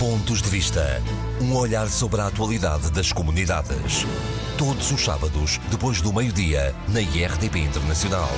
Pontos 0.00 0.40
de 0.40 0.48
Vista. 0.48 0.82
Um 1.42 1.54
olhar 1.54 1.86
sobre 1.86 2.22
a 2.22 2.28
atualidade 2.28 2.90
das 2.90 3.12
comunidades. 3.12 4.06
Todos 4.56 4.90
os 4.90 5.04
sábados, 5.04 5.58
depois 5.70 6.00
do 6.00 6.10
meio-dia, 6.10 6.74
na 6.88 7.02
IRTP 7.02 7.58
Internacional. 7.58 8.30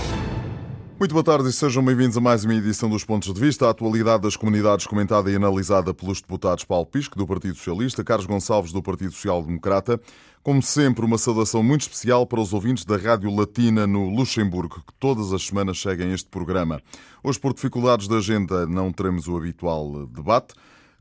Muito 0.99 1.13
boa 1.13 1.23
tarde 1.23 1.49
e 1.49 1.53
sejam 1.53 1.85
bem-vindos 1.85 2.17
a 2.17 2.21
mais 2.21 2.45
uma 2.45 2.55
edição 2.55 2.91
dos 2.91 3.05
Pontos 3.05 3.33
de 3.33 3.39
Vista. 3.39 3.69
A 3.69 3.71
atualidade 3.71 4.25
das 4.25 4.35
comunidades 4.35 4.89
comentada 4.89 5.31
e 5.31 5.37
analisada 5.37 5.95
pelos 5.95 6.21
deputados 6.21 6.65
Paulo 6.65 6.85
Pisco, 6.85 7.17
do 7.17 7.29
Partido 7.29 7.55
Socialista, 7.55 8.03
Carlos 8.03 8.27
Gonçalves, 8.27 8.73
do 8.73 8.83
Partido 8.83 9.13
Social 9.13 9.41
Democrata. 9.41 10.01
Como 10.43 10.61
sempre, 10.61 11.05
uma 11.05 11.17
saudação 11.17 11.63
muito 11.63 11.83
especial 11.83 12.27
para 12.27 12.41
os 12.41 12.53
ouvintes 12.53 12.85
da 12.85 12.97
Rádio 12.97 13.33
Latina 13.33 13.87
no 13.87 14.11
Luxemburgo, 14.11 14.83
que 14.85 14.95
todas 14.99 15.33
as 15.33 15.47
semanas 15.47 15.81
seguem 15.81 16.13
este 16.13 16.29
programa. 16.29 16.83
Hoje, 17.23 17.39
por 17.39 17.55
dificuldades 17.55 18.09
da 18.09 18.17
agenda, 18.17 18.67
não 18.67 18.91
teremos 18.93 19.29
o 19.29 19.37
habitual 19.37 20.09
debate. 20.09 20.55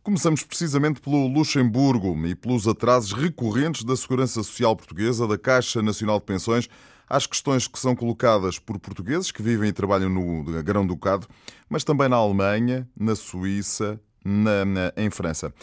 Começamos 0.03 0.41
precisamente 0.41 0.99
pelo 0.99 1.27
Luxemburgo 1.27 2.17
e 2.25 2.33
pelos 2.33 2.67
atrasos 2.67 3.13
recorrentes 3.13 3.83
da 3.83 3.95
Segurança 3.95 4.41
Social 4.41 4.75
Portuguesa, 4.75 5.27
da 5.27 5.37
Caixa 5.37 5.79
Nacional 5.79 6.17
de 6.17 6.25
Pensões, 6.25 6.67
às 7.07 7.27
questões 7.27 7.67
que 7.67 7.77
são 7.77 7.95
colocadas 7.95 8.57
por 8.57 8.79
portugueses 8.79 9.31
que 9.31 9.43
vivem 9.43 9.69
e 9.69 9.71
trabalham 9.71 10.09
no 10.09 10.43
Grão-Ducado, 10.63 11.27
mas 11.69 11.83
também 11.83 12.09
na 12.09 12.15
Alemanha, 12.15 12.89
na 12.99 13.15
Suíça, 13.15 14.01
na, 14.25 14.65
na, 14.65 14.91
em 14.97 15.11
França. 15.11 15.53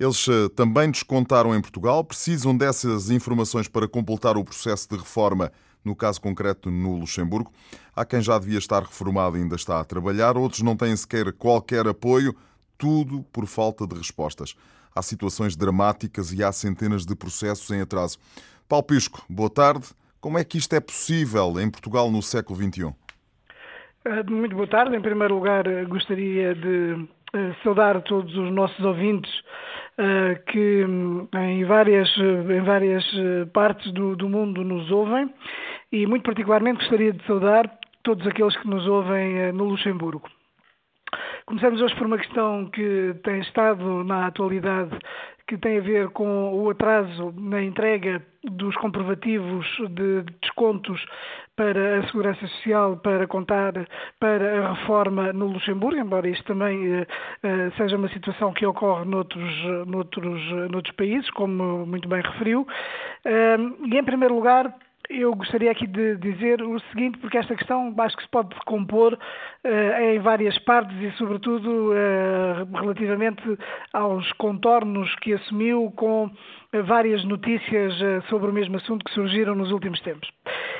Eles 0.00 0.26
eh, 0.26 0.48
também 0.56 0.90
descontaram 0.90 1.54
em 1.54 1.60
Portugal, 1.60 2.02
precisam 2.02 2.56
dessas 2.56 3.10
informações 3.10 3.68
para 3.68 3.86
completar 3.86 4.38
o 4.38 4.44
processo 4.44 4.88
de 4.88 4.96
reforma, 4.96 5.52
no 5.84 5.94
caso 5.94 6.18
concreto 6.18 6.70
no 6.70 6.96
Luxemburgo. 6.96 7.52
Há 7.94 8.06
quem 8.06 8.22
já 8.22 8.38
devia 8.38 8.58
estar 8.58 8.82
reformado 8.82 9.36
e 9.36 9.42
ainda 9.42 9.56
está 9.56 9.80
a 9.80 9.84
trabalhar, 9.84 10.38
outros 10.38 10.62
não 10.62 10.78
têm 10.78 10.96
sequer 10.96 11.30
qualquer 11.34 11.86
apoio 11.86 12.34
tudo 12.82 13.24
por 13.32 13.46
falta 13.46 13.86
de 13.86 13.94
respostas. 13.94 14.56
Há 14.92 15.00
situações 15.02 15.54
dramáticas 15.54 16.32
e 16.32 16.42
há 16.42 16.50
centenas 16.50 17.06
de 17.06 17.14
processos 17.14 17.70
em 17.70 17.80
atraso. 17.80 18.18
Paulo 18.68 18.84
Pisco, 18.84 19.24
boa 19.30 19.48
tarde. 19.48 19.86
Como 20.20 20.36
é 20.36 20.42
que 20.42 20.58
isto 20.58 20.74
é 20.74 20.80
possível 20.80 21.60
em 21.60 21.70
Portugal 21.70 22.10
no 22.10 22.20
século 22.20 22.58
XXI? 22.58 22.92
Eh, 24.04 24.22
muito 24.24 24.56
boa 24.56 24.66
tarde. 24.66 24.96
Em 24.96 25.00
primeiro 25.00 25.36
lugar, 25.36 25.64
eh, 25.64 25.84
gostaria 25.84 26.56
de 26.56 27.06
eh, 27.32 27.54
saudar 27.62 28.02
todos 28.02 28.36
os 28.36 28.50
nossos 28.50 28.84
ouvintes 28.84 29.30
que 30.46 30.84
hum, 30.86 31.28
em 31.34 31.64
várias, 31.66 32.08
em 32.16 32.62
várias 32.64 33.04
partes 33.52 33.92
do, 33.92 34.16
do 34.16 34.26
mundo 34.26 34.64
nos 34.64 34.90
ouvem 34.90 35.32
e, 35.92 36.06
muito 36.06 36.24
particularmente, 36.24 36.78
gostaria 36.78 37.12
de 37.12 37.24
saudar 37.26 37.70
todos 38.02 38.26
aqueles 38.26 38.56
que 38.56 38.66
nos 38.66 38.86
ouvem 38.86 39.52
no 39.52 39.64
Luxemburgo. 39.64 40.28
Começamos 41.46 41.80
hoje 41.80 41.94
por 41.96 42.06
uma 42.06 42.18
questão 42.18 42.66
que 42.66 43.14
tem 43.22 43.40
estado 43.40 44.04
na 44.04 44.26
atualidade, 44.26 44.96
que 45.46 45.58
tem 45.58 45.78
a 45.78 45.82
ver 45.82 46.08
com 46.10 46.54
o 46.54 46.70
atraso 46.70 47.34
na 47.36 47.62
entrega 47.62 48.22
dos 48.44 48.74
comprovativos 48.76 49.66
de 49.90 50.22
descontos 50.40 51.04
para 51.56 51.98
a 51.98 52.06
Segurança 52.06 52.46
Social 52.46 52.96
para 52.96 53.26
contar 53.26 53.72
para 54.18 54.66
a 54.66 54.72
reforma 54.72 55.32
no 55.32 55.46
Luxemburgo, 55.48 56.00
embora 56.00 56.28
isto 56.28 56.44
também 56.44 56.88
uh, 56.88 57.02
uh, 57.02 57.76
seja 57.76 57.96
uma 57.96 58.08
situação 58.08 58.52
que 58.52 58.64
ocorre 58.64 59.04
noutros, 59.04 59.86
noutros, 59.86 60.40
noutros 60.70 60.96
países, 60.96 61.28
como 61.30 61.84
muito 61.86 62.08
bem 62.08 62.22
referiu. 62.22 62.62
Uh, 63.26 63.86
e, 63.86 63.98
em 63.98 64.04
primeiro 64.04 64.34
lugar, 64.34 64.74
eu 65.20 65.34
gostaria 65.34 65.70
aqui 65.70 65.86
de 65.86 66.16
dizer 66.16 66.62
o 66.62 66.78
seguinte, 66.90 67.18
porque 67.18 67.38
esta 67.38 67.54
questão 67.54 67.94
acho 67.98 68.16
que 68.16 68.22
se 68.22 68.28
pode 68.28 68.48
decompor 68.50 69.14
uh, 69.14 70.00
em 70.00 70.18
várias 70.20 70.58
partes 70.60 70.96
e, 71.00 71.10
sobretudo, 71.18 71.92
uh, 71.92 72.80
relativamente 72.80 73.42
aos 73.92 74.30
contornos 74.32 75.14
que 75.16 75.34
assumiu 75.34 75.92
com 75.96 76.30
várias 76.84 77.24
notícias 77.24 77.94
uh, 78.00 78.22
sobre 78.28 78.50
o 78.50 78.52
mesmo 78.52 78.76
assunto 78.76 79.04
que 79.04 79.12
surgiram 79.12 79.54
nos 79.54 79.70
últimos 79.70 80.00
tempos. 80.00 80.30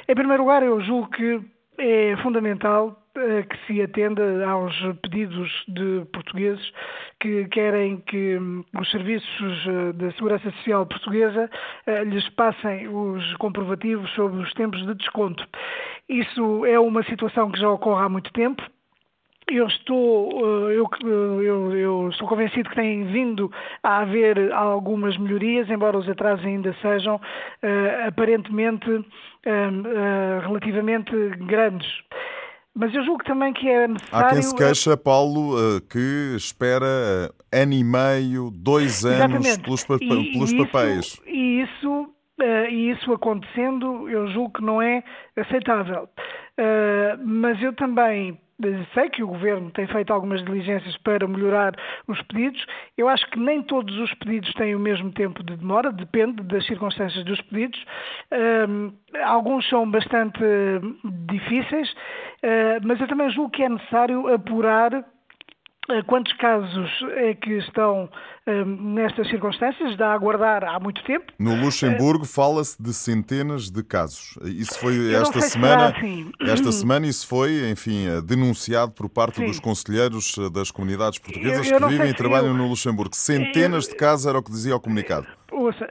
Em 0.08 0.14
primeiro 0.14 0.42
lugar, 0.42 0.62
eu 0.62 0.80
julgo 0.80 1.10
que 1.10 1.40
é 1.78 2.16
fundamental 2.22 3.02
que 3.14 3.66
se 3.66 3.82
atenda 3.82 4.46
aos 4.46 4.74
pedidos 5.02 5.50
de 5.68 6.04
portugueses 6.12 6.72
que 7.20 7.44
querem 7.48 7.98
que 8.00 8.38
hum, 8.38 8.64
os 8.78 8.90
serviços 8.90 9.66
eh, 9.66 9.92
da 9.92 10.10
Segurança 10.12 10.50
Social 10.52 10.86
Portuguesa 10.86 11.50
eh, 11.86 12.04
lhes 12.04 12.26
passem 12.30 12.88
os 12.88 13.36
comprovativos 13.36 14.10
sobre 14.14 14.40
os 14.40 14.52
tempos 14.54 14.84
de 14.86 14.94
desconto. 14.94 15.46
Isso 16.08 16.64
é 16.64 16.80
uma 16.80 17.02
situação 17.04 17.50
que 17.50 17.60
já 17.60 17.68
ocorre 17.68 18.04
há 18.04 18.08
muito 18.08 18.32
tempo. 18.32 18.62
Eu 19.50 19.66
estou, 19.66 20.70
eh, 20.70 20.76
eu, 20.76 20.88
eu, 21.42 21.76
eu, 21.76 22.08
estou 22.10 22.28
convencido 22.28 22.70
que 22.70 22.76
tem 22.76 23.04
vindo 23.04 23.50
a 23.82 23.98
haver 23.98 24.52
algumas 24.52 25.16
melhorias, 25.18 25.68
embora 25.68 25.98
os 25.98 26.08
atrasos 26.08 26.44
ainda 26.44 26.74
sejam 26.80 27.16
uh, 27.16 28.08
aparentemente 28.08 28.88
uh, 28.90 29.00
uh, 29.00 30.40
relativamente 30.46 31.12
grandes. 31.40 31.88
Mas 32.74 32.94
eu 32.94 33.04
julgo 33.04 33.22
também 33.24 33.52
que 33.52 33.68
é 33.68 33.86
necessário. 33.86 34.26
Há 34.26 34.30
quem 34.30 34.42
se 34.42 34.56
queixa, 34.56 34.96
Paulo, 34.96 35.58
eh, 35.58 35.80
que 35.90 36.34
espera 36.36 36.86
eh, 37.52 37.60
ano 37.60 37.74
e 37.74 37.84
meio, 37.84 38.50
dois 38.50 39.04
anos 39.04 39.46
Exatamente. 39.46 39.62
pelos, 39.62 39.84
pa 39.84 39.96
e, 40.00 40.32
pelos 40.32 40.54
papéis. 40.54 41.20
e 41.26 41.60
isso, 41.60 42.08
e 42.40 42.90
isso 42.90 43.12
acontecendo, 43.12 44.08
eu 44.08 44.26
julgo 44.28 44.54
que 44.54 44.64
não 44.64 44.80
é 44.80 45.04
aceitável. 45.36 46.08
Mas 47.22 47.62
eu 47.62 47.74
também 47.74 48.40
sei 48.94 49.10
que 49.10 49.22
o 49.22 49.28
Governo 49.28 49.70
tem 49.70 49.86
feito 49.86 50.12
algumas 50.12 50.44
diligências 50.44 50.96
para 50.98 51.26
melhorar 51.26 51.74
os 52.06 52.20
pedidos. 52.22 52.64
Eu 52.96 53.08
acho 53.08 53.28
que 53.30 53.38
nem 53.38 53.62
todos 53.62 53.96
os 53.98 54.12
pedidos 54.14 54.52
têm 54.54 54.74
o 54.74 54.80
mesmo 54.80 55.10
tempo 55.12 55.42
de 55.42 55.56
demora, 55.56 55.92
depende 55.92 56.42
das 56.42 56.64
circunstâncias 56.66 57.24
dos 57.24 57.40
pedidos. 57.42 57.84
Alguns 59.24 59.68
são 59.68 59.90
bastante 59.90 60.40
difíceis, 61.28 61.90
uh, 61.90 62.80
mas 62.82 63.00
eu 63.00 63.08
também 63.08 63.30
julgo 63.30 63.50
que 63.50 63.62
é 63.62 63.68
necessário 63.68 64.32
apurar 64.32 64.92
eh, 64.92 65.04
quantos 66.06 66.32
casos 66.34 66.90
é 67.16 67.34
que 67.34 67.58
estão 67.58 68.08
um, 68.46 68.94
nestas 68.94 69.28
circunstâncias? 69.28 69.96
Dá 69.96 70.08
a 70.08 70.14
aguardar 70.14 70.64
há 70.64 70.78
muito 70.78 71.02
tempo. 71.04 71.32
No 71.38 71.54
Luxemburgo 71.56 72.24
uh, 72.24 72.26
fala-se 72.26 72.80
de 72.80 72.94
centenas 72.94 73.70
de 73.70 73.82
casos. 73.82 74.38
Isso 74.44 74.78
foi 74.78 75.12
esta 75.12 75.40
semana. 75.40 75.88
Assim. 75.88 76.30
Esta 76.40 76.70
semana 76.70 77.06
isso 77.06 77.26
foi, 77.26 77.68
enfim, 77.70 78.06
eh, 78.06 78.20
denunciado 78.20 78.92
por 78.92 79.08
parte 79.08 79.36
Sim. 79.36 79.46
dos 79.46 79.58
conselheiros 79.58 80.36
das 80.52 80.70
comunidades 80.70 81.18
portuguesas 81.18 81.68
eu, 81.68 81.78
eu 81.78 81.80
que 81.80 81.92
vivem 81.92 82.10
e 82.10 82.14
trabalham 82.14 82.48
eu, 82.48 82.54
no 82.54 82.68
Luxemburgo. 82.68 83.14
Centenas 83.14 83.88
de 83.88 83.96
casos 83.96 84.26
era 84.26 84.38
o 84.38 84.42
que 84.42 84.50
dizia 84.50 84.76
o 84.76 84.80
comunicado. 84.80 85.26
Ouça, 85.50 85.86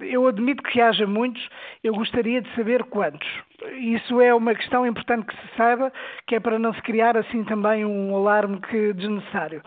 eu 0.00 0.26
admito 0.26 0.62
que 0.62 0.80
haja 0.80 1.06
muitos, 1.06 1.48
eu 1.84 1.94
gostaria 1.94 2.42
de 2.42 2.54
saber 2.56 2.82
quantos. 2.84 3.28
Isso 3.74 4.20
é 4.20 4.34
uma 4.34 4.54
questão 4.54 4.86
importante 4.86 5.26
que 5.26 5.34
se 5.34 5.56
saiba, 5.56 5.92
que 6.26 6.36
é 6.36 6.40
para 6.40 6.58
não 6.58 6.72
se 6.74 6.82
criar 6.82 7.16
assim 7.16 7.44
também 7.44 7.84
um 7.84 8.14
alarme 8.16 8.60
que 8.60 8.92
desnecessário. 8.92 9.62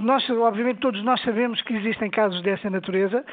Nós, 0.00 0.28
obviamente, 0.30 0.80
todos 0.80 1.02
nós 1.04 1.20
sabemos 1.22 1.60
que 1.62 1.74
existem 1.74 2.10
casos 2.10 2.42
dessa 2.42 2.68
natureza, 2.70 3.24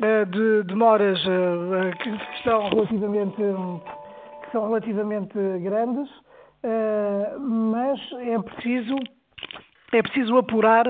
eh, 0.00 0.24
de 0.24 0.62
demoras 0.64 1.18
eh, 1.26 1.90
que 1.98 2.42
são 2.42 2.68
relativamente, 2.70 3.36
que 3.36 4.50
são 4.50 4.66
relativamente 4.66 5.34
grandes, 5.60 6.08
eh, 6.62 7.36
mas 7.38 8.00
é 8.20 8.38
preciso 8.38 8.96
é 9.92 10.00
preciso 10.00 10.38
apurar 10.38 10.86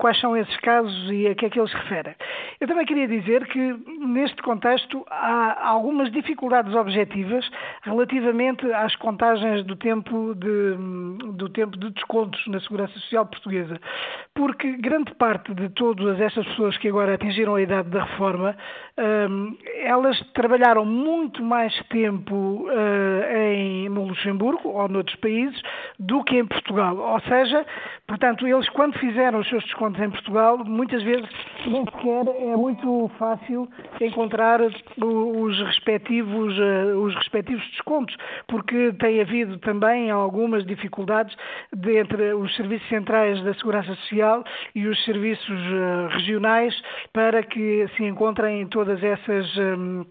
quais 0.00 0.18
são 0.18 0.36
esses 0.36 0.56
casos 0.56 1.12
e 1.12 1.28
a 1.28 1.36
que 1.36 1.46
é 1.46 1.50
que 1.50 1.60
eles 1.60 1.72
referem. 1.72 2.16
Eu 2.60 2.66
também 2.66 2.84
queria 2.84 3.06
dizer 3.06 3.46
que, 3.46 3.76
neste 4.00 4.40
contexto, 4.42 5.04
há 5.10 5.68
algumas 5.68 6.10
dificuldades 6.10 6.74
objetivas 6.74 7.48
relativamente 7.82 8.70
às 8.72 8.96
contagens 8.96 9.62
do 9.64 9.76
tempo 9.76 10.34
de, 10.34 11.32
do 11.34 11.48
tempo 11.50 11.76
de 11.76 11.90
descontos 11.90 12.40
na 12.46 12.60
Segurança 12.60 12.94
Social 12.94 13.26
Portuguesa. 13.26 13.78
Porque 14.34 14.72
grande 14.78 15.14
parte 15.14 15.52
de 15.54 15.68
todas 15.70 16.18
estas 16.20 16.46
pessoas 16.48 16.76
que 16.78 16.88
agora 16.88 17.14
atingiram 17.14 17.54
a 17.56 17.62
idade 17.62 17.90
da 17.90 18.04
reforma, 18.04 18.56
ehm, 18.96 19.56
elas 19.82 20.18
trabalharam 20.32 20.84
muito 20.84 21.42
mais 21.42 21.74
tempo 21.88 22.66
eh, 22.70 23.54
em, 23.54 23.88
no 23.88 24.04
Luxemburgo 24.04 24.68
ou 24.70 24.88
noutros 24.88 25.16
países 25.16 25.60
do 25.98 26.24
que 26.24 26.38
em 26.38 26.46
Portugal. 26.46 26.96
Ou 26.96 27.20
seja, 27.20 27.66
portanto, 28.06 28.46
eles 28.46 28.68
quando 28.70 28.98
fizeram 28.98 29.40
os 29.40 29.48
seus 29.48 29.62
descontos 29.64 30.00
em 30.00 30.10
Portugal, 30.10 30.58
muitas 30.64 31.02
vezes 31.02 31.28
nem 31.66 31.84
sequer 31.84 32.26
é 32.28 32.56
muito 32.56 33.10
fácil 33.18 33.68
encontrar 34.00 34.60
os 34.60 35.60
respectivos, 35.66 36.56
eh, 36.58 36.94
os 36.94 37.14
respectivos 37.16 37.66
descontos, 37.70 38.16
porque 38.48 38.92
tem 38.98 39.20
havido 39.20 39.58
também 39.58 40.10
algumas 40.10 40.64
dificuldades 40.64 41.36
entre 41.74 42.34
os 42.34 42.54
serviços 42.56 42.88
centrais 42.88 43.42
da 43.42 43.54
Segurança 43.54 43.94
Social 43.96 44.44
e 44.74 44.86
os 44.86 45.04
serviços 45.04 45.58
eh, 45.58 46.16
regionais 46.16 46.74
para 47.12 47.42
que 47.42 47.86
se 47.96 48.04
encontrem 48.04 48.66
todas 48.66 49.02
essas, 49.02 49.56
hum, 49.56 50.04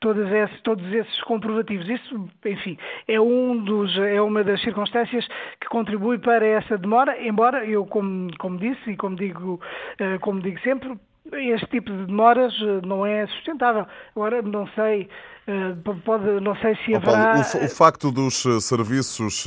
todas 0.00 0.24
todos 0.62 0.84
esses 0.92 1.20
comprovativos. 1.22 1.88
Isso, 1.88 2.28
enfim, 2.44 2.76
é, 3.08 3.20
um 3.20 3.56
dos, 3.62 3.96
é 3.98 4.20
uma 4.20 4.42
das 4.44 4.60
circunstâncias 4.62 5.26
que 5.60 5.68
contribui 5.68 6.18
para 6.18 6.46
essa 6.46 6.76
demora, 6.78 7.20
embora 7.22 7.64
eu, 7.64 7.86
como, 7.86 8.30
como 8.38 8.58
disse 8.58 8.90
e 8.90 8.96
como 8.96 9.16
digo, 9.16 9.60
eh, 9.98 10.18
como 10.18 10.40
digo 10.40 10.60
sempre, 10.60 10.98
este 11.32 11.66
tipo 11.66 11.90
de 11.90 12.06
demoras 12.06 12.52
eh, 12.60 12.86
não 12.86 13.04
é 13.06 13.26
sustentável. 13.26 13.86
Agora, 14.14 14.42
não 14.42 14.66
sei, 14.68 15.08
eh, 15.46 15.74
pode, 16.04 16.24
não 16.40 16.54
sei 16.56 16.76
se 16.84 16.94
haverá... 16.94 17.32
Paulo, 17.32 17.62
o, 17.62 17.64
o, 17.64 17.68
facto 17.68 18.12
dos 18.12 18.44
eh, 18.44 18.60
serviços, 18.60 19.46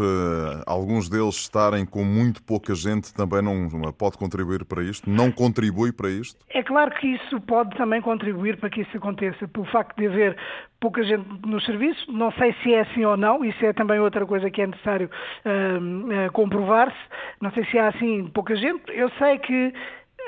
alguns 0.66 1.08
deles 1.08 1.36
estarem 1.36 1.86
com 1.86 2.04
muito 2.04 2.42
pouca 2.44 2.74
gente, 2.74 3.14
também 3.14 3.42
não 3.42 3.70
pode 3.94 4.18
contribuir 4.18 4.66
para 4.66 4.84
isto? 4.84 5.10
Não 5.10 5.32
contribui 5.32 5.92
para 5.92 6.10
isto? 6.10 6.40
É 6.50 6.64
claro 6.64 6.92
que 6.96 7.08
isso 7.08 7.40
pode 7.42 7.76
também 7.78 8.02
contribuir 8.02 8.58
para 8.58 8.70
que 8.70 8.82
isso 8.82 8.98
aconteça, 8.98 9.48
pelo 9.48 9.66
facto 9.66 9.96
de 9.98 10.08
haver 10.08 10.36
pouca 10.80 11.04
gente 11.04 11.26
no 11.46 11.62
serviço. 11.62 12.12
Não 12.12 12.32
sei 12.34 12.56
se 12.64 12.74
é 12.74 12.82
assim 12.82 13.06
ou 13.06 13.18
não, 13.18 13.44
isso 13.46 13.64
é 13.66 13.74
também 13.74 14.00
outra 14.00 14.26
coisa 14.26 14.50
que 14.50 14.62
é 14.62 14.68
necessário 14.68 15.10
uh, 15.46 16.28
uh, 16.28 16.32
comprovar-se. 16.32 16.98
Não 17.42 17.52
sei 17.52 17.66
se 17.66 17.78
há 17.78 17.90
assim 17.90 18.30
pouca 18.34 18.56
gente. 18.56 18.84
Eu 18.92 19.10
sei 19.18 19.40
que 19.40 19.74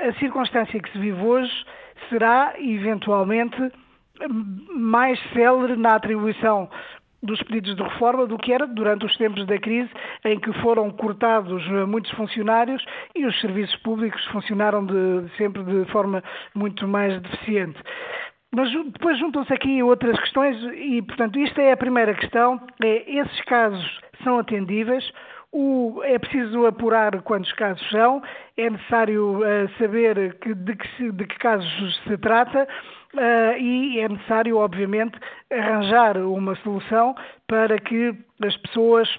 a 0.08 0.14
circunstância 0.14 0.80
que 0.80 0.92
se 0.92 0.98
vive 0.98 1.22
hoje 1.22 1.52
será, 2.10 2.54
eventualmente, 2.58 3.72
mais 4.76 5.20
célere 5.34 5.76
na 5.76 5.96
atribuição 5.96 6.70
dos 7.22 7.42
pedidos 7.44 7.76
de 7.76 7.84
reforma 7.84 8.26
do 8.26 8.38
que 8.38 8.54
era 8.54 8.66
durante 8.66 9.06
os 9.06 9.18
tempos 9.18 9.46
da 9.46 9.58
crise, 9.58 9.90
em 10.24 10.40
que 10.40 10.54
foram 10.62 10.90
cortados 10.92 11.66
muitos 11.88 12.12
funcionários 12.12 12.84
e 13.14 13.26
os 13.26 13.40
serviços 13.42 13.76
públicos 13.78 14.24
funcionaram 14.28 14.86
de, 14.86 15.30
sempre 15.38 15.64
de 15.64 15.86
forma 15.92 16.24
muito 16.56 16.88
mais 16.88 17.22
deficiente. 17.22 17.78
Mas 18.56 18.72
depois 18.72 19.20
juntam-se 19.20 19.54
aqui 19.54 19.84
outras 19.84 20.18
questões 20.20 20.58
e, 20.74 21.02
portanto, 21.02 21.38
isto 21.38 21.60
é 21.60 21.72
a 21.72 21.78
primeira 21.78 22.14
questão, 22.16 22.60
é 22.84 23.20
esses 23.20 23.42
casos 23.42 24.00
são 24.24 24.40
atendíveis, 24.40 25.12
o, 25.52 26.02
é 26.04 26.18
preciso 26.20 26.66
apurar 26.66 27.22
quantos 27.24 27.52
casos 27.54 27.88
são, 27.90 28.22
é 28.58 28.70
necessário 28.70 29.40
uh, 29.40 29.70
saber 29.78 30.36
que, 30.40 30.54
de, 30.54 30.76
que, 30.76 31.12
de, 31.12 31.26
que, 31.26 31.40
casos 31.40 32.02
se 32.08 32.18
trata 32.18 32.68
uh, 33.16 33.58
e 33.58 34.00
é 34.00 34.08
necessário, 34.08 34.58
obviamente, 34.58 35.18
arranjar 35.52 36.18
uma 36.18 36.56
solução 36.58 37.16
para 37.48 37.80
que 37.80 38.14
as 38.44 38.56
pessoas 38.58 39.10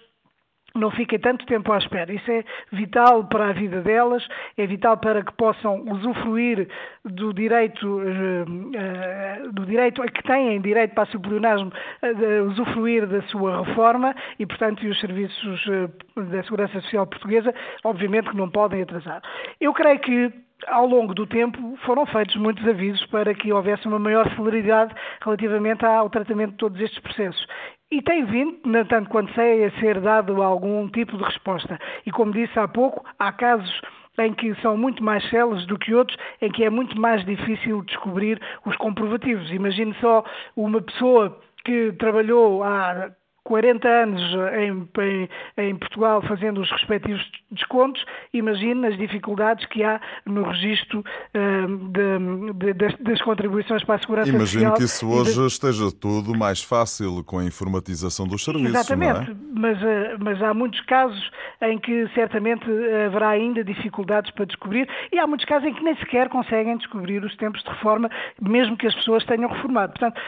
não 0.74 0.90
fiquem 0.90 1.18
tanto 1.18 1.44
tempo 1.46 1.72
à 1.72 1.78
espera. 1.78 2.12
Isso 2.12 2.30
é 2.30 2.44
vital 2.72 3.24
para 3.24 3.48
a 3.48 3.52
vida 3.52 3.80
delas, 3.80 4.26
é 4.56 4.66
vital 4.66 4.96
para 4.96 5.22
que 5.24 5.32
possam 5.34 5.82
usufruir 5.90 6.68
do 7.04 7.32
direito, 7.32 8.02
eh, 8.02 8.44
eh, 8.74 9.42
do 9.52 9.66
direito 9.66 10.02
a 10.02 10.06
que 10.06 10.22
têm 10.22 10.60
direito 10.60 10.94
para 10.94 11.16
o 11.16 11.20
pleonasmo, 11.20 11.72
de 12.02 12.40
usufruir 12.48 13.06
da 13.06 13.22
sua 13.22 13.64
reforma 13.64 14.14
e, 14.38 14.46
portanto, 14.46 14.86
os 14.86 15.00
serviços 15.00 15.66
eh, 15.68 15.88
da 16.20 16.42
Segurança 16.44 16.80
Social 16.82 17.06
Portuguesa, 17.06 17.54
obviamente 17.84 18.30
que 18.30 18.36
não 18.36 18.50
podem 18.50 18.82
atrasar. 18.82 19.22
Eu 19.60 19.72
creio 19.72 19.98
que 20.00 20.32
ao 20.66 20.86
longo 20.86 21.14
do 21.14 21.26
tempo 21.26 21.76
foram 21.84 22.04
feitos 22.06 22.36
muitos 22.36 22.66
avisos 22.66 23.04
para 23.06 23.34
que 23.34 23.52
houvesse 23.52 23.86
uma 23.86 23.98
maior 23.98 24.28
celeridade 24.34 24.94
relativamente 25.22 25.84
ao 25.84 26.10
tratamento 26.10 26.52
de 26.52 26.56
todos 26.58 26.80
estes 26.80 26.98
processos. 27.00 27.46
E 27.92 28.00
tem 28.02 28.24
vindo, 28.24 28.60
tanto 28.88 29.10
quanto 29.10 29.34
sei, 29.34 29.64
a 29.64 29.70
ser 29.80 30.00
dado 30.00 30.42
algum 30.42 30.88
tipo 30.88 31.16
de 31.16 31.24
resposta. 31.24 31.78
E 32.06 32.12
como 32.12 32.32
disse 32.32 32.56
há 32.58 32.68
pouco, 32.68 33.04
há 33.18 33.32
casos 33.32 33.80
em 34.18 34.32
que 34.32 34.54
são 34.56 34.76
muito 34.76 35.02
mais 35.02 35.28
células 35.30 35.66
do 35.66 35.78
que 35.78 35.94
outros, 35.94 36.16
em 36.40 36.50
que 36.50 36.62
é 36.62 36.70
muito 36.70 37.00
mais 37.00 37.24
difícil 37.24 37.82
descobrir 37.82 38.40
os 38.64 38.76
comprovativos. 38.76 39.50
Imagine 39.50 39.94
só 40.00 40.24
uma 40.56 40.80
pessoa 40.80 41.40
que 41.64 41.92
trabalhou 41.98 42.62
há 42.62 43.10
40 43.44 43.88
anos 43.88 44.22
em, 44.58 44.88
em, 45.02 45.28
em, 45.56 45.76
Portugal 45.76 46.22
fazendo 46.22 46.60
os 46.60 46.70
respectivos 46.70 47.24
descontos, 47.50 48.04
imagine 48.32 48.86
as 48.86 48.96
dificuldades 48.96 49.64
que 49.66 49.82
há 49.82 50.00
no 50.26 50.42
registro 50.42 51.00
uh, 51.00 51.76
de, 51.88 52.52
de, 52.54 52.72
das, 52.74 52.94
das, 52.98 53.22
contribuições 53.22 53.82
para 53.84 53.96
a 53.96 53.98
segurança 53.98 54.28
Imagino 54.28 54.46
social. 54.46 54.62
Imagino 54.62 54.76
que 54.76 54.84
isso 54.84 55.08
hoje 55.08 55.40
de... 55.40 55.46
esteja 55.46 55.90
tudo 55.98 56.36
mais 56.36 56.62
fácil 56.62 57.24
com 57.24 57.38
a 57.38 57.44
informatização 57.44 58.26
dos 58.26 58.44
serviços. 58.44 58.74
Exatamente, 58.74 59.30
é? 59.30 59.34
mas, 59.54 59.82
uh, 59.82 59.86
mas 60.18 60.42
há 60.42 60.52
muitos 60.52 60.80
casos 60.82 61.30
em 61.62 61.78
que 61.78 62.08
certamente 62.14 62.64
haverá 63.06 63.30
ainda 63.30 63.64
dificuldades 63.64 64.30
para 64.32 64.44
descobrir 64.44 64.88
e 65.12 65.18
há 65.18 65.26
muitos 65.26 65.46
casos 65.46 65.68
em 65.68 65.74
que 65.74 65.82
nem 65.82 65.94
sequer 65.96 66.28
conseguem 66.28 66.76
descobrir 66.76 67.22
os 67.24 67.34
tempos 67.36 67.62
de 67.62 67.68
reforma, 67.68 68.10
mesmo 68.40 68.76
que 68.76 68.86
as 68.86 68.94
pessoas 68.94 69.24
tenham 69.24 69.48
reformado, 69.50 69.92
portanto, 69.92 70.20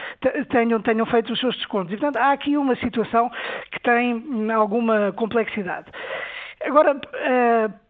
tenham, 0.49 0.81
tenham 0.81 1.05
feito 1.05 1.33
os 1.33 1.39
seus 1.39 1.55
descontos. 1.55 1.93
E, 1.93 1.97
portanto, 1.97 2.17
há 2.17 2.31
aqui 2.31 2.55
uma 2.57 2.75
situação 2.75 3.02
situação 3.03 3.29
que 3.71 3.79
tem 3.81 4.51
alguma 4.51 5.11
complexidade. 5.13 5.87
Agora, 6.65 6.95
uh, 6.95 7.83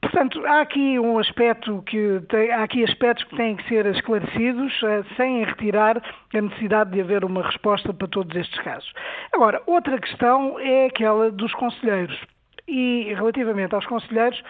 Portanto, 0.00 0.46
há 0.46 0.60
aqui 0.60 0.96
um 0.96 1.18
aspecto 1.18 1.82
que 1.82 2.22
tem, 2.28 2.52
há 2.52 2.62
aqui 2.62 2.84
aspectos 2.84 3.24
que 3.24 3.36
têm 3.36 3.56
que 3.56 3.68
ser 3.68 3.84
esclarecidos, 3.86 4.72
uh, 4.80 5.04
sem 5.16 5.44
retirar 5.44 6.00
a 6.32 6.40
necessidade 6.40 6.92
de 6.92 7.00
haver 7.00 7.24
uma 7.24 7.42
resposta 7.42 7.92
para 7.92 8.06
todos 8.06 8.36
estes 8.36 8.62
casos. 8.62 8.88
Agora, 9.32 9.60
outra 9.66 9.98
questão 10.00 10.56
é 10.60 10.86
aquela 10.86 11.32
dos 11.32 11.52
conselheiros. 11.54 12.16
E 12.68 13.12
relativamente 13.16 13.74
aos 13.74 13.84
conselheiros, 13.84 14.40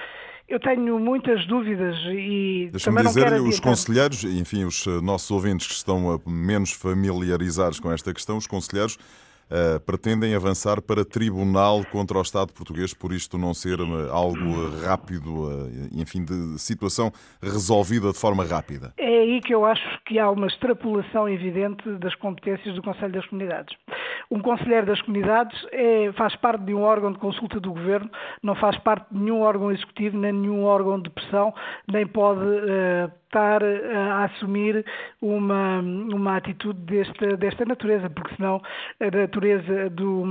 eu 0.46 0.60
tenho 0.60 0.98
muitas 0.98 1.46
dúvidas 1.46 1.96
e 2.10 2.68
Deixa-me 2.70 3.02
dizer-lhe, 3.02 3.40
os 3.40 3.58
conselheiros, 3.58 4.24
enfim, 4.24 4.64
os 4.64 4.86
eh, 4.86 5.00
nossos 5.00 5.30
ouvintes 5.30 5.66
que 5.66 5.72
estão 5.72 6.20
menos 6.26 6.72
familiarizados 6.72 7.80
com 7.80 7.90
esta 7.90 8.12
questão, 8.12 8.36
os 8.36 8.46
conselheiros 8.46 8.98
uh, 9.50 9.80
pretendem 9.80 10.34
avançar 10.34 10.80
para 10.80 11.04
tribunal 11.04 11.84
contra 11.84 12.18
o 12.18 12.22
Estado 12.22 12.52
português 12.52 12.94
por 12.94 13.12
isto 13.12 13.38
não 13.38 13.54
ser 13.54 13.78
eh, 13.80 14.10
algo 14.10 14.68
rápido, 14.84 15.48
uh, 15.48 15.70
enfim, 15.92 16.24
de 16.24 16.58
situação 16.58 17.12
resolvida 17.42 18.12
de 18.12 18.18
forma 18.18 18.44
rápida? 18.44 18.92
É 18.98 19.06
aí 19.06 19.40
que 19.40 19.54
eu 19.54 19.64
acho 19.64 19.82
que 20.06 20.18
há 20.18 20.30
uma 20.30 20.46
extrapolação 20.46 21.28
evidente 21.28 21.88
das 21.98 22.14
competências 22.14 22.74
do 22.74 22.82
Conselho 22.82 23.12
das 23.12 23.26
Comunidades. 23.26 23.76
Um 24.30 24.40
Conselheiro 24.40 24.86
das 24.86 25.00
Comunidades 25.02 25.66
é, 25.72 26.10
faz 26.12 26.34
parte 26.36 26.64
de 26.64 26.74
um 26.74 26.82
órgão 26.82 27.12
de 27.12 27.18
consulta 27.18 27.60
do 27.60 27.72
Governo, 27.72 28.10
não 28.42 28.54
faz 28.54 28.76
parte 28.78 29.06
de 29.10 29.18
nenhum 29.18 29.40
órgão 29.40 29.70
executivo, 29.70 30.18
nem 30.18 30.32
nenhum 30.32 30.64
órgão 30.64 31.00
de 31.00 31.10
pressão, 31.10 31.54
nem 31.88 32.06
pode 32.06 32.40
uh, 32.40 33.10
estar 33.32 33.62
a 33.64 34.24
assumir 34.24 34.84
uma, 35.20 35.80
uma 35.80 36.36
atitude 36.36 36.78
desta, 36.80 37.36
desta 37.38 37.64
natureza, 37.64 38.10
porque 38.10 38.36
senão 38.36 38.60
a 39.00 39.16
natureza 39.16 39.88
do, 39.88 40.24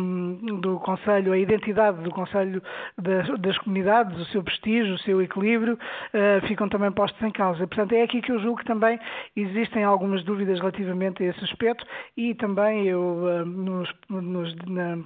do 0.62 0.80
Conselho, 0.80 1.34
a 1.34 1.38
identidade 1.38 2.02
do 2.04 2.12
Conselho 2.12 2.62
das, 2.98 3.28
das 3.40 3.58
comunidades, 3.58 4.16
o 4.20 4.26
seu 4.26 4.44
prestígio, 4.44 4.94
o 4.94 5.00
seu 5.00 5.20
equilíbrio, 5.22 5.74
uh, 5.74 6.48
ficam 6.48 6.70
também 6.70 6.92
postos 6.92 7.22
em 7.24 7.32
causa. 7.32 7.66
Portanto, 7.66 7.94
é 7.94 8.04
aqui 8.04 8.22
que 8.22 8.32
eu 8.32 8.40
julgo 8.40 8.60
que 8.60 8.66
também 8.66 9.00
existem 9.36 9.84
algumas 9.84 10.24
dúvidas 10.24 10.60
relativamente 10.60 11.24
a 11.24 11.28
esse 11.28 11.44
aspecto 11.44 11.84
e 12.16 12.36
também 12.36 12.86
eu, 12.86 13.02
uh, 13.02 13.46
nos, 13.72 13.94
nos, 14.10 14.56
na, 14.68 14.98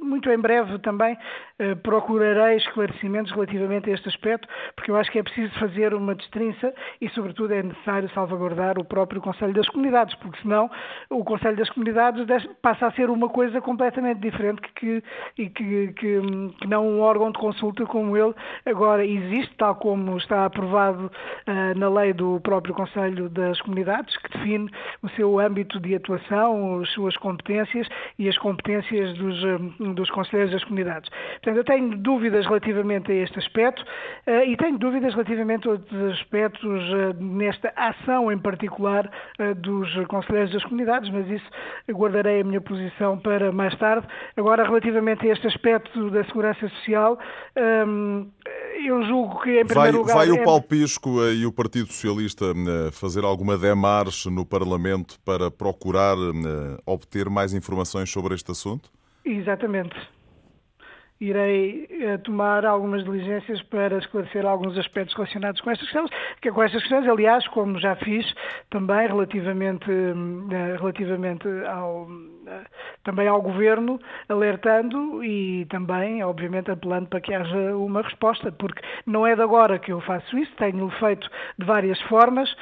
muito 0.00 0.30
em 0.30 0.38
breve 0.38 0.78
também, 0.80 1.16
procurarei 1.82 2.56
esclarecimentos 2.56 3.32
relativamente 3.32 3.90
a 3.90 3.94
este 3.94 4.08
aspecto, 4.08 4.46
porque 4.74 4.90
eu 4.90 4.96
acho 4.96 5.10
que 5.10 5.18
é 5.18 5.22
preciso 5.22 5.52
fazer 5.58 5.94
uma 5.94 6.14
destrinça 6.14 6.74
e, 7.00 7.08
sobretudo, 7.10 7.54
é 7.54 7.62
necessário 7.62 8.08
salvaguardar 8.10 8.78
o 8.78 8.84
próprio 8.84 9.20
Conselho 9.20 9.54
das 9.54 9.68
Comunidades, 9.68 10.14
porque 10.16 10.40
senão 10.42 10.70
o 11.10 11.24
Conselho 11.24 11.56
das 11.56 11.70
Comunidades 11.70 12.26
passa 12.60 12.86
a 12.86 12.92
ser 12.92 13.08
uma 13.10 13.28
coisa 13.28 13.60
completamente 13.60 14.20
diferente 14.20 14.60
que, 14.74 15.02
que, 15.34 15.50
que, 15.50 15.92
que 15.92 16.66
não 16.66 16.86
um 16.86 17.00
órgão 17.00 17.30
de 17.30 17.38
consulta 17.38 17.86
como 17.86 18.16
ele 18.16 18.34
agora 18.66 19.04
existe, 19.04 19.54
tal 19.56 19.74
como 19.76 20.16
está 20.18 20.44
aprovado 20.44 21.06
uh, 21.06 21.78
na 21.78 21.88
lei 21.88 22.12
do 22.12 22.40
próprio 22.40 22.74
Conselho 22.74 23.28
das 23.28 23.60
Comunidades, 23.62 24.16
que 24.18 24.38
define 24.38 24.70
o 25.02 25.08
seu 25.10 25.38
âmbito 25.38 25.80
de 25.80 25.94
atuação, 25.94 26.80
as 26.80 26.90
suas 26.90 27.16
competências 27.16 27.53
exigências 27.54 27.88
e 28.18 28.28
as 28.28 28.36
competências 28.38 29.14
dos, 29.14 29.94
dos 29.94 30.10
conselheiros 30.10 30.52
das 30.52 30.64
comunidades. 30.64 31.08
Portanto, 31.42 31.56
eu 31.56 31.64
tenho 31.64 31.96
dúvidas 31.96 32.46
relativamente 32.46 33.10
a 33.10 33.14
este 33.14 33.38
aspecto 33.38 33.84
e 34.46 34.56
tenho 34.56 34.78
dúvidas 34.78 35.12
relativamente 35.14 35.68
a 35.68 35.72
outros 35.72 36.12
aspectos 36.12 36.82
nesta 37.20 37.72
ação 37.76 38.30
em 38.30 38.38
particular 38.38 39.10
dos 39.56 39.92
conselheiros 40.06 40.52
das 40.52 40.64
comunidades, 40.64 41.10
mas 41.10 41.28
isso 41.28 41.46
guardarei 41.90 42.40
a 42.40 42.44
minha 42.44 42.60
posição 42.60 43.18
para 43.18 43.52
mais 43.52 43.74
tarde. 43.78 44.06
Agora, 44.36 44.64
relativamente 44.64 45.26
a 45.28 45.32
este 45.32 45.46
aspecto 45.46 46.10
da 46.10 46.24
segurança 46.24 46.68
social, 46.68 47.18
hum, 47.86 48.28
eu 48.86 49.04
julgo 49.04 49.40
que, 49.42 49.60
em 49.60 49.64
primeiro 49.64 49.74
vai, 49.74 49.92
lugar. 49.92 50.14
Vai 50.14 50.30
o 50.30 50.36
é... 50.36 50.44
Paulo 50.44 50.62
Pisco 50.62 51.22
e 51.28 51.46
o 51.46 51.52
Partido 51.52 51.86
Socialista 51.86 52.46
hum, 52.46 52.90
fazer 52.92 53.24
alguma 53.24 53.56
demarche 53.56 54.30
no 54.30 54.44
Parlamento 54.44 55.18
para 55.24 55.50
procurar 55.50 56.16
hum, 56.16 56.76
obter 56.86 57.28
mais 57.28 57.52
informações 57.52 58.10
sobre 58.10 58.34
este 58.34 58.50
assunto? 58.50 58.90
Exatamente 59.24 60.13
irei 61.20 61.88
uh, 61.90 62.18
tomar 62.18 62.66
algumas 62.66 63.04
diligências 63.04 63.62
para 63.62 63.98
esclarecer 63.98 64.44
alguns 64.44 64.76
aspectos 64.76 65.14
relacionados 65.14 65.60
com 65.60 65.70
estas 65.70 65.88
questões, 65.88 66.10
que 66.40 66.50
com 66.50 66.62
estas 66.62 66.82
questões, 66.82 67.08
aliás, 67.08 67.46
como 67.48 67.78
já 67.78 67.94
fiz 67.96 68.26
também 68.70 69.06
relativamente, 69.06 69.90
uh, 69.90 70.76
relativamente 70.80 71.46
ao, 71.66 72.02
uh, 72.02 72.64
também 73.04 73.28
ao 73.28 73.40
Governo, 73.40 74.00
alertando 74.28 75.22
e 75.22 75.66
também, 75.66 76.22
obviamente, 76.24 76.70
apelando 76.70 77.06
para 77.06 77.20
que 77.20 77.32
haja 77.32 77.76
uma 77.76 78.02
resposta, 78.02 78.50
porque 78.50 78.82
não 79.06 79.26
é 79.26 79.36
de 79.36 79.42
agora 79.42 79.78
que 79.78 79.92
eu 79.92 80.00
faço 80.00 80.36
isso, 80.36 80.52
tenho 80.56 80.90
feito 80.98 81.28
de 81.58 81.64
várias 81.64 82.00
formas, 82.02 82.54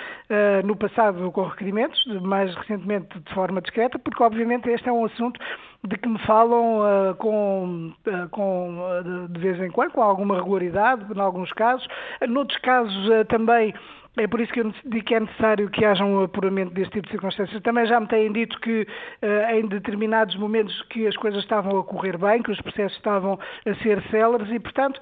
no 0.65 0.77
passado 0.77 1.31
com 1.31 1.43
requerimentos, 1.43 2.05
mais 2.23 2.55
recentemente 2.55 3.19
de 3.19 3.35
forma 3.35 3.61
discreta, 3.61 3.99
porque 3.99 4.23
obviamente 4.23 4.69
este 4.71 4.89
é 4.89 4.93
um 4.93 5.05
assunto 5.05 5.39
de 5.85 5.97
que 5.97 6.09
me 6.09 6.19
falam 6.21 6.81
uh, 6.81 7.15
com, 7.17 7.93
uh, 8.07 8.29
com 8.31 8.79
uh, 8.79 9.29
de 9.29 9.41
vez 9.41 9.61
em 9.61 9.71
quando, 9.71 9.93
com 9.93 10.03
alguma 10.03 10.37
regularidade, 10.37 11.05
em 11.13 11.21
alguns 11.21 11.53
casos. 11.53 11.87
Noutros 12.29 12.59
casos 12.61 13.09
também 13.29 13.75
é 14.17 14.27
por 14.27 14.41
isso 14.41 14.53
que 14.53 14.61
eu 14.61 14.73
digo 14.85 15.05
que 15.05 15.15
é 15.15 15.21
necessário 15.21 15.71
que 15.71 15.85
haja 15.85 16.05
um 16.05 16.23
apuramento 16.23 16.73
deste 16.75 16.93
tipo 16.93 17.07
de 17.07 17.13
circunstâncias. 17.13 17.63
Também 17.63 17.87
já 17.87 17.99
me 17.99 18.07
têm 18.07 18.31
dito 18.31 18.61
que 18.61 18.87
em 19.55 19.67
determinados 19.67 20.37
momentos 20.37 20.83
que 20.91 21.07
as 21.07 21.17
coisas 21.17 21.43
estavam 21.43 21.79
a 21.79 21.83
correr 21.83 22.19
bem, 22.19 22.43
que 22.43 22.51
os 22.51 22.61
processos 22.61 22.97
estavam 22.99 23.39
a 23.67 23.75
ser 23.77 24.03
céleres 24.11 24.51
e, 24.51 24.61
portanto, 24.61 25.01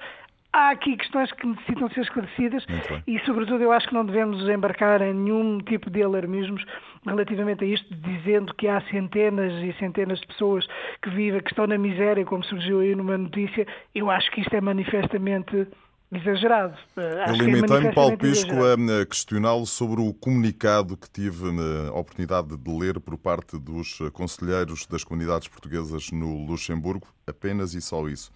há 0.53 0.71
aqui 0.71 0.97
questões 0.97 1.31
que 1.33 1.47
necessitam 1.47 1.89
ser 1.89 2.01
esclarecidas 2.01 2.65
e, 3.07 3.19
sobretudo, 3.19 3.63
eu 3.63 3.71
acho 3.71 3.87
que 3.87 3.93
não 3.93 4.05
devemos 4.05 4.47
embarcar 4.49 5.01
em 5.01 5.13
nenhum 5.13 5.59
tipo 5.59 5.89
de 5.89 6.03
alarmismos 6.03 6.63
relativamente 7.05 7.63
a 7.63 7.67
isto, 7.67 7.93
dizendo 7.95 8.53
que 8.55 8.67
há 8.67 8.81
centenas 8.89 9.53
e 9.63 9.73
centenas 9.79 10.19
de 10.19 10.27
pessoas 10.27 10.65
que 11.01 11.09
vivem, 11.09 11.41
que 11.41 11.49
estão 11.49 11.67
na 11.67 11.77
miséria, 11.77 12.25
como 12.25 12.43
surgiu 12.43 12.81
aí 12.81 12.95
numa 12.95 13.17
notícia. 13.17 13.65
Eu 13.95 14.09
acho 14.09 14.29
que 14.31 14.41
isto 14.41 14.53
é 14.53 14.61
manifestamente 14.61 15.67
exagerado. 16.11 16.77
Acho 16.97 17.41
eu 17.41 17.47
é 17.47 17.51
limitei-me, 17.51 17.87
é 17.87 17.93
Paulo 17.93 18.17
Pisco, 18.17 18.51
a 18.51 19.05
questioná-lo 19.05 19.65
sobre 19.65 20.01
o 20.01 20.13
comunicado 20.13 20.97
que 20.97 21.09
tive 21.09 21.47
a 21.87 21.93
oportunidade 21.93 22.57
de 22.57 22.71
ler 22.77 22.99
por 22.99 23.17
parte 23.17 23.57
dos 23.57 23.99
conselheiros 24.11 24.85
das 24.85 25.03
comunidades 25.05 25.47
portuguesas 25.47 26.11
no 26.11 26.45
Luxemburgo, 26.45 27.07
apenas 27.25 27.73
e 27.73 27.81
só 27.81 28.07
isso. 28.09 28.29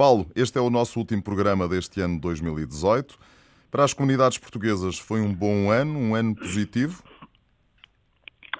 Paulo, 0.00 0.24
este 0.34 0.56
é 0.56 0.62
o 0.62 0.70
nosso 0.70 0.98
último 0.98 1.22
programa 1.22 1.68
deste 1.68 2.00
ano 2.00 2.18
2018. 2.18 3.18
Para 3.70 3.84
as 3.84 3.92
comunidades 3.92 4.38
portuguesas 4.38 4.98
foi 4.98 5.20
um 5.20 5.30
bom 5.30 5.70
ano, 5.70 5.98
um 5.98 6.14
ano 6.14 6.34
positivo? 6.34 7.02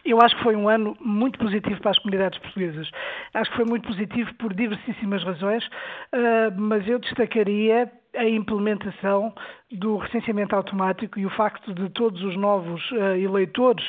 Eu 0.04 0.20
acho 0.20 0.37
que 0.37 0.42
foi 0.42 0.54
um 0.54 0.68
ano 0.68 0.94
muito 1.00 1.38
positivo 1.38 1.80
para 1.80 1.92
as 1.92 1.99
comunidades 1.99 2.38
portuguesas. 2.40 2.90
Acho 3.32 3.50
que 3.52 3.56
foi 3.56 3.64
muito 3.64 3.88
positivo 3.88 4.35
por 4.35 4.52
diversíssimas 4.52 5.25
razões, 5.25 5.66
ah, 6.12 6.52
mas 6.59 6.87
eu 6.87 6.99
destacaria 6.99 7.90
a 8.14 8.28
implementação 8.28 9.35
do 9.70 9.96
recenseamento 9.96 10.56
automático 10.56 11.18
e 11.18 11.24
o 11.24 11.30
facto 11.30 11.72
de 11.72 11.88
todos 11.90 12.20
os 12.22 12.36
novos 12.36 12.90
uh, 12.90 13.14
eleitores 13.14 13.84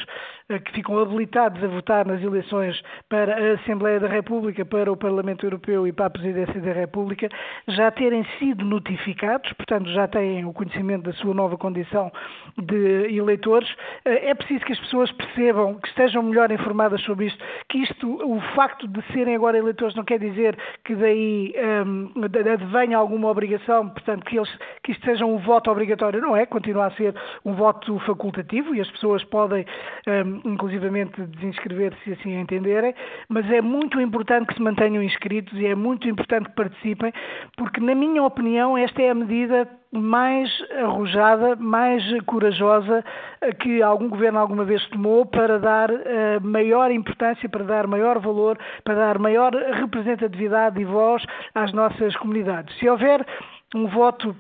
uh, 0.50 0.59
que 0.59 0.71
ficam 0.73 1.00
habilitados 1.00 1.63
a 1.63 1.67
votar 1.67 2.05
nas 2.05 2.21
eleições 2.21 2.79
para 3.09 3.33
a 3.35 3.53
Assembleia 3.55 4.00
da 4.00 4.07
República, 4.07 4.63
para 4.63 4.91
o 4.91 4.95
Parlamento 4.95 5.43
Europeu 5.43 5.88
e 5.88 5.91
para 5.91 6.05
a 6.05 6.09
Presidência 6.11 6.61
da 6.61 6.71
República 6.71 7.29
já 7.67 7.89
terem 7.89 8.23
sido 8.38 8.63
notificados, 8.63 9.51
portanto 9.53 9.89
já 9.89 10.07
têm 10.07 10.45
o 10.45 10.53
conhecimento 10.53 11.05
da 11.05 11.13
sua 11.13 11.33
nova 11.33 11.57
condição 11.57 12.11
de 12.59 13.15
eleitores. 13.17 13.69
Uh, 14.05 14.21
é 14.21 14.35
preciso 14.35 14.63
que 14.63 14.73
as 14.73 14.79
pessoas 14.79 15.11
percebam, 15.11 15.79
que 15.79 15.88
estejam 15.88 16.21
melhor 16.21 16.51
informadas 16.51 17.01
sobre 17.01 17.25
isto, 17.25 17.43
que 17.69 17.79
isto, 17.79 18.07
o 18.23 18.39
facto 18.53 18.88
de 18.88 19.01
serem 19.13 19.35
agora 19.35 19.57
eleitores 19.57 19.95
não 19.95 20.03
quer 20.03 20.19
dizer 20.19 20.55
que 20.85 20.93
daí 20.93 21.55
um, 21.83 22.11
advenha 22.53 23.00
alguma 23.00 23.29
obrigação, 23.29 23.89
portanto 23.89 24.23
que, 24.25 24.38
eles, 24.38 24.50
que 24.83 24.91
isto 24.91 25.03
seja 25.03 25.25
um 25.25 25.39
voto 25.39 25.70
obrigatório, 25.71 26.21
não 26.21 26.35
é, 26.35 26.45
continua 26.45 26.87
a 26.87 26.91
ser 26.91 27.15
um 27.45 27.53
voto 27.53 27.97
facultativo 27.99 28.75
e 28.75 28.81
as 28.81 28.89
pessoas 28.91 29.23
podem, 29.23 29.65
um, 30.07 30.51
inclusivamente, 30.51 31.21
desinscrever 31.21 31.93
se 32.03 32.13
assim 32.13 32.39
entenderem, 32.39 32.93
mas 33.29 33.49
é 33.51 33.61
muito 33.61 33.99
importante 33.99 34.47
que 34.47 34.55
se 34.55 34.61
mantenham 34.61 35.01
inscritos 35.01 35.57
e 35.59 35.65
é 35.65 35.75
muito 35.75 36.07
importante 36.07 36.49
que 36.49 36.55
participem, 36.55 37.13
porque, 37.57 37.79
na 37.79 37.95
minha 37.95 38.23
opinião, 38.23 38.77
esta 38.77 39.01
é 39.01 39.09
a 39.09 39.15
medida 39.15 39.67
mais 39.91 40.49
arrojada, 40.79 41.55
mais 41.57 42.03
corajosa 42.25 43.03
eh, 43.41 43.51
que 43.53 43.81
algum 43.81 44.07
governo 44.07 44.39
alguma 44.39 44.63
vez 44.63 44.85
tomou 44.87 45.25
para 45.25 45.59
dar 45.59 45.91
uh, 45.91 45.95
maior 46.41 46.91
importância, 46.91 47.49
para 47.49 47.65
dar 47.65 47.87
maior 47.87 48.17
valor, 48.19 48.57
para 48.85 48.95
dar 48.95 49.19
maior 49.19 49.53
representatividade 49.53 50.79
e 50.79 50.85
voz 50.85 51.23
às 51.53 51.73
nossas 51.73 52.15
comunidades. 52.15 52.73
Se 52.79 52.87
houver 52.87 53.25
um 53.75 53.87
voto 53.87 54.35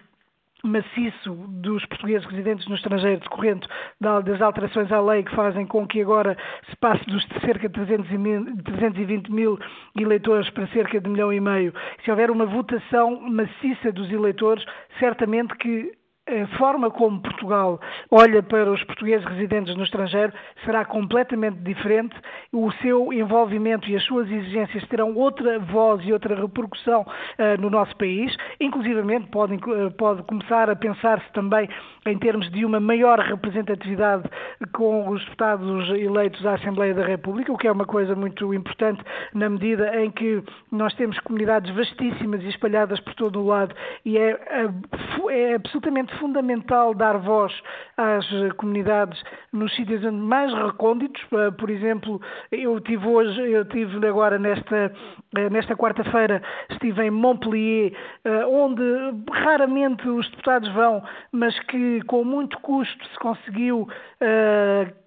maciço 0.63 1.33
dos 1.47 1.85
portugueses 1.85 2.27
residentes 2.27 2.67
no 2.67 2.75
estrangeiro 2.75 3.21
decorrente 3.21 3.67
das 3.99 4.41
alterações 4.41 4.91
à 4.91 5.01
lei 5.01 5.23
que 5.23 5.35
fazem 5.35 5.65
com 5.65 5.87
que 5.87 6.01
agora 6.01 6.37
se 6.69 6.75
passe 6.77 7.03
dos 7.05 7.25
cerca 7.43 7.67
de 7.67 7.73
320 7.73 9.31
mil 9.31 9.59
eleitores 9.99 10.49
para 10.51 10.67
cerca 10.67 10.99
de 10.99 11.07
um 11.07 11.13
milhão 11.13 11.33
e 11.33 11.39
meio. 11.39 11.73
Se 12.03 12.11
houver 12.11 12.29
uma 12.31 12.45
votação 12.45 13.19
maciça 13.21 13.91
dos 13.91 14.11
eleitores, 14.11 14.63
certamente 14.99 15.55
que 15.55 16.00
a 16.31 16.47
forma 16.57 16.89
como 16.89 17.21
Portugal 17.21 17.79
olha 18.09 18.41
para 18.41 18.71
os 18.71 18.83
portugueses 18.83 19.25
residentes 19.25 19.75
no 19.75 19.83
estrangeiro 19.83 20.31
será 20.63 20.85
completamente 20.85 21.57
diferente. 21.57 22.15
O 22.53 22.71
seu 22.81 23.11
envolvimento 23.11 23.89
e 23.89 23.95
as 23.95 24.03
suas 24.03 24.29
exigências 24.29 24.87
terão 24.87 25.13
outra 25.15 25.59
voz 25.59 26.01
e 26.05 26.13
outra 26.13 26.35
repercussão 26.35 27.01
uh, 27.01 27.61
no 27.61 27.69
nosso 27.69 27.95
país. 27.97 28.35
Inclusivamente 28.59 29.27
podem, 29.27 29.57
uh, 29.57 29.91
pode 29.91 30.23
começar 30.23 30.69
a 30.69 30.75
pensar-se 30.75 31.31
também 31.33 31.67
em 32.05 32.17
termos 32.17 32.49
de 32.51 32.65
uma 32.65 32.79
maior 32.79 33.19
representatividade 33.19 34.23
com 34.73 35.09
os 35.09 35.23
deputados 35.25 35.89
eleitos 35.89 36.45
à 36.45 36.53
Assembleia 36.53 36.93
da 36.93 37.05
República, 37.05 37.51
o 37.51 37.57
que 37.57 37.67
é 37.67 37.71
uma 37.71 37.85
coisa 37.85 38.15
muito 38.15 38.53
importante 38.53 39.03
na 39.33 39.49
medida 39.49 40.01
em 40.01 40.09
que 40.09 40.43
nós 40.71 40.93
temos 40.95 41.19
comunidades 41.19 41.73
vastíssimas 41.75 42.41
e 42.43 42.49
espalhadas 42.49 42.99
por 42.99 43.13
todo 43.15 43.41
o 43.41 43.47
lado 43.47 43.75
e 44.05 44.17
é, 44.17 44.39
é 45.29 45.55
absolutamente 45.55 46.15
fundamental 46.21 46.93
dar 46.93 47.17
voz 47.17 47.51
às 47.97 48.25
comunidades 48.57 49.21
nos 49.51 49.75
sítios 49.75 50.03
mais 50.13 50.53
recônditos. 50.53 51.21
Eh, 51.33 51.51
por 51.51 51.69
exemplo, 51.69 52.21
eu 52.51 52.79
tive 52.79 53.07
hoje, 53.07 53.41
eu 53.51 53.65
tive 53.65 54.07
agora 54.07 54.37
nesta, 54.37 54.93
eh, 55.35 55.49
nesta 55.49 55.75
quarta-feira, 55.75 56.41
estive 56.69 57.03
em 57.03 57.09
Montpellier, 57.09 57.91
eh, 58.23 58.45
onde 58.45 58.83
raramente 59.31 60.07
os 60.07 60.29
deputados 60.29 60.71
vão, 60.73 61.03
mas 61.31 61.59
que 61.61 62.01
com 62.03 62.23
muito 62.23 62.57
custo 62.59 63.05
se 63.07 63.19
conseguiu 63.19 63.87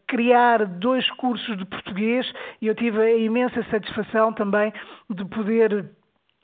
criar 0.09 0.66
dois 0.66 1.09
cursos 1.12 1.56
de 1.56 1.64
português 1.64 2.30
e 2.61 2.66
eu 2.66 2.75
tive 2.75 3.00
a 3.00 3.16
imensa 3.16 3.62
satisfação 3.71 4.33
também 4.33 4.73
de 5.09 5.25
poder 5.26 5.87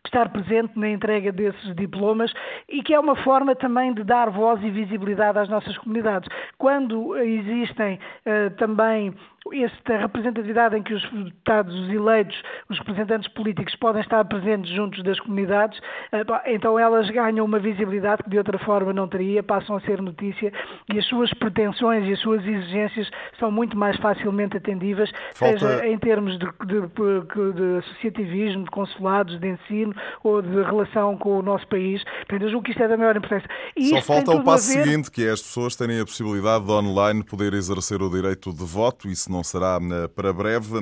estar 0.09 0.29
presente 0.31 0.79
na 0.79 0.89
entrega 0.89 1.33
desses 1.33 1.75
diplomas 1.75 2.33
e 2.69 2.83
que 2.83 2.95
é 2.95 3.01
uma 3.01 3.17
forma 3.17 3.55
também 3.55 3.93
de 3.93 4.05
dar 4.05 4.31
voz 4.31 4.63
e 4.63 4.71
visibilidade 4.71 5.39
às 5.39 5.49
nossas 5.49 5.77
comunidades. 5.79 6.29
Quando 6.59 7.17
existem 7.19 7.99
uh, 8.27 8.51
também 8.57 9.15
esta 9.53 9.97
representatividade 9.97 10.77
em 10.77 10.83
que 10.83 10.93
os 10.93 11.03
deputados 11.03 11.75
os 11.75 11.89
eleitos, 11.89 12.41
os 12.69 12.79
representantes 12.79 13.29
políticos 13.33 13.75
podem 13.77 14.03
estar 14.03 14.25
presentes 14.27 14.71
juntos 14.71 15.03
das 15.03 15.19
comunidades, 15.19 15.81
eh, 16.13 16.25
então 16.55 16.79
elas 16.79 17.09
ganham 17.11 17.45
uma 17.45 17.59
visibilidade 17.59 18.23
que 18.23 18.31
de 18.31 18.39
outra 18.39 18.59
forma 18.59 18.93
não 18.93 19.09
teria, 19.09 19.43
passam 19.43 19.77
a 19.77 19.81
ser 19.81 20.01
notícia 20.03 20.53
e 20.93 20.99
as 20.99 21.07
suas 21.07 21.33
pretensões 21.35 22.07
e 22.07 22.13
as 22.13 22.21
suas 22.21 22.45
exigências 22.47 23.11
são 23.39 23.51
muito 23.51 23.77
mais 23.77 23.97
facilmente 23.97 24.57
atendíveis, 24.57 25.11
Falta... 25.35 25.59
seja 25.59 25.87
em 25.87 25.99
termos 25.99 26.39
de, 26.39 26.47
de, 26.67 27.53
de, 27.53 27.79
associativismo, 27.79 28.65
de 28.65 28.71
consulados, 28.71 29.41
de 29.41 29.49
ensino 29.49 29.95
ou 30.23 30.43
de 30.43 30.63
relação 30.63 31.17
com 31.17 31.39
o 31.39 31.43
nosso 31.43 31.67
país. 31.67 32.05
Portanto, 32.05 32.43
eu 32.43 32.51
julgo 32.51 32.65
que 32.65 32.73
isto 32.73 32.83
é 32.83 32.89
da 32.89 32.97
maior 32.97 33.17
importância. 33.17 33.49
E 33.77 33.89
Só 33.89 34.03
falta 34.03 34.33
o 34.33 34.45
passo 34.45 34.73
ver... 34.73 34.85
seguinte, 34.85 35.11
que 35.11 35.27
é 35.27 35.31
as 35.31 35.43
pessoas 35.43 35.75
terem 35.77 36.01
a 36.01 36.05
possibilidade 36.05 36.65
de 36.65 36.71
online 36.71 37.25
poder 37.25 37.55
exercer 37.55 38.03
o 38.03 38.11
direito 38.11 38.53
de 38.53 38.65
voto, 38.65 39.09
não 39.31 39.45
será 39.45 39.79
para 40.15 40.33
breve. 40.33 40.81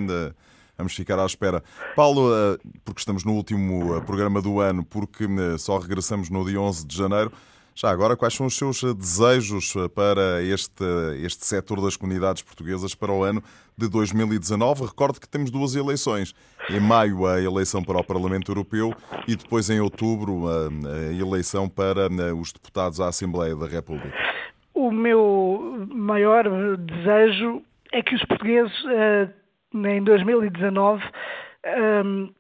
Vamos 0.79 0.95
ficar 0.95 1.19
à 1.19 1.27
espera. 1.27 1.61
Paulo, 1.97 2.33
eh, 2.33 2.57
porque 2.85 3.01
estamos 3.01 3.25
no 3.25 3.33
último 3.33 3.97
eh, 3.97 4.01
programa 4.01 4.41
do 4.41 4.61
ano, 4.61 4.85
porque 4.85 5.25
eh, 5.25 5.59
só 5.59 5.77
regressamos 5.77 6.31
no 6.31 6.45
dia 6.45 6.61
11 6.61 6.87
de 6.87 6.97
janeiro. 6.97 7.33
Já 7.75 7.91
agora, 7.91 8.17
quais 8.17 8.35
são 8.35 8.47
os 8.47 8.57
seus 8.57 8.83
desejos 8.95 9.75
para 9.95 10.43
este, 10.43 10.85
este 11.21 11.45
setor 11.45 11.81
das 11.81 11.97
comunidades 11.97 12.43
portuguesas 12.43 12.95
para 12.95 13.13
o 13.13 13.25
ano 13.25 13.43
de 13.77 13.89
2019? 13.89 14.87
Recordo 14.87 15.21
que 15.21 15.29
temos 15.29 15.51
duas 15.51 15.75
eleições. 15.75 16.33
Em 16.71 16.81
maio, 16.81 17.27
a 17.27 17.41
eleição 17.41 17.83
para 17.83 17.99
o 17.99 18.05
Parlamento 18.05 18.51
Europeu 18.51 18.93
e 19.29 19.37
depois, 19.37 19.71
em 19.71 19.79
outubro, 19.79 20.49
a 20.49 21.13
eleição 21.13 21.69
para 21.69 22.09
os 22.35 22.53
deputados 22.53 23.01
à 23.01 23.09
Assembleia 23.09 23.55
da 23.55 23.69
República. 23.69 24.13
O 24.75 24.91
meu 24.91 25.87
maior 25.89 26.77
desejo 26.77 27.63
é 27.93 28.03
que 28.03 28.15
os 28.15 28.25
portugueses 28.25 28.75
em 29.75 30.03
2019 30.03 31.05
um, 32.05 32.31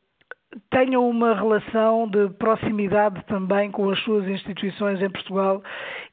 tenham 0.71 1.09
uma 1.09 1.35
relação 1.35 2.09
de 2.09 2.29
proximidade 2.31 3.23
também 3.27 3.71
com 3.71 3.91
as 3.91 3.99
suas 4.01 4.27
instituições 4.27 5.01
em 5.03 5.11
Portugal 5.11 5.63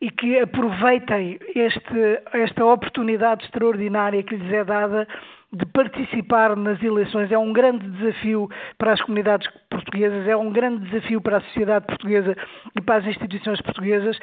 e 0.02 0.12
que 0.12 0.40
aproveitem 0.40 1.40
este, 1.56 2.22
esta 2.34 2.66
oportunidade 2.66 3.46
extraordinária 3.46 4.24
que 4.24 4.36
lhes 4.36 4.52
é 4.52 4.64
dada 4.64 5.08
de 5.56 5.66
participar 5.68 6.56
nas 6.58 6.84
eleições 6.84 7.32
é 7.32 7.38
um 7.38 7.54
grande 7.54 7.88
desafio 7.90 8.50
para 8.78 8.92
as 8.92 9.02
comunidades 9.02 9.50
portuguesas, 9.70 10.28
é 10.28 10.36
um 10.36 10.52
grande 10.52 10.86
desafio 10.90 11.22
para 11.22 11.38
a 11.38 11.42
sociedade 11.42 11.86
portuguesa 11.86 12.36
e 12.76 12.82
para 12.82 12.98
as 12.98 13.08
instituições 13.08 13.62
portuguesas, 13.62 14.18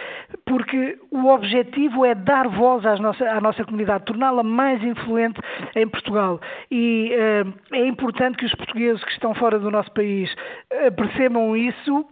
porque 0.45 0.99
o 1.11 1.29
objetivo 1.29 2.05
é 2.05 2.15
dar 2.15 2.49
voz 2.49 2.85
à 2.85 2.97
nossa, 2.97 3.25
à 3.25 3.41
nossa 3.41 3.65
comunidade, 3.65 4.05
torná-la 4.05 4.43
mais 4.43 4.83
influente 4.85 5.41
em 5.75 5.89
Portugal. 5.89 6.39
E 6.71 7.13
uh, 7.15 7.55
é 7.73 7.87
importante 7.87 8.37
que 8.37 8.45
os 8.45 8.55
portugueses 8.55 9.03
que 9.03 9.13
estão 9.13 9.35
fora 9.35 9.59
do 9.59 9.71
nosso 9.71 9.91
país 9.93 10.31
uh, 10.33 10.93
percebam 10.95 11.57
isso 11.57 12.07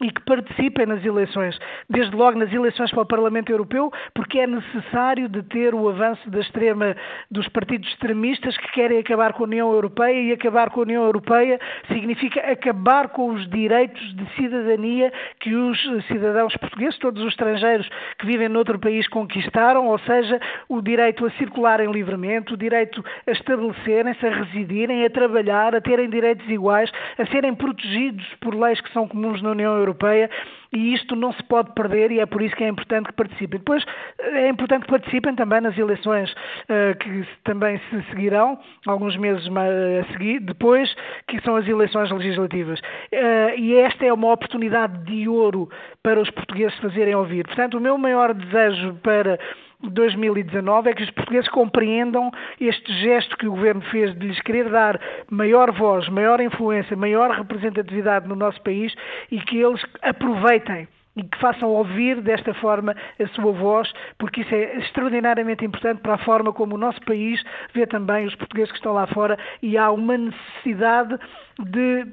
e 0.00 0.10
que 0.10 0.22
participem 0.22 0.86
nas 0.86 1.04
eleições, 1.04 1.58
desde 1.88 2.14
logo 2.14 2.38
nas 2.38 2.52
eleições 2.52 2.90
para 2.90 3.02
o 3.02 3.06
Parlamento 3.06 3.50
Europeu, 3.50 3.90
porque 4.14 4.38
é 4.38 4.46
necessário 4.46 5.28
deter 5.28 5.74
o 5.74 5.88
avanço 5.88 6.28
da 6.30 6.40
extrema 6.40 6.94
dos 7.30 7.48
partidos 7.48 7.88
extremistas 7.88 8.56
que 8.58 8.72
querem 8.72 8.98
acabar 8.98 9.32
com 9.32 9.44
a 9.44 9.46
União 9.46 9.72
Europeia 9.72 10.20
e 10.20 10.32
acabar 10.32 10.70
com 10.70 10.80
a 10.80 10.82
União 10.82 11.04
Europeia 11.04 11.58
significa 11.88 12.40
acabar 12.40 13.08
com 13.08 13.30
os 13.30 13.48
direitos 13.48 14.14
de 14.16 14.26
cidadania 14.34 15.12
que 15.40 15.54
os 15.54 15.80
cidadãos 16.06 16.56
portugueses, 16.56 16.98
todos 16.98 17.22
os 17.22 17.28
estrangeiros 17.30 17.88
que 18.18 18.26
vivem 18.26 18.48
noutro 18.48 18.78
país 18.78 19.08
conquistaram, 19.08 19.86
ou 19.86 19.98
seja, 20.00 20.38
o 20.68 20.82
direito 20.82 21.24
a 21.24 21.30
circularem 21.32 21.90
livremente, 21.90 22.52
o 22.52 22.56
direito 22.56 23.02
a 23.26 23.30
estabelecerem-se, 23.30 24.26
a 24.26 24.30
residirem, 24.30 25.04
a 25.04 25.10
trabalhar, 25.10 25.74
a 25.74 25.80
terem 25.80 26.10
direitos 26.10 26.46
iguais, 26.48 26.90
a 27.18 27.26
serem 27.26 27.54
protegidos 27.54 28.26
por 28.40 28.54
leis 28.54 28.80
que 28.80 28.92
são 28.92 29.08
comuns 29.08 29.40
na 29.40 29.50
União 29.50 29.72
Europeia 29.72 29.85
Europeia 29.86 30.30
e 30.72 30.94
isto 30.94 31.14
não 31.16 31.32
se 31.32 31.42
pode 31.44 31.72
perder 31.72 32.10
e 32.10 32.20
é 32.20 32.26
por 32.26 32.42
isso 32.42 32.54
que 32.56 32.64
é 32.64 32.68
importante 32.68 33.06
que 33.06 33.14
participem. 33.14 33.58
Depois 33.58 33.84
é 34.18 34.48
importante 34.48 34.84
que 34.84 34.90
participem 34.90 35.34
também 35.34 35.60
nas 35.60 35.76
eleições 35.78 36.30
uh, 36.32 36.96
que 36.98 37.26
também 37.44 37.80
se 37.90 38.02
seguirão, 38.10 38.58
alguns 38.86 39.16
meses 39.16 39.46
a 39.46 40.12
seguir, 40.12 40.40
depois, 40.40 40.92
que 41.28 41.40
são 41.42 41.56
as 41.56 41.66
eleições 41.66 42.10
legislativas. 42.10 42.80
Uh, 42.80 43.58
e 43.58 43.76
esta 43.76 44.04
é 44.04 44.12
uma 44.12 44.32
oportunidade 44.32 44.98
de 45.04 45.28
ouro 45.28 45.68
para 46.02 46.20
os 46.20 46.30
portugueses 46.30 46.76
fazerem 46.78 47.14
ouvir. 47.14 47.46
Portanto, 47.46 47.78
o 47.78 47.80
meu 47.80 47.96
maior 47.96 48.34
desejo 48.34 48.94
para 49.02 49.38
2019 49.82 50.90
é 50.90 50.94
que 50.94 51.02
os 51.02 51.10
portugueses 51.10 51.48
compreendam 51.50 52.30
este 52.60 52.92
gesto 53.00 53.36
que 53.36 53.46
o 53.46 53.52
governo 53.52 53.82
fez 53.82 54.16
de 54.18 54.26
lhes 54.26 54.40
querer 54.40 54.70
dar 54.70 55.00
maior 55.30 55.72
voz, 55.72 56.08
maior 56.08 56.40
influência, 56.40 56.96
maior 56.96 57.30
representatividade 57.30 58.28
no 58.28 58.34
nosso 58.34 58.60
país 58.62 58.94
e 59.30 59.40
que 59.40 59.58
eles 59.58 59.82
aproveitem 60.02 60.88
e 61.16 61.22
que 61.22 61.38
façam 61.38 61.70
ouvir 61.70 62.20
desta 62.20 62.52
forma 62.54 62.94
a 63.18 63.26
sua 63.28 63.50
voz, 63.52 63.90
porque 64.18 64.42
isso 64.42 64.54
é 64.54 64.76
extraordinariamente 64.76 65.64
importante 65.64 66.02
para 66.02 66.14
a 66.14 66.18
forma 66.18 66.52
como 66.52 66.74
o 66.74 66.78
nosso 66.78 67.00
país 67.02 67.42
vê 67.72 67.86
também 67.86 68.26
os 68.26 68.34
portugueses 68.34 68.70
que 68.70 68.76
estão 68.76 68.92
lá 68.92 69.06
fora 69.06 69.38
e 69.62 69.78
há 69.78 69.90
uma 69.90 70.18
necessidade 70.18 71.18
de 71.58 72.06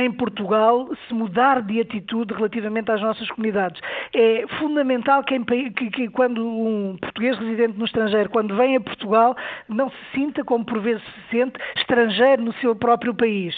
em 0.00 0.12
Portugal 0.12 0.88
se 1.06 1.14
mudar 1.14 1.62
de 1.62 1.80
atitude 1.80 2.34
relativamente 2.34 2.90
às 2.90 3.00
nossas 3.00 3.28
comunidades. 3.30 3.80
É 4.14 4.46
fundamental 4.58 5.22
que, 5.24 5.38
que, 5.44 5.90
que, 5.90 6.08
quando 6.08 6.46
um 6.46 6.96
português 7.00 7.38
residente 7.38 7.78
no 7.78 7.84
estrangeiro, 7.84 8.30
quando 8.30 8.56
vem 8.56 8.76
a 8.76 8.80
Portugal, 8.80 9.36
não 9.68 9.90
se 9.90 9.96
sinta, 10.14 10.44
como 10.44 10.64
por 10.64 10.80
vezes 10.80 11.02
se 11.02 11.36
sente, 11.36 11.58
estrangeiro 11.76 12.42
no 12.42 12.52
seu 12.54 12.74
próprio 12.74 13.14
país. 13.14 13.54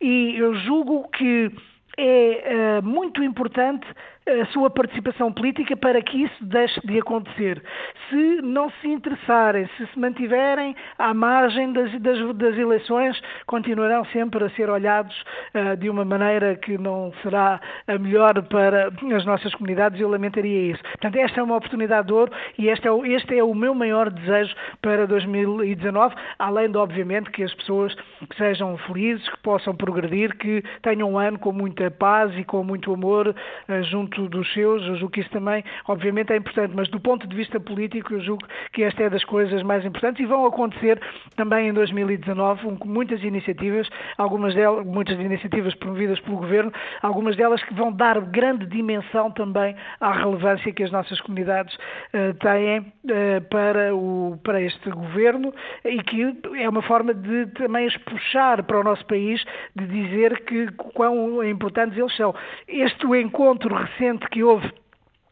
E 0.00 0.36
eu 0.36 0.54
julgo 0.54 1.08
que 1.10 1.50
é 1.98 2.80
uh, 2.80 2.86
muito 2.86 3.22
importante 3.22 3.86
a 4.26 4.46
sua 4.46 4.70
participação 4.70 5.32
política 5.32 5.76
para 5.76 6.00
que 6.00 6.24
isso 6.24 6.44
deixe 6.44 6.80
de 6.86 6.98
acontecer. 6.98 7.62
Se 8.08 8.40
não 8.42 8.70
se 8.80 8.88
interessarem, 8.88 9.68
se 9.76 9.86
se 9.86 9.98
mantiverem 9.98 10.76
à 10.98 11.12
margem 11.12 11.72
das, 11.72 11.90
das, 12.00 12.36
das 12.36 12.56
eleições, 12.56 13.20
continuarão 13.46 14.04
sempre 14.06 14.44
a 14.44 14.50
ser 14.50 14.70
olhados 14.70 15.14
uh, 15.54 15.76
de 15.76 15.90
uma 15.90 16.04
maneira 16.04 16.54
que 16.54 16.78
não 16.78 17.12
será 17.22 17.60
a 17.86 17.98
melhor 17.98 18.40
para 18.44 18.88
as 19.16 19.24
nossas 19.24 19.52
comunidades 19.54 19.98
e 19.98 20.02
eu 20.02 20.08
lamentaria 20.08 20.72
isso. 20.72 20.82
Portanto, 20.82 21.16
esta 21.16 21.40
é 21.40 21.42
uma 21.42 21.56
oportunidade 21.56 22.06
de 22.06 22.12
ouro 22.12 22.32
e 22.58 22.68
este 22.68 22.86
é 22.86 22.92
o, 22.92 23.04
este 23.04 23.36
é 23.36 23.42
o 23.42 23.54
meu 23.54 23.74
maior 23.74 24.08
desejo 24.10 24.54
para 24.80 25.06
2019, 25.06 26.14
além 26.38 26.70
de, 26.70 26.78
obviamente, 26.78 27.30
que 27.30 27.42
as 27.42 27.52
pessoas 27.54 27.94
sejam 28.36 28.76
felizes, 28.78 29.28
que 29.28 29.38
possam 29.38 29.74
progredir, 29.74 30.36
que 30.36 30.62
tenham 30.80 31.12
um 31.12 31.18
ano 31.18 31.38
com 31.38 31.52
muita 31.52 31.90
paz 31.90 32.32
e 32.38 32.44
com 32.44 32.62
muito 32.62 32.92
amor 32.92 33.28
uh, 33.28 33.82
junto 33.84 34.11
junto 34.16 34.30
dos 34.30 34.52
seus, 34.52 34.82
eu 34.82 34.96
julgo 34.96 35.12
que 35.12 35.20
isso 35.20 35.30
também, 35.30 35.64
obviamente, 35.88 36.32
é 36.32 36.36
importante, 36.36 36.72
mas 36.74 36.88
do 36.88 37.00
ponto 37.00 37.26
de 37.26 37.34
vista 37.34 37.58
político, 37.58 38.14
eu 38.14 38.20
julgo 38.20 38.44
que 38.72 38.82
esta 38.82 39.02
é 39.02 39.10
das 39.10 39.24
coisas 39.24 39.62
mais 39.62 39.84
importantes 39.84 40.22
e 40.22 40.26
vão 40.26 40.46
acontecer 40.46 41.00
também 41.36 41.68
em 41.68 41.72
2019 41.72 42.76
com 42.76 42.88
muitas 42.88 43.22
iniciativas, 43.22 43.88
algumas 44.18 44.54
delas, 44.54 44.84
muitas 44.86 45.18
iniciativas 45.18 45.74
promovidas 45.74 46.20
pelo 46.20 46.36
Governo, 46.36 46.72
algumas 47.02 47.36
delas 47.36 47.62
que 47.62 47.74
vão 47.74 47.92
dar 47.92 48.20
grande 48.20 48.66
dimensão 48.66 49.30
também 49.30 49.74
à 50.00 50.12
relevância 50.12 50.72
que 50.72 50.82
as 50.82 50.90
nossas 50.90 51.20
comunidades 51.20 51.74
uh, 51.74 52.34
têm 52.40 52.80
uh, 52.80 53.40
para, 53.50 53.94
o, 53.94 54.38
para 54.42 54.60
este 54.60 54.90
Governo 54.90 55.52
e 55.84 56.02
que 56.02 56.36
é 56.56 56.68
uma 56.68 56.82
forma 56.82 57.14
de 57.14 57.46
também 57.52 57.86
as 57.86 57.96
puxar 57.98 58.62
para 58.62 58.80
o 58.80 58.84
nosso 58.84 59.04
país, 59.06 59.42
de 59.74 59.86
dizer 59.86 60.44
que 60.44 60.70
quão 60.94 61.42
importantes 61.44 61.96
eles 61.98 62.14
são. 62.16 62.34
Este 62.68 63.06
encontro 63.06 63.74
recente 63.74 64.01
recente 64.02 64.28
que 64.28 64.42
houve 64.42 64.81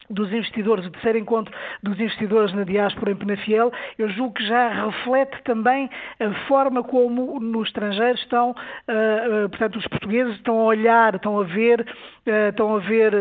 dos 0.09 0.31
investidores, 0.31 0.85
o 0.85 0.91
terceiro 0.91 1.17
encontro 1.17 1.53
dos 1.81 1.99
investidores 1.99 2.53
na 2.53 2.63
diáspora 2.63 3.11
em 3.11 3.15
Penafiel, 3.15 3.71
eu 3.97 4.09
julgo 4.09 4.33
que 4.33 4.45
já 4.45 4.85
reflete 4.85 5.41
também 5.43 5.89
a 6.19 6.31
forma 6.47 6.83
como 6.83 7.39
no 7.39 7.63
estrangeiro 7.63 8.15
estão, 8.15 8.51
uh, 8.51 9.45
uh, 9.45 9.49
portanto, 9.49 9.77
os 9.77 9.87
portugueses 9.87 10.35
estão 10.35 10.59
a 10.59 10.63
olhar, 10.63 11.15
estão 11.15 11.39
a 11.39 11.43
ver, 11.43 11.81
uh, 11.81 12.49
estão 12.49 12.75
a 12.75 12.79
ver 12.79 13.13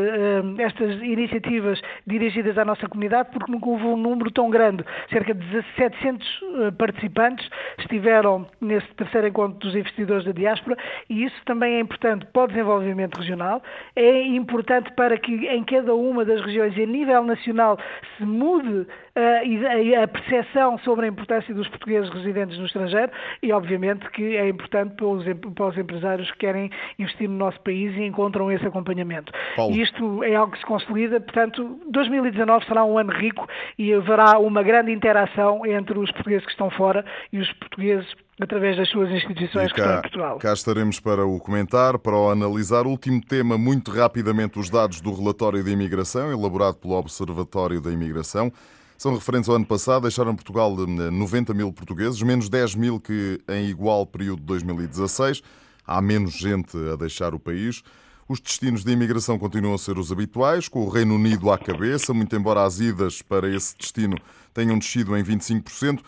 estas 0.58 1.00
iniciativas 1.02 1.80
dirigidas 2.06 2.56
à 2.58 2.64
nossa 2.64 2.88
comunidade, 2.88 3.30
porque 3.32 3.50
nunca 3.50 3.68
houve 3.68 3.84
um 3.84 3.96
número 3.96 4.30
tão 4.30 4.50
grande. 4.50 4.84
Cerca 5.10 5.34
de 5.34 5.64
700 5.76 6.40
participantes 6.78 7.48
estiveram 7.78 8.46
nesse 8.60 8.86
terceiro 8.94 9.28
encontro 9.28 9.58
dos 9.58 9.74
investidores 9.74 10.24
da 10.24 10.32
diáspora 10.32 10.76
e 11.08 11.24
isso 11.24 11.36
também 11.44 11.74
é 11.74 11.80
importante 11.80 12.26
para 12.26 12.44
o 12.44 12.48
desenvolvimento 12.48 13.16
regional, 13.16 13.62
é 13.96 14.22
importante 14.22 14.92
para 14.94 15.18
que 15.18 15.32
em 15.46 15.64
cada 15.64 15.94
uma 15.94 16.24
das 16.24 16.40
regiões 16.40 16.76
a 16.82 16.86
nível 16.86 17.22
nacional 17.24 17.78
se 18.16 18.24
mude 18.24 18.68
uh, 18.70 20.02
a 20.02 20.08
percepção 20.08 20.78
sobre 20.78 21.06
a 21.06 21.08
importância 21.08 21.54
dos 21.54 21.68
portugueses 21.68 22.10
residentes 22.10 22.58
no 22.58 22.66
estrangeiro 22.66 23.10
e, 23.42 23.52
obviamente, 23.52 24.08
que 24.10 24.36
é 24.36 24.48
importante 24.48 24.94
para 24.94 25.06
os, 25.06 25.24
para 25.54 25.66
os 25.66 25.78
empresários 25.78 26.30
que 26.32 26.38
querem 26.38 26.70
investir 26.98 27.28
no 27.28 27.36
nosso 27.36 27.60
país 27.60 27.96
e 27.96 28.04
encontram 28.04 28.50
esse 28.50 28.66
acompanhamento. 28.66 29.32
Paulo. 29.56 29.74
Isto 29.74 30.24
é 30.24 30.34
algo 30.34 30.52
que 30.52 30.58
se 30.58 30.66
consolida, 30.66 31.20
portanto, 31.20 31.80
2019 31.90 32.66
será 32.66 32.84
um 32.84 32.98
ano 32.98 33.12
rico 33.12 33.46
e 33.78 33.92
haverá 33.92 34.38
uma 34.38 34.62
grande 34.62 34.92
interação 34.92 35.64
entre 35.66 35.98
os 35.98 36.10
portugueses 36.12 36.44
que 36.44 36.52
estão 36.52 36.70
fora 36.70 37.04
e 37.32 37.38
os 37.38 37.52
portugueses 37.54 38.14
através 38.40 38.76
das 38.76 38.88
suas 38.88 39.10
instituições 39.10 39.70
cá, 39.72 39.74
que 39.74 39.80
estão 39.80 39.98
em 39.98 40.00
Portugal. 40.00 40.38
Cá 40.38 40.52
estaremos 40.52 40.98
para 40.98 41.26
o 41.26 41.38
comentar, 41.38 41.98
para 41.98 42.16
o 42.16 42.30
analisar. 42.30 42.86
Último 42.86 43.20
tema, 43.20 43.58
muito 43.58 43.90
rapidamente, 43.90 44.58
os 44.58 44.70
dados 44.70 45.00
do 45.00 45.12
relatório 45.14 45.62
de 45.62 45.70
imigração, 45.70 46.32
elaborado 46.32 46.76
pelo 46.76 46.94
Observatório 46.94 47.80
da 47.80 47.90
Imigração. 47.92 48.50
São 48.96 49.14
referentes 49.14 49.48
ao 49.48 49.56
ano 49.56 49.66
passado, 49.66 50.02
deixaram 50.02 50.34
Portugal 50.34 50.74
90 50.74 51.54
mil 51.54 51.72
portugueses, 51.72 52.20
menos 52.22 52.48
10 52.48 52.74
mil 52.74 53.00
que 53.00 53.40
em 53.48 53.66
igual 53.66 54.06
período 54.06 54.40
de 54.40 54.46
2016. 54.46 55.42
Há 55.86 56.00
menos 56.00 56.32
gente 56.32 56.76
a 56.92 56.96
deixar 56.96 57.34
o 57.34 57.38
país. 57.38 57.82
Os 58.28 58.38
destinos 58.40 58.84
de 58.84 58.92
imigração 58.92 59.38
continuam 59.38 59.74
a 59.74 59.78
ser 59.78 59.98
os 59.98 60.12
habituais, 60.12 60.68
com 60.68 60.84
o 60.84 60.88
Reino 60.88 61.14
Unido 61.16 61.50
à 61.50 61.58
cabeça, 61.58 62.14
muito 62.14 62.36
embora 62.36 62.62
as 62.62 62.78
idas 62.78 63.22
para 63.22 63.48
esse 63.48 63.76
destino 63.76 64.16
tenham 64.54 64.78
descido 64.78 65.16
em 65.16 65.24
25%. 65.24 66.00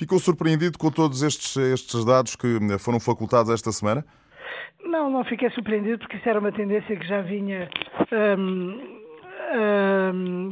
Ficou 0.00 0.18
surpreendido 0.18 0.78
com 0.78 0.90
todos 0.90 1.22
estes, 1.22 1.54
estes 1.58 2.06
dados 2.06 2.34
que 2.34 2.48
foram 2.78 2.98
facultados 2.98 3.52
esta 3.52 3.70
semana? 3.70 4.02
Não, 4.82 5.10
não 5.10 5.22
fiquei 5.24 5.50
surpreendido 5.50 5.98
porque 5.98 6.16
isso 6.16 6.26
era 6.26 6.40
uma 6.40 6.50
tendência 6.50 6.96
que 6.96 7.06
já 7.06 7.20
vinha. 7.20 7.68
Um 8.38 9.09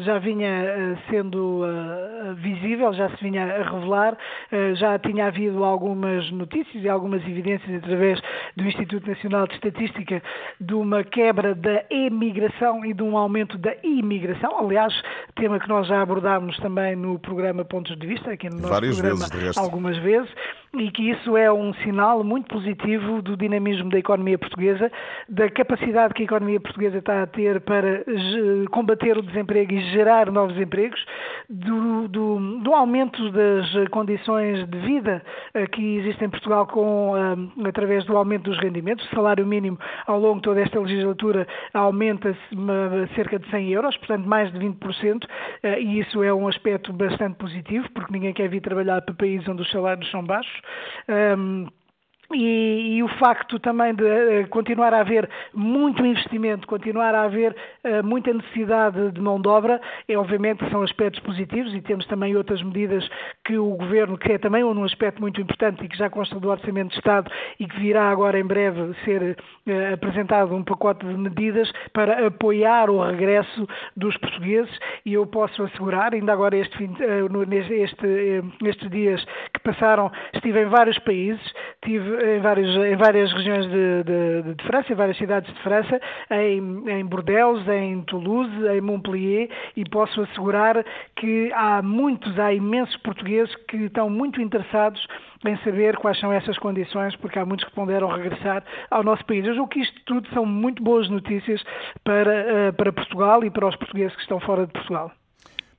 já 0.00 0.18
vinha 0.18 0.48
eh, 0.48 0.96
sendo 1.08 1.62
uh, 1.62 2.34
visível, 2.34 2.92
já 2.92 3.08
se 3.10 3.22
vinha 3.22 3.44
a 3.44 3.70
revelar, 3.70 4.14
uh, 4.14 4.74
já 4.74 4.98
tinha 4.98 5.26
havido 5.26 5.62
algumas 5.64 6.30
notícias 6.32 6.82
e 6.82 6.88
algumas 6.88 7.22
evidências 7.22 7.82
através 7.82 8.20
do 8.56 8.64
Instituto 8.64 9.08
Nacional 9.08 9.46
de 9.46 9.54
Estatística 9.54 10.22
de 10.60 10.74
uma 10.74 11.04
quebra 11.04 11.54
da 11.54 11.84
emigração 11.90 12.84
e 12.84 12.92
de 12.92 13.02
um 13.02 13.16
aumento 13.16 13.56
da 13.56 13.74
imigração. 13.84 14.58
Aliás, 14.58 14.92
tema 15.36 15.60
que 15.60 15.68
nós 15.68 15.86
já 15.86 16.02
abordámos 16.02 16.56
também 16.58 16.96
no 16.96 17.18
programa 17.18 17.64
Pontos 17.64 17.96
de 17.96 18.06
Vista, 18.06 18.32
aqui 18.32 18.48
no 18.48 18.56
nosso 18.56 18.68
Várias 18.68 19.00
programa, 19.00 19.28
vezes, 19.28 19.56
algumas 19.56 19.96
vezes 19.98 20.30
e 20.74 20.90
que 20.90 21.10
isso 21.10 21.34
é 21.34 21.50
um 21.50 21.72
sinal 21.74 22.22
muito 22.22 22.48
positivo 22.48 23.22
do 23.22 23.36
dinamismo 23.36 23.88
da 23.88 23.98
economia 23.98 24.36
portuguesa, 24.36 24.92
da 25.26 25.48
capacidade 25.48 26.12
que 26.12 26.22
a 26.22 26.24
economia 26.26 26.60
portuguesa 26.60 26.98
está 26.98 27.22
a 27.22 27.26
ter 27.26 27.60
para 27.62 28.04
combater 28.70 28.87
o 29.18 29.22
desemprego 29.22 29.72
e 29.72 29.80
gerar 29.90 30.30
novos 30.30 30.56
empregos, 30.58 31.04
do, 31.48 32.08
do, 32.08 32.60
do 32.60 32.74
aumento 32.74 33.30
das 33.30 33.88
condições 33.90 34.68
de 34.68 34.78
vida 34.78 35.22
eh, 35.54 35.66
que 35.66 35.96
existem 35.96 36.26
em 36.26 36.30
Portugal 36.30 36.66
com, 36.66 37.14
eh, 37.16 37.68
através 37.68 38.04
do 38.04 38.16
aumento 38.16 38.50
dos 38.50 38.58
rendimentos. 38.58 39.04
O 39.06 39.14
salário 39.14 39.46
mínimo 39.46 39.78
ao 40.06 40.18
longo 40.18 40.36
de 40.36 40.42
toda 40.42 40.60
esta 40.60 40.78
legislatura 40.78 41.46
aumenta-se 41.72 42.38
cerca 43.14 43.38
de 43.38 43.48
100 43.50 43.70
euros, 43.70 43.96
portanto 43.96 44.26
mais 44.26 44.52
de 44.52 44.58
20%, 44.58 45.26
eh, 45.62 45.80
e 45.80 46.00
isso 46.00 46.22
é 46.22 46.32
um 46.32 46.48
aspecto 46.48 46.92
bastante 46.92 47.36
positivo, 47.36 47.88
porque 47.92 48.12
ninguém 48.12 48.32
quer 48.32 48.48
vir 48.48 48.60
trabalhar 48.60 49.00
para 49.02 49.14
países 49.14 49.48
onde 49.48 49.62
os 49.62 49.70
salários 49.70 50.10
são 50.10 50.22
baixos. 50.22 50.60
Um, 51.08 51.66
e, 52.34 52.96
e, 52.96 53.02
o 53.02 53.08
facto 53.18 53.58
também 53.58 53.94
de 53.94 54.04
uh, 54.04 54.48
continuar 54.50 54.92
a 54.92 55.00
haver 55.00 55.28
muito 55.54 56.04
investimento, 56.04 56.66
continuar 56.66 57.14
a 57.14 57.22
haver 57.22 57.56
uh, 57.84 58.04
muita 58.04 58.32
necessidade 58.34 59.12
de 59.12 59.20
mão 59.20 59.40
de 59.40 59.48
obra, 59.48 59.80
é, 60.06 60.16
obviamente 60.16 60.68
são 60.70 60.82
aspectos 60.82 61.20
positivos 61.20 61.72
e 61.74 61.80
temos 61.80 62.06
também 62.06 62.36
outras 62.36 62.62
medidas 62.62 63.08
que 63.48 63.56
o 63.56 63.70
Governo, 63.76 64.18
que 64.18 64.32
é 64.32 64.36
também 64.36 64.62
um 64.62 64.84
aspecto 64.84 65.22
muito 65.22 65.40
importante 65.40 65.82
e 65.82 65.88
que 65.88 65.96
já 65.96 66.10
consta 66.10 66.38
do 66.38 66.50
Orçamento 66.50 66.90
de 66.90 66.96
Estado 66.96 67.30
e 67.58 67.66
que 67.66 67.80
virá 67.80 68.10
agora 68.10 68.38
em 68.38 68.44
breve 68.44 68.94
ser 69.06 69.38
uh, 69.66 69.94
apresentado 69.94 70.54
um 70.54 70.62
pacote 70.62 71.06
de 71.06 71.16
medidas 71.16 71.72
para 71.94 72.26
apoiar 72.26 72.90
o 72.90 73.02
regresso 73.02 73.66
dos 73.96 74.14
portugueses 74.18 74.70
e 75.06 75.14
eu 75.14 75.26
posso 75.26 75.62
assegurar, 75.62 76.12
ainda 76.12 76.30
agora 76.30 76.58
este, 76.58 76.76
fim, 76.76 76.94
este, 77.70 78.44
estes 78.66 78.90
dias 78.90 79.24
que 79.54 79.60
passaram, 79.60 80.12
estive 80.34 80.60
em 80.60 80.66
vários 80.66 80.98
países, 80.98 81.40
tive 81.82 82.36
em, 82.36 82.40
vários, 82.40 82.68
em 82.76 82.96
várias 82.96 83.32
regiões 83.32 83.64
de, 83.64 84.02
de, 84.04 84.54
de, 84.56 84.64
França, 84.64 84.92
em 84.92 84.96
várias 84.96 85.16
cidades 85.16 85.54
de 85.54 85.62
França, 85.62 85.98
em, 86.32 86.90
em 86.90 87.06
Bordeaux, 87.06 87.66
em 87.66 88.02
Toulouse, 88.02 88.52
em 88.74 88.82
Montpellier, 88.82 89.48
e 89.74 89.88
posso 89.88 90.20
assegurar 90.20 90.84
que 91.16 91.50
há 91.54 91.80
muitos, 91.80 92.38
há 92.38 92.52
imensos 92.52 92.96
portugueses 92.98 93.37
que 93.68 93.76
estão 93.76 94.08
muito 94.08 94.40
interessados 94.40 95.06
em 95.46 95.56
saber 95.58 95.96
quais 95.96 96.18
são 96.18 96.32
essas 96.32 96.58
condições, 96.58 97.14
porque 97.16 97.38
há 97.38 97.46
muitos 97.46 97.66
que 97.66 97.74
ponderam 97.74 98.08
regressar 98.08 98.64
ao 98.90 99.04
nosso 99.04 99.24
país. 99.24 99.44
Eu 99.44 99.54
julgo 99.54 99.70
que 99.70 99.80
isto 99.80 100.00
tudo 100.04 100.28
são 100.34 100.44
muito 100.44 100.82
boas 100.82 101.08
notícias 101.08 101.62
para, 102.02 102.32
eh, 102.32 102.72
para 102.72 102.92
Portugal 102.92 103.44
e 103.44 103.50
para 103.50 103.68
os 103.68 103.76
portugueses 103.76 104.14
que 104.16 104.22
estão 104.22 104.40
fora 104.40 104.66
de 104.66 104.72
Portugal. 104.72 105.12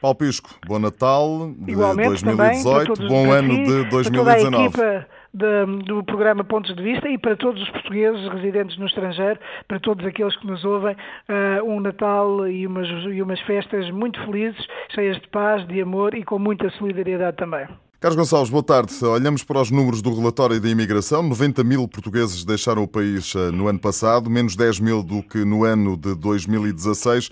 Paulo 0.02 0.16
Pisco, 0.16 0.50
bom 0.66 0.80
Natal 0.80 1.52
de 1.58 1.72
Igualmente, 1.72 2.24
2018, 2.24 2.94
também, 2.94 3.10
bom 3.10 3.32
ano 3.32 3.64
de 3.66 3.90
2019 3.90 5.06
de, 5.34 5.66
do 5.86 6.04
programa 6.04 6.44
Pontos 6.44 6.76
de 6.76 6.82
Vista 6.82 7.08
e 7.10 7.18
para 7.18 7.36
todos 7.36 7.62
os 7.62 7.70
portugueses 7.70 8.28
residentes 8.32 8.78
no 8.78 8.86
estrangeiro, 8.86 9.40
para 9.68 9.80
todos 9.80 10.06
aqueles 10.06 10.36
que 10.38 10.48
nos 10.48 10.64
ouvem, 10.66 10.96
uh, 10.96 11.64
um 11.66 11.80
Natal 11.80 12.48
e 12.48 12.66
umas, 12.66 12.88
e 12.88 13.22
umas 13.22 13.40
festas 13.42 13.90
muito 13.92 14.20
felizes, 14.26 14.66
cheias 14.94 15.20
de 15.20 15.28
paz, 15.30 15.68
de 15.68 15.82
amor 15.82 16.14
e 16.14 16.24
com 16.24 16.40
muita 16.40 16.70
solidariedade 16.72 17.38
também. 17.38 17.68
Carlos 18.00 18.16
Gonçalves, 18.16 18.50
boa 18.50 18.64
tarde. 18.64 18.94
Olhamos 19.04 19.44
para 19.44 19.60
os 19.60 19.70
números 19.70 20.02
do 20.02 20.16
relatório 20.16 20.58
da 20.62 20.70
imigração. 20.70 21.22
90 21.22 21.66
mil 21.66 21.86
portugueses 21.86 22.46
deixaram 22.46 22.84
o 22.84 22.88
país 22.88 23.36
eh, 23.36 23.52
no 23.52 23.68
ano 23.68 23.78
passado, 23.78 24.30
menos 24.30 24.56
10 24.56 24.80
mil 24.80 25.04
do 25.04 25.22
que 25.22 25.40
no 25.40 25.66
ano 25.66 25.98
de 25.98 26.16
2016. 26.16 27.30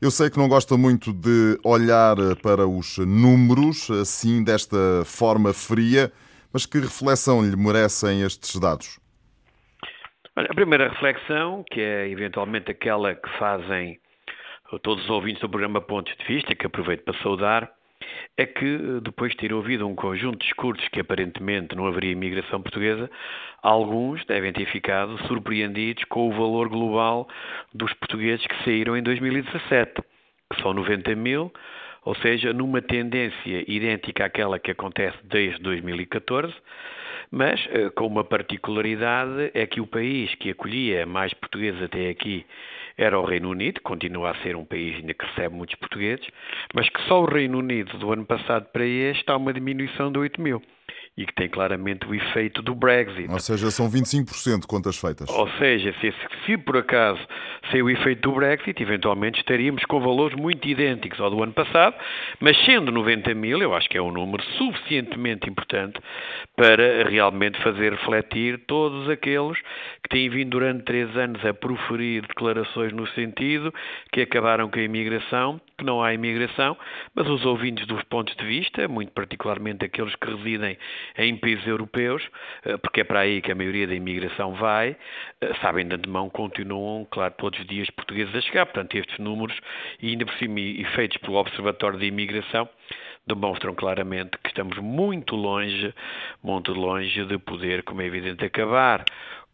Eu 0.00 0.12
sei 0.12 0.30
que 0.30 0.38
não 0.38 0.46
gosta 0.46 0.76
muito 0.76 1.12
de 1.12 1.58
olhar 1.64 2.16
eh, 2.20 2.36
para 2.36 2.68
os 2.68 2.98
números 2.98 3.90
assim, 3.90 4.44
desta 4.44 4.78
forma 5.04 5.52
fria. 5.52 6.12
Mas 6.56 6.64
que 6.64 6.78
reflexão 6.78 7.42
lhe 7.42 7.54
merecem 7.54 8.22
estes 8.22 8.58
dados? 8.58 8.98
a 10.34 10.54
primeira 10.54 10.88
reflexão, 10.88 11.62
que 11.70 11.82
é 11.82 12.08
eventualmente 12.08 12.70
aquela 12.70 13.14
que 13.14 13.28
fazem 13.38 14.00
todos 14.82 15.04
os 15.04 15.10
ouvintes 15.10 15.42
do 15.42 15.50
programa 15.50 15.82
Pontos 15.82 16.16
de 16.16 16.24
Vista, 16.24 16.54
que 16.54 16.64
aproveito 16.64 17.04
para 17.04 17.22
saudar, 17.22 17.70
é 18.38 18.46
que 18.46 18.78
depois 19.02 19.32
de 19.32 19.36
ter 19.36 19.52
ouvido 19.52 19.86
um 19.86 19.94
conjunto 19.94 20.38
de 20.38 20.46
discursos 20.46 20.88
que 20.88 21.00
aparentemente 21.00 21.76
não 21.76 21.86
haveria 21.86 22.12
imigração 22.12 22.62
portuguesa, 22.62 23.10
alguns 23.62 24.24
devem 24.24 24.50
ter 24.54 24.64
ficado 24.72 25.18
surpreendidos 25.26 26.04
com 26.04 26.26
o 26.26 26.32
valor 26.32 26.70
global 26.70 27.28
dos 27.74 27.92
portugueses 27.92 28.46
que 28.46 28.64
saíram 28.64 28.96
em 28.96 29.02
2017, 29.02 29.92
que 30.50 30.62
são 30.62 30.72
90 30.72 31.14
mil, 31.16 31.52
ou 32.06 32.14
seja, 32.14 32.52
numa 32.52 32.80
tendência 32.80 33.64
idêntica 33.66 34.26
àquela 34.26 34.60
que 34.60 34.70
acontece 34.70 35.18
desde 35.24 35.60
2014, 35.60 36.54
mas 37.32 37.60
eh, 37.72 37.90
com 37.90 38.06
uma 38.06 38.22
particularidade 38.22 39.50
é 39.52 39.66
que 39.66 39.80
o 39.80 39.86
país 39.88 40.32
que 40.36 40.50
acolhia 40.50 41.04
mais 41.04 41.34
portugueses 41.34 41.82
até 41.82 42.08
aqui 42.08 42.46
era 42.96 43.18
o 43.18 43.24
Reino 43.24 43.50
Unido, 43.50 43.80
continua 43.80 44.30
a 44.30 44.34
ser 44.36 44.54
um 44.54 44.64
país 44.64 44.94
ainda 44.94 45.14
que 45.14 45.26
recebe 45.26 45.56
muitos 45.56 45.74
portugueses, 45.74 46.24
mas 46.72 46.88
que 46.88 47.02
só 47.08 47.22
o 47.22 47.26
Reino 47.26 47.58
Unido 47.58 47.98
do 47.98 48.12
ano 48.12 48.24
passado 48.24 48.66
para 48.72 48.86
este 48.86 49.28
há 49.28 49.36
uma 49.36 49.52
diminuição 49.52 50.12
de 50.12 50.18
8 50.20 50.40
mil 50.40 50.62
e 51.16 51.24
que 51.24 51.34
tem 51.34 51.48
claramente 51.48 52.06
o 52.06 52.14
efeito 52.14 52.60
do 52.60 52.74
Brexit. 52.74 53.30
Ou 53.30 53.40
seja, 53.40 53.70
são 53.70 53.90
25% 53.90 54.60
de 54.60 54.66
contas 54.66 54.98
feitas. 54.98 55.28
Ou 55.30 55.48
seja, 55.52 55.94
se, 56.00 56.12
se 56.44 56.58
por 56.58 56.76
acaso 56.76 57.20
sem 57.70 57.82
o 57.82 57.88
efeito 57.88 58.28
do 58.28 58.36
Brexit, 58.36 58.80
eventualmente 58.82 59.40
estaríamos 59.40 59.84
com 59.86 59.98
valores 59.98 60.36
muito 60.36 60.68
idênticos 60.68 61.18
ao 61.18 61.30
do 61.30 61.42
ano 61.42 61.52
passado, 61.52 61.96
mas 62.38 62.56
sendo 62.64 62.92
90 62.92 63.34
mil, 63.34 63.60
eu 63.60 63.74
acho 63.74 63.88
que 63.88 63.96
é 63.96 64.02
um 64.02 64.12
número 64.12 64.42
suficientemente 64.58 65.48
importante 65.48 65.98
para 66.54 67.08
realmente 67.08 67.60
fazer 67.62 67.92
refletir 67.92 68.60
todos 68.66 69.08
aqueles 69.08 69.58
que 70.02 70.08
têm 70.10 70.28
vindo 70.28 70.50
durante 70.50 70.84
três 70.84 71.16
anos 71.16 71.44
a 71.44 71.52
proferir 71.52 72.22
declarações 72.26 72.92
no 72.92 73.06
sentido 73.08 73.72
que 74.12 74.20
acabaram 74.20 74.70
com 74.70 74.78
a 74.78 74.82
imigração, 74.82 75.60
que 75.78 75.84
não 75.84 76.02
há 76.02 76.14
imigração, 76.14 76.76
mas 77.14 77.26
os 77.28 77.44
ouvintes 77.44 77.86
dos 77.86 78.02
pontos 78.04 78.34
de 78.36 78.44
vista, 78.44 78.86
muito 78.86 79.12
particularmente 79.12 79.84
aqueles 79.84 80.14
que 80.14 80.30
residem 80.30 80.78
em 81.16 81.36
países 81.36 81.66
europeus, 81.66 82.22
eh, 82.64 82.76
porque 82.76 83.00
é 83.00 83.04
para 83.04 83.20
aí 83.20 83.40
que 83.40 83.52
a 83.52 83.54
maioria 83.54 83.86
da 83.86 83.94
imigração 83.94 84.54
vai, 84.54 84.96
eh, 85.40 85.54
sabem 85.60 85.86
de 85.86 85.94
antemão 85.94 86.28
continuam, 86.30 87.06
claro, 87.10 87.34
todos 87.38 87.58
os 87.60 87.66
dias 87.66 87.88
portugueses 87.90 88.34
a 88.34 88.40
chegar. 88.40 88.66
Portanto, 88.66 88.96
estes 88.96 89.18
números, 89.18 89.58
e 90.00 90.10
ainda 90.10 90.24
por 90.24 90.34
cima, 90.34 90.56
feitos 90.94 91.16
pelo 91.18 91.36
Observatório 91.36 91.98
de 91.98 92.06
Imigração, 92.06 92.68
demonstram 93.26 93.74
claramente 93.74 94.38
que 94.38 94.48
estamos 94.48 94.78
muito 94.78 95.34
longe, 95.34 95.92
muito 96.42 96.72
longe 96.72 97.24
de 97.24 97.38
poder, 97.38 97.82
como 97.82 98.00
é 98.02 98.06
evidente, 98.06 98.44
acabar 98.44 99.04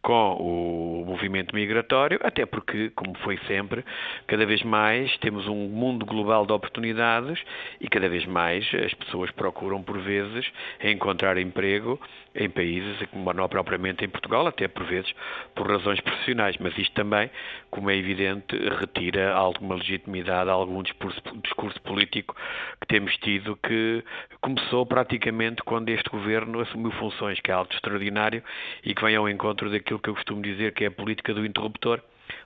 com 0.03 0.35
o 0.37 1.05
movimento 1.05 1.55
migratório, 1.55 2.19
até 2.21 2.45
porque, 2.45 2.89
como 2.89 3.17
foi 3.19 3.37
sempre, 3.47 3.85
cada 4.27 4.45
vez 4.45 4.61
mais 4.61 5.15
temos 5.19 5.47
um 5.47 5.69
mundo 5.69 6.05
global 6.05 6.45
de 6.45 6.51
oportunidades 6.51 7.39
e 7.79 7.87
cada 7.87 8.09
vez 8.09 8.25
mais 8.25 8.69
as 8.85 8.93
pessoas 8.95 9.31
procuram, 9.31 9.81
por 9.81 9.97
vezes, 9.99 10.45
encontrar 10.83 11.37
emprego 11.37 11.99
em 12.35 12.49
países, 12.49 12.97
não 13.33 13.47
propriamente 13.47 14.03
em 14.03 14.09
Portugal, 14.09 14.45
até 14.45 14.67
por 14.67 14.83
vezes 14.83 15.13
por 15.55 15.67
razões 15.67 16.01
profissionais. 16.01 16.57
Mas 16.59 16.77
isto 16.77 16.93
também, 16.93 17.29
como 17.71 17.89
é 17.89 17.95
evidente, 17.95 18.57
retira 18.79 19.33
alguma 19.33 19.75
legitimidade 19.75 20.49
a 20.49 20.53
algum 20.53 20.83
discurso, 20.83 21.21
discurso 21.41 21.79
político 21.81 22.35
que 22.81 22.87
temos 22.87 23.15
tido, 23.17 23.57
que 23.63 24.03
começou 24.41 24.85
praticamente 24.85 25.63
quando 25.63 25.87
este 25.89 26.09
governo 26.09 26.59
assumiu 26.59 26.91
funções, 26.91 27.39
que 27.39 27.51
é 27.51 27.53
algo 27.53 27.71
extraordinário 27.73 28.43
e 28.83 28.93
que 28.93 29.01
vem 29.01 29.15
ao 29.15 29.29
encontro 29.29 29.69
daquilo 29.69 29.92
aquilo 29.93 29.99
que 29.99 30.09
eu 30.09 30.15
costumo 30.15 30.41
dizer 30.41 30.73
que 30.73 30.83
é 30.83 30.87
a 30.87 30.91
política 30.91 31.33
do 31.33 31.45
interruptor, 31.45 32.01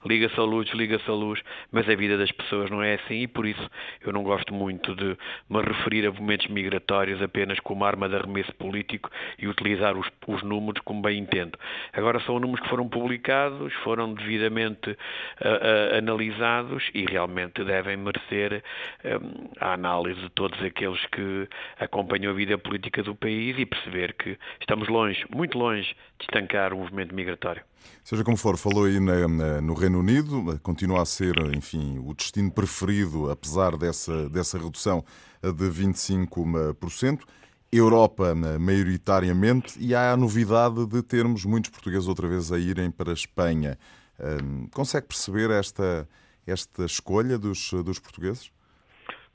liga-se 0.07 0.39
a 0.39 0.43
luz, 0.43 0.65
desliga-se 0.67 1.09
a 1.09 1.13
luz, 1.13 1.41
mas 1.71 1.87
a 1.89 1.95
vida 1.95 2.17
das 2.17 2.31
pessoas 2.31 2.69
não 2.69 2.81
é 2.81 2.95
assim 2.95 3.21
e 3.21 3.27
por 3.27 3.45
isso 3.45 3.69
eu 4.01 4.11
não 4.13 4.23
gosto 4.23 4.53
muito 4.53 4.95
de 4.95 5.17
me 5.49 5.61
referir 5.61 6.05
a 6.05 6.11
movimentos 6.11 6.47
migratórios 6.47 7.21
apenas 7.21 7.59
como 7.59 7.85
arma 7.85 8.07
de 8.07 8.15
arremesso 8.15 8.53
político 8.55 9.09
e 9.37 9.47
utilizar 9.47 9.97
os, 9.97 10.07
os 10.27 10.43
números 10.43 10.81
como 10.83 11.01
bem 11.01 11.19
entendo. 11.19 11.57
Agora 11.93 12.19
são 12.21 12.39
números 12.39 12.61
que 12.61 12.69
foram 12.69 12.87
publicados, 12.87 13.73
foram 13.83 14.13
devidamente 14.13 14.91
uh, 14.91 14.93
uh, 14.93 15.97
analisados 15.97 16.89
e 16.93 17.05
realmente 17.05 17.63
devem 17.63 17.97
merecer 17.97 18.63
um, 19.03 19.49
a 19.59 19.73
análise 19.73 20.19
de 20.21 20.29
todos 20.29 20.61
aqueles 20.63 21.03
que 21.07 21.47
acompanham 21.79 22.31
a 22.31 22.35
vida 22.35 22.57
política 22.57 23.03
do 23.03 23.15
país 23.15 23.57
e 23.57 23.65
perceber 23.65 24.13
que 24.13 24.37
estamos 24.59 24.87
longe, 24.87 25.25
muito 25.33 25.57
longe, 25.57 25.95
de 26.17 26.25
estancar 26.25 26.73
o 26.73 26.77
movimento 26.77 27.13
migratório. 27.13 27.63
Seja 28.03 28.23
como 28.23 28.37
for, 28.37 28.57
falou 28.57 28.85
aí 28.85 28.99
na, 28.99 29.27
na, 29.27 29.61
no 29.61 29.73
Reino 29.73 29.99
Unido, 29.99 30.59
continua 30.63 31.01
a 31.01 31.05
ser, 31.05 31.35
enfim, 31.53 31.99
o 31.99 32.13
destino 32.13 32.49
preferido, 32.49 33.29
apesar 33.29 33.75
dessa, 33.75 34.29
dessa 34.29 34.57
redução 34.57 35.03
de 35.41 35.69
25%. 35.69 37.21
Europa, 37.69 38.33
maioritariamente, 38.59 39.77
e 39.77 39.93
há 39.93 40.13
a 40.13 40.17
novidade 40.17 40.85
de 40.85 41.01
termos 41.01 41.43
muitos 41.43 41.69
portugueses 41.69 42.07
outra 42.07 42.27
vez 42.27 42.49
a 42.51 42.57
irem 42.57 42.89
para 42.89 43.11
a 43.11 43.13
Espanha. 43.13 43.77
Hum, 44.19 44.67
consegue 44.71 45.07
perceber 45.07 45.51
esta, 45.51 46.07
esta 46.45 46.85
escolha 46.85 47.37
dos, 47.37 47.71
dos 47.83 47.99
portugueses? 47.99 48.51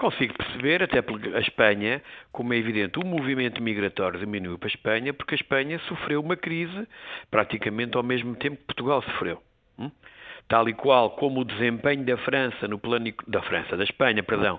Consigo 0.02 0.34
perceber, 0.34 0.82
até 0.82 1.00
porque 1.00 1.28
a 1.28 1.38
Espanha, 1.38 2.02
como 2.32 2.52
é 2.52 2.56
evidente, 2.56 2.98
o 2.98 3.06
movimento 3.06 3.62
migratório 3.62 4.18
diminuiu 4.18 4.58
para 4.58 4.66
a 4.66 4.74
Espanha, 4.74 5.14
porque 5.14 5.32
a 5.32 5.36
Espanha 5.36 5.78
sofreu 5.86 6.20
uma 6.20 6.34
crise 6.34 6.88
praticamente 7.30 7.96
ao 7.96 8.02
mesmo 8.02 8.34
tempo 8.34 8.56
que 8.56 8.64
Portugal 8.64 9.00
sofreu. 9.02 9.40
Hum? 9.78 9.92
Tal 10.48 10.68
e 10.68 10.74
qual 10.74 11.10
como 11.10 11.42
o 11.42 11.44
desempenho 11.44 12.04
da 12.04 12.16
França 12.16 12.66
no 12.66 12.80
plano 12.80 13.14
da 13.28 13.42
França, 13.42 13.76
da 13.76 13.84
Espanha, 13.84 14.24
perdão, 14.24 14.58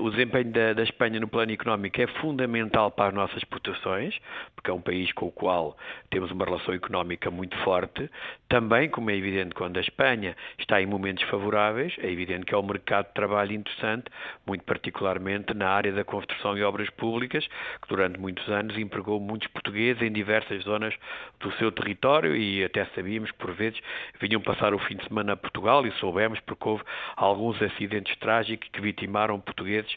o 0.00 0.10
desempenho 0.10 0.52
da, 0.52 0.72
da, 0.74 0.82
Espanha 0.82 1.18
no 1.18 1.26
plano 1.26 1.52
económico 1.52 2.00
é 2.00 2.06
fundamental 2.20 2.90
para 2.90 3.08
as 3.08 3.14
nossas 3.14 3.38
exportações, 3.38 4.18
porque 4.54 4.70
é 4.70 4.74
um 4.74 4.80
país 4.80 5.10
com 5.12 5.26
o 5.26 5.32
qual 5.32 5.76
temos 6.10 6.30
uma 6.30 6.44
relação 6.44 6.74
económica 6.74 7.30
muito 7.30 7.56
forte. 7.58 8.10
Também, 8.48 8.88
como 8.90 9.10
é 9.10 9.16
evidente, 9.16 9.54
quando 9.54 9.78
a 9.78 9.80
Espanha 9.80 10.36
está 10.58 10.82
em 10.82 10.86
momentos 10.86 11.24
favoráveis, 11.24 11.94
é 11.98 12.10
evidente 12.10 12.44
que 12.46 12.54
é 12.54 12.58
um 12.58 12.62
mercado 12.62 13.06
de 13.06 13.14
trabalho 13.14 13.52
interessante, 13.52 14.06
muito 14.46 14.64
particularmente 14.64 15.54
na 15.54 15.68
área 15.68 15.92
da 15.92 16.04
construção 16.04 16.58
e 16.58 16.62
obras 16.62 16.90
públicas, 16.90 17.46
que 17.46 17.88
durante 17.88 18.18
muitos 18.18 18.46
anos 18.48 18.76
empregou 18.76 19.20
muitos 19.20 19.48
portugueses 19.48 20.02
em 20.02 20.12
diversas 20.12 20.64
zonas 20.64 20.94
do 21.38 21.52
seu 21.52 21.72
território 21.72 22.36
e 22.36 22.64
até 22.64 22.84
sabíamos 22.94 23.30
que, 23.30 23.38
por 23.38 23.52
vezes, 23.52 23.80
vinham 24.20 24.40
passar 24.40 24.74
o 24.74 24.78
fim 24.80 24.96
de 24.96 25.04
semana 25.06 25.32
a 25.32 25.36
Portugal 25.36 25.86
e 25.86 25.92
soubemos 25.92 26.40
porque 26.40 26.68
houve 26.68 26.82
alguns 27.16 27.60
acidentes 27.62 28.16
trágicos 28.18 28.68
que 28.70 28.80
vitimaram 28.80 29.29
portugueses 29.38 29.94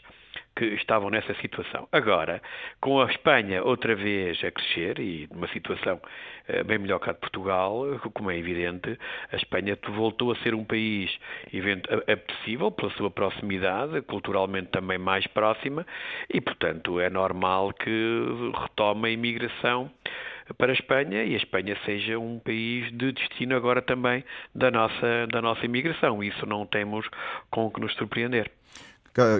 que 0.56 0.66
estavam 0.66 1.10
nessa 1.10 1.34
situação. 1.34 1.88
Agora, 1.90 2.40
com 2.80 3.00
a 3.00 3.10
Espanha 3.10 3.62
outra 3.62 3.94
vez 3.94 4.42
a 4.44 4.50
crescer 4.50 4.98
e 5.00 5.28
numa 5.32 5.48
situação 5.48 6.00
eh, 6.46 6.62
bem 6.62 6.78
melhor 6.78 7.00
que 7.00 7.10
a 7.10 7.12
de 7.12 7.18
Portugal, 7.18 7.84
como 8.12 8.30
é 8.30 8.38
evidente, 8.38 8.98
a 9.32 9.36
Espanha 9.36 9.76
voltou 9.88 10.30
a 10.30 10.36
ser 10.36 10.54
um 10.54 10.64
país 10.64 11.10
apetecível 12.06 12.70
pela 12.70 12.90
sua 12.92 13.10
proximidade, 13.10 14.00
culturalmente 14.02 14.68
também 14.68 14.98
mais 14.98 15.26
próxima, 15.26 15.84
e, 16.32 16.40
portanto, 16.40 17.00
é 17.00 17.10
normal 17.10 17.72
que 17.72 18.26
retome 18.60 19.08
a 19.08 19.10
imigração 19.10 19.90
para 20.58 20.72
a 20.72 20.74
Espanha 20.74 21.24
e 21.24 21.34
a 21.34 21.38
Espanha 21.38 21.76
seja 21.84 22.18
um 22.18 22.38
país 22.38 22.92
de 22.92 23.12
destino 23.12 23.56
agora 23.56 23.80
também 23.80 24.22
da 24.54 24.70
nossa, 24.70 25.26
da 25.32 25.40
nossa 25.40 25.64
imigração. 25.64 26.22
Isso 26.22 26.44
não 26.46 26.66
temos 26.66 27.08
com 27.50 27.70
que 27.70 27.80
nos 27.80 27.94
surpreender. 27.94 28.50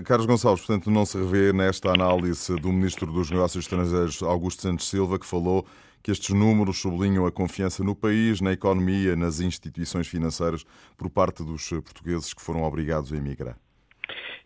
Carlos 0.05 0.25
Gonçalves, 0.25 0.65
portanto, 0.65 0.89
não 0.89 1.05
se 1.05 1.19
revê 1.19 1.53
nesta 1.53 1.91
análise 1.91 2.55
do 2.61 2.73
Ministro 2.73 3.11
dos 3.11 3.29
Negócios 3.29 3.65
Estrangeiros, 3.65 4.23
Augusto 4.23 4.63
Santos 4.63 4.89
Silva, 4.89 5.19
que 5.19 5.27
falou 5.27 5.67
que 6.01 6.13
estes 6.13 6.33
números 6.33 6.79
sublinham 6.79 7.27
a 7.27 7.33
confiança 7.33 7.83
no 7.83 7.93
país, 7.93 8.41
na 8.41 8.53
economia, 8.53 9.17
nas 9.17 9.41
instituições 9.41 10.07
financeiras 10.07 10.65
por 10.97 11.11
parte 11.11 11.43
dos 11.43 11.69
portugueses 11.69 12.33
que 12.33 12.41
foram 12.41 12.63
obrigados 12.63 13.13
a 13.13 13.17
emigrar. 13.17 13.59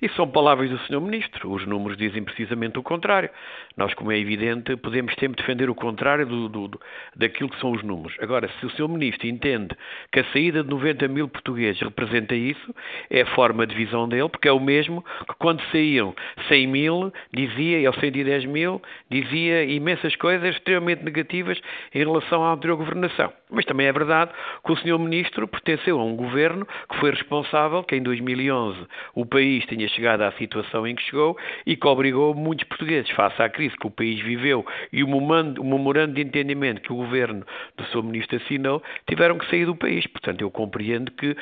E 0.00 0.08
são 0.11 0.28
palavras 0.28 0.70
do 0.70 0.78
Sr. 0.78 1.00
Ministro. 1.00 1.50
Os 1.50 1.66
números 1.66 1.98
dizem 1.98 2.22
precisamente 2.22 2.78
o 2.78 2.84
contrário. 2.84 3.30
Nós, 3.76 3.92
como 3.94 4.12
é 4.12 4.18
evidente, 4.18 4.76
podemos 4.76 5.12
sempre 5.14 5.40
defender 5.40 5.68
o 5.68 5.74
contrário 5.74 6.24
do, 6.24 6.48
do, 6.48 6.68
do, 6.68 6.80
daquilo 7.16 7.48
que 7.50 7.58
são 7.58 7.72
os 7.72 7.82
números. 7.82 8.16
Agora, 8.20 8.48
se 8.61 8.66
o 8.66 8.70
Sr. 8.70 8.88
Ministro 8.88 9.26
entende 9.26 9.70
que 10.12 10.20
a 10.20 10.24
saída 10.26 10.62
de 10.62 10.70
90 10.70 11.08
mil 11.08 11.28
portugueses 11.28 11.82
representa 11.82 12.37
isso, 12.37 12.72
é 13.11 13.22
a 13.22 13.26
forma 13.34 13.66
de 13.66 13.74
visão 13.74 14.08
dele, 14.08 14.28
porque 14.28 14.46
é 14.46 14.52
o 14.52 14.61
mesmo 14.61 15.04
que 15.26 15.34
quando 15.37 15.61
saíam 15.72 16.14
100 16.46 16.66
mil, 16.68 17.12
dizia, 17.34 17.80
e 17.80 17.87
aos 17.87 17.96
110 17.96 18.44
mil, 18.44 18.80
dizia 19.11 19.64
imensas 19.64 20.14
coisas 20.14 20.54
extremamente 20.54 21.04
negativas 21.04 21.61
em 21.92 21.98
relação 21.98 22.44
à 22.44 22.52
anterior 22.52 22.76
governação. 22.76 23.32
Mas 23.50 23.64
também 23.64 23.88
é 23.88 23.92
verdade 23.92 24.30
que 24.64 24.72
o 24.72 24.76
Sr. 24.76 24.98
Ministro 24.98 25.48
pertenceu 25.48 25.98
a 25.98 26.04
um 26.04 26.14
governo 26.14 26.64
que 26.88 27.00
foi 27.00 27.11
responsável 27.11 27.82
que 27.82 27.96
em 27.96 28.02
2011 28.02 28.78
o 29.16 29.26
país 29.26 29.64
tinha 29.66 29.88
chegado 29.88 30.22
à 30.22 30.33
situação 30.33 30.87
em 30.87 30.94
que 30.94 31.03
chegou 31.03 31.37
e 31.66 31.77
que 31.77 31.87
obrigou 31.87 32.35
muitos 32.35 32.66
portugueses, 32.68 33.11
face 33.11 33.40
à 33.42 33.48
crise 33.48 33.77
que 33.77 33.87
o 33.87 33.90
país 33.90 34.20
viveu 34.20 34.64
e 34.92 35.03
o 35.03 35.09
memorando 35.09 36.14
de 36.14 36.22
entendimento 36.22 36.81
que 36.83 36.92
o 36.92 36.96
governo 36.96 37.44
do 37.77 37.85
seu 37.87 38.03
ministro 38.03 38.37
assinou, 38.37 38.83
tiveram 39.09 39.38
que 39.38 39.48
sair 39.48 39.66
do 39.66 39.77
país. 39.77 40.07
Portanto, 40.07 40.40
eu 40.40 40.51
compreendo 40.51 41.11
que, 41.12 41.37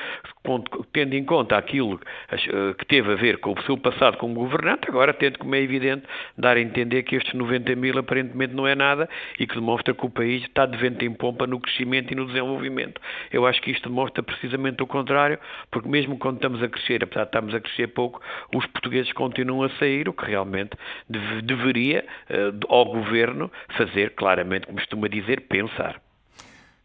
tendo 0.92 1.14
em 1.14 1.24
conta 1.24 1.56
aquilo 1.56 2.00
eh, 2.30 2.74
que 2.78 2.86
teve 2.86 3.12
a 3.12 3.16
ver 3.16 3.38
com 3.38 3.52
o 3.52 3.62
seu 3.62 3.76
passado 3.76 4.16
como 4.16 4.34
governante, 4.34 4.88
agora 4.88 5.12
tendo, 5.12 5.38
como 5.38 5.54
é 5.54 5.60
evidente, 5.60 6.04
dar 6.36 6.56
a 6.56 6.60
entender 6.60 7.02
que 7.02 7.16
estes 7.16 7.34
90 7.34 7.74
mil 7.76 7.98
aparentemente 7.98 8.54
não 8.54 8.66
é 8.66 8.74
nada 8.74 9.08
e 9.38 9.46
que 9.46 9.54
demonstra 9.54 9.94
que 9.94 10.06
o 10.06 10.10
país 10.10 10.42
está 10.42 10.66
de 10.66 10.76
vento 10.76 11.04
em 11.04 11.12
pompa 11.12 11.46
no 11.46 11.60
crescimento 11.60 12.12
e 12.12 12.14
no 12.14 12.26
desenvolvimento. 12.26 13.00
Eu 13.32 13.46
acho 13.46 13.60
que 13.62 13.70
isto 13.70 13.88
demonstra 13.88 14.22
precisamente 14.22 14.82
o 14.82 14.86
contrário, 14.86 15.38
porque 15.70 15.88
mesmo 15.88 16.18
quando 16.18 16.36
estamos 16.36 16.62
a 16.62 16.68
crescer, 16.68 17.02
apesar 17.02 17.22
de 17.22 17.28
estarmos 17.28 17.54
a 17.54 17.60
crescer 17.60 17.88
pouco, 17.88 18.20
os 18.54 18.66
portugueses 18.66 19.12
continuam 19.12 19.62
a 19.62 19.70
sair, 19.78 20.08
o 20.08 20.12
que 20.12 20.24
realmente 20.24 20.76
deve, 21.08 21.42
deveria 21.42 22.04
uh, 22.30 22.72
ao 22.72 22.84
governo 22.86 23.50
fazer, 23.76 24.14
claramente, 24.14 24.66
como 24.66 24.78
costuma 24.78 25.08
dizer, 25.08 25.42
pensar. 25.42 26.00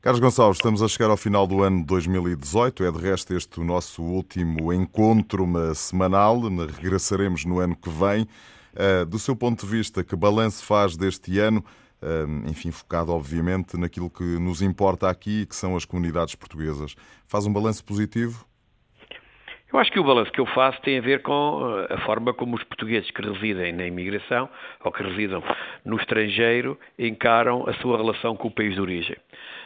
Carlos 0.01 0.19
Gonçalves, 0.19 0.57
estamos 0.57 0.81
a 0.81 0.87
chegar 0.87 1.11
ao 1.11 1.17
final 1.17 1.45
do 1.45 1.61
ano 1.61 1.81
de 1.81 1.85
2018. 1.85 2.83
É 2.83 2.91
de 2.91 2.97
resto 2.97 3.35
este 3.35 3.59
o 3.59 3.63
nosso 3.63 4.01
último 4.01 4.73
encontro 4.73 5.45
semanal. 5.75 6.41
Regressaremos 6.75 7.45
no 7.45 7.59
ano 7.59 7.75
que 7.75 7.87
vem. 7.87 8.27
Uh, 8.73 9.05
do 9.05 9.19
seu 9.19 9.35
ponto 9.35 9.63
de 9.63 9.71
vista, 9.71 10.03
que 10.03 10.15
balanço 10.15 10.65
faz 10.65 10.97
deste 10.97 11.37
ano? 11.37 11.63
Uh, 12.01 12.49
enfim, 12.49 12.71
focado 12.71 13.11
obviamente 13.11 13.77
naquilo 13.77 14.09
que 14.09 14.23
nos 14.23 14.63
importa 14.63 15.07
aqui, 15.07 15.45
que 15.45 15.55
são 15.55 15.75
as 15.75 15.85
comunidades 15.85 16.33
portuguesas. 16.33 16.95
Faz 17.27 17.45
um 17.45 17.53
balanço 17.53 17.85
positivo? 17.85 18.43
Eu 19.71 19.79
acho 19.79 19.89
que 19.89 19.99
o 19.99 20.03
balanço 20.03 20.31
que 20.34 20.41
eu 20.41 20.45
faço 20.47 20.81
tem 20.81 20.97
a 20.97 21.01
ver 21.01 21.21
com 21.21 21.86
eh, 21.89 21.93
a 21.93 21.97
forma 21.99 22.34
como 22.34 22.57
os 22.57 22.63
portugueses 22.65 23.10
que 23.10 23.21
residem 23.21 23.71
na 23.71 23.86
imigração 23.86 24.49
ou 24.84 24.91
que 24.91 25.01
residam 25.01 25.41
no 25.86 25.95
estrangeiro 25.95 26.77
encaram 26.99 27.65
a 27.65 27.73
sua 27.75 27.95
relação 27.95 28.36
com 28.36 28.49
o 28.49 28.51
país 28.51 28.75
de 28.75 28.81
origem. 28.81 29.15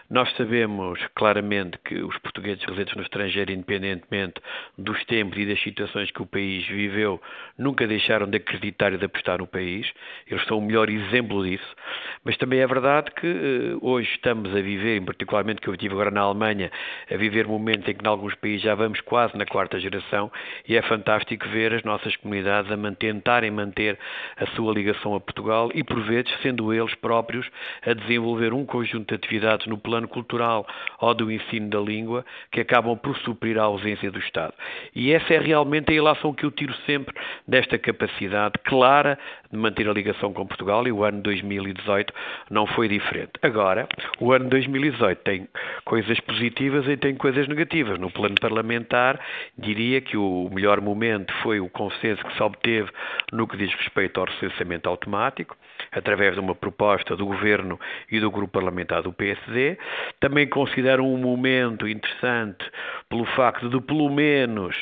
Nós 0.08 0.32
sabemos 0.38 1.00
claramente 1.16 1.80
que 1.84 1.96
os 1.96 2.16
portugueses 2.20 2.64
residentes 2.64 2.96
no 2.96 3.02
estrangeiro, 3.02 3.52
independentemente 3.52 4.36
dos 4.78 5.04
tempos 5.06 5.36
e 5.40 5.48
das 5.48 5.60
situações 5.64 6.12
que 6.12 6.22
o 6.22 6.28
país 6.28 6.64
viveu, 6.68 7.20
nunca 7.58 7.88
deixaram 7.88 8.30
de 8.30 8.38
acreditar 8.38 8.94
e 8.94 9.00
de 9.00 9.06
apostar 9.06 9.40
no 9.40 9.48
país. 9.48 9.92
Eles 10.28 10.46
são 10.46 10.60
o 10.60 10.62
melhor 10.62 10.92
exemplo 10.92 11.44
disso. 11.44 11.76
Mas 12.24 12.38
também 12.38 12.60
é 12.60 12.68
verdade 12.68 13.10
que 13.20 13.26
uh, 13.26 13.80
hoje 13.82 14.12
estamos 14.12 14.56
a 14.56 14.62
viver, 14.62 15.02
particularmente 15.02 15.60
que 15.60 15.68
eu 15.68 15.74
estive 15.74 15.96
agora 15.96 16.12
na 16.12 16.22
Alemanha, 16.22 16.72
a 17.10 17.18
viver 17.18 17.48
um 17.48 17.54
momento 17.54 17.90
em 17.90 17.96
que 17.96 18.06
em 18.06 18.08
alguns 18.08 18.36
países 18.36 18.62
já 18.62 18.76
vamos 18.76 19.02
quase 19.02 19.36
na 19.36 19.46
quarta 19.46 19.80
geração 19.80 20.32
e 20.68 20.76
é 20.76 20.84
fantástico 20.84 21.50
ver 21.50 21.74
as 21.74 21.84
nossas 21.84 22.16
comunidades 22.18 22.72
a 22.72 22.92
tentarem 22.92 23.50
manter 23.50 23.98
a 24.38 24.46
sua 24.48 24.72
ligação 24.72 25.16
a 25.16 25.20
Portugal 25.20 25.72
e, 25.74 25.84
por 25.84 26.00
vezes, 26.04 26.32
sendo 26.44 26.72
eles 26.72 26.94
próprios 26.94 27.50
a 27.82 27.94
desenvolver 27.94 28.54
um 28.54 28.66
conjunto 28.66 29.08
de 29.08 29.16
atividades 29.16 29.66
no 29.66 29.80
plano 29.80 29.95
plano 29.96 30.08
cultural 30.10 30.68
ou 31.00 31.14
do 31.14 31.32
ensino 31.32 31.70
da 31.70 31.80
língua 31.80 32.26
que 32.52 32.60
acabam 32.60 32.98
por 32.98 33.18
suprir 33.20 33.58
a 33.58 33.64
ausência 33.64 34.12
do 34.12 34.20
Estado. 34.20 34.54
E 34.94 35.14
essa 35.14 35.34
é 35.34 35.40
realmente 35.40 35.92
a 35.92 35.96
ilação 35.96 36.34
que 36.34 36.46
eu 36.46 36.52
tiro 36.52 36.74
sempre 36.86 37.16
desta 37.48 37.78
capacidade 37.78 38.56
clara 38.66 39.18
de 39.50 39.58
manter 39.58 39.88
a 39.88 39.94
ligação 39.94 40.34
com 40.34 40.46
Portugal 40.46 40.86
e 40.86 40.92
o 40.92 41.04
ano 41.04 41.22
2018 41.22 42.14
não 42.50 42.68
foi 42.68 42.90
diferente. 42.90 43.32
Agora, 43.42 43.88
o 44.20 44.34
ano 44.34 44.50
2018 44.50 45.20
tem 45.20 45.48
coisas 45.86 46.20
positivas 46.20 46.86
e 46.88 46.98
tem 46.98 47.16
coisas 47.16 47.48
negativas. 47.48 47.98
No 47.98 48.12
plano 48.12 48.36
parlamentar, 48.40 49.20
diria 49.58 50.02
que 50.02 50.18
o 50.18 50.50
melhor 50.52 50.82
momento 50.82 51.34
foi 51.42 51.62
o 51.62 51.70
consenso 51.70 52.24
que 52.26 52.36
se 52.36 52.44
obteve 52.44 52.90
no 53.32 53.48
que 53.48 53.56
diz 53.56 53.74
respeito 53.74 54.20
ao 54.20 54.26
recenseamento 54.26 54.90
automático, 54.90 55.56
através 55.96 56.34
de 56.34 56.40
uma 56.40 56.54
proposta 56.54 57.16
do 57.16 57.26
Governo 57.26 57.80
e 58.12 58.20
do 58.20 58.30
Grupo 58.30 58.54
Parlamentar 58.54 59.02
do 59.02 59.14
PSD, 59.14 59.78
Também 60.20 60.48
considero 60.48 61.04
um 61.04 61.18
momento 61.18 61.88
interessante 61.88 62.70
pelo 63.10 63.26
facto 63.26 63.70
de, 63.70 63.80
pelo 63.82 64.10
menos, 64.10 64.76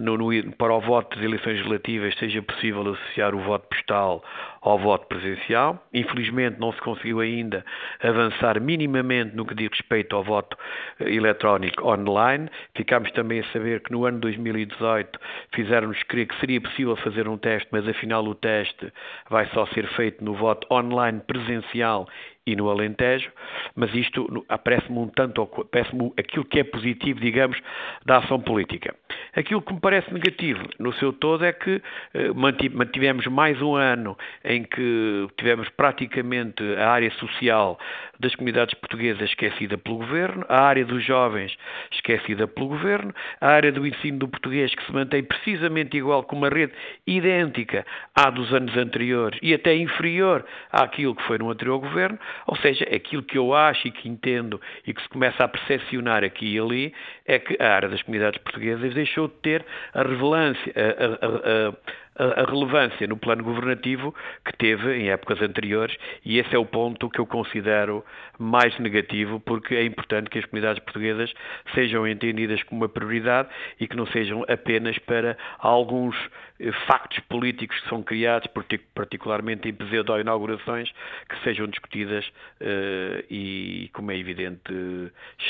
no, 0.00 0.16
no, 0.16 0.52
para 0.52 0.74
o 0.74 0.80
voto 0.80 1.16
das 1.16 1.24
eleições 1.24 1.56
legislativas, 1.56 2.14
seja 2.18 2.42
possível 2.42 2.82
associar 2.82 3.34
o 3.34 3.40
voto 3.40 3.66
postal 3.68 4.22
ao 4.60 4.78
voto 4.78 5.06
presencial. 5.06 5.82
Infelizmente, 5.92 6.58
não 6.58 6.72
se 6.72 6.80
conseguiu 6.80 7.20
ainda 7.20 7.64
avançar 8.02 8.60
minimamente 8.60 9.34
no 9.34 9.44
que 9.46 9.54
diz 9.54 9.68
respeito 9.70 10.16
ao 10.16 10.24
voto 10.24 10.56
eh, 11.00 11.12
eletrónico 11.12 11.86
online. 11.86 12.48
Ficámos 12.74 13.10
também 13.12 13.40
a 13.40 13.44
saber 13.52 13.80
que 13.82 13.92
no 13.92 14.04
ano 14.04 14.18
2018 14.20 15.18
fizeram-nos 15.54 16.02
crer 16.04 16.26
que 16.26 16.38
seria 16.40 16.60
possível 16.60 16.96
fazer 16.96 17.28
um 17.28 17.36
teste, 17.36 17.68
mas 17.70 17.86
afinal 17.88 18.24
o 18.24 18.34
teste 18.34 18.92
vai 19.30 19.46
só 19.54 19.66
ser 19.66 19.86
feito 19.88 20.24
no 20.24 20.34
voto 20.34 20.66
online 20.72 21.20
presencial 21.26 22.08
e 22.48 22.56
no 22.56 22.70
Alentejo, 22.70 23.30
mas 23.76 23.94
isto 23.94 24.46
parece-me 24.64 24.98
um 24.98 25.08
tanto, 25.08 25.46
parece-me 25.70 26.12
aquilo 26.16 26.44
que 26.46 26.60
é 26.60 26.64
positivo, 26.64 27.20
digamos, 27.20 27.58
da 28.06 28.18
ação 28.18 28.40
política. 28.40 28.94
Aquilo 29.36 29.60
que 29.60 29.74
me 29.74 29.80
parece 29.80 30.12
negativo 30.12 30.62
no 30.78 30.92
seu 30.94 31.12
todo 31.12 31.44
é 31.44 31.52
que 31.52 31.82
eh, 32.14 32.30
mantivemos 32.72 33.26
mais 33.26 33.60
um 33.60 33.76
ano 33.76 34.16
em 34.42 34.64
que 34.64 35.28
tivemos 35.36 35.68
praticamente 35.70 36.62
a 36.78 36.90
área 36.90 37.10
social 37.12 37.78
das 38.18 38.34
comunidades 38.34 38.74
portuguesas 38.74 39.28
esquecida 39.28 39.76
pelo 39.76 39.98
governo, 39.98 40.44
a 40.48 40.62
área 40.62 40.84
dos 40.84 41.04
jovens 41.04 41.56
esquecida 41.92 42.46
pelo 42.48 42.68
governo, 42.68 43.14
a 43.40 43.48
área 43.48 43.70
do 43.70 43.86
ensino 43.86 44.18
do 44.18 44.28
português 44.28 44.74
que 44.74 44.84
se 44.84 44.92
mantém 44.92 45.22
precisamente 45.22 45.96
igual 45.96 46.22
com 46.24 46.36
uma 46.36 46.48
rede 46.48 46.72
idêntica 47.06 47.86
à 48.14 48.30
dos 48.30 48.52
anos 48.52 48.76
anteriores 48.76 49.38
e 49.42 49.52
até 49.54 49.76
inferior 49.76 50.44
àquilo 50.72 51.14
que 51.14 51.22
foi 51.24 51.38
no 51.38 51.50
anterior 51.50 51.78
governo, 51.78 52.18
ou 52.46 52.56
seja, 52.56 52.84
aquilo 52.84 53.22
que 53.22 53.38
eu 53.38 53.54
acho 53.54 53.88
e 53.88 53.90
que 53.90 54.08
entendo 54.08 54.60
e 54.86 54.92
que 54.92 55.02
se 55.02 55.08
começa 55.08 55.44
a 55.44 55.48
percepcionar 55.48 56.24
aqui 56.24 56.54
e 56.54 56.58
ali 56.58 56.94
é 57.26 57.38
que 57.38 57.60
a 57.60 57.74
área 57.74 57.88
das 57.88 58.02
comunidades 58.02 58.40
portuguesas 58.42 58.94
deixou 58.94 59.28
de 59.28 59.34
ter 59.34 59.64
a 59.94 60.02
relevância, 60.02 60.72
a, 60.76 61.26
a, 61.26 61.68
a, 61.68 61.74
a, 62.18 62.44
relevância 62.44 63.06
no 63.06 63.16
plano 63.16 63.44
governativo 63.44 64.14
que 64.44 64.56
teve 64.56 64.96
em 64.96 65.10
épocas 65.10 65.40
anteriores 65.40 65.96
e 66.24 66.38
esse 66.38 66.54
é 66.54 66.58
o 66.58 66.66
ponto 66.66 67.08
que 67.08 67.20
eu 67.20 67.26
considero 67.26 68.04
mais 68.38 68.78
negativo 68.78 69.40
porque 69.40 69.74
é 69.74 69.84
importante 69.84 70.28
que 70.28 70.38
as 70.38 70.44
comunidades 70.44 70.82
portuguesas 70.82 71.32
sejam 71.74 72.06
entendidas 72.06 72.62
como 72.64 72.82
uma 72.82 72.88
prioridade 72.88 73.48
e 73.78 73.86
que 73.86 73.96
não 73.96 74.06
sejam 74.06 74.44
apenas 74.48 74.98
para 74.98 75.38
alguns 75.58 76.16
eh, 76.58 76.72
factos 76.86 77.20
políticos 77.28 77.78
que 77.80 77.88
são 77.88 78.02
criados, 78.02 78.48
particularmente 78.94 79.68
em 79.68 79.72
pseudo-inaugurações, 79.72 80.90
que 81.28 81.42
sejam 81.44 81.66
discutidas 81.66 82.26
uh, 82.60 83.24
e, 83.30 83.90
como 83.92 84.10
é 84.10 84.16
evidente, 84.16 84.72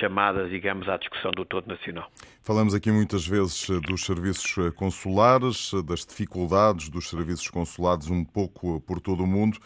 chamadas, 0.01 0.51
digamos, 0.51 0.89
à 0.89 0.97
discussão 0.97 1.31
do 1.31 1.45
todo 1.45 1.67
nacional. 1.67 2.11
Falamos 2.43 2.75
aqui 2.75 2.91
muitas 2.91 3.27
vezes 3.27 3.69
eh, 3.71 3.81
dos 3.81 4.05
serviços 4.05 4.55
consulares, 4.75 5.73
das 5.87 6.05
dificuldades 6.05 6.58
dos 6.91 7.09
serviços 7.09 7.49
consulados 7.49 8.11
um 8.11 8.25
pouco 8.25 8.81
por 8.81 9.01
todo 9.01 9.23
o 9.23 9.27
mundo. 9.27 9.59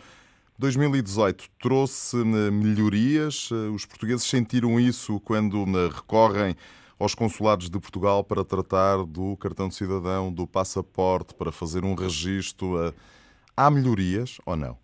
2018 0.59 1.49
trouxe 1.61 2.17
né, 2.25 2.51
melhorias. 2.51 3.51
Os 3.75 3.85
portugueses 3.87 4.25
sentiram 4.25 4.79
isso 4.79 5.19
quando 5.21 5.67
né, 5.67 5.89
recorrem 5.93 6.55
aos 6.99 7.15
consulados 7.15 7.69
de 7.69 7.81
Portugal 7.81 8.23
para 8.23 8.45
tratar 8.45 9.05
do 9.05 9.37
cartão 9.39 9.69
de 9.69 9.75
cidadão, 9.75 10.33
do 10.33 10.47
passaporte, 10.47 11.35
para 11.35 11.51
fazer 11.51 11.85
um 11.85 11.95
registro. 11.95 12.95
Há 13.57 13.71
melhorias 13.71 14.39
ou 14.47 14.57
não? 14.57 14.79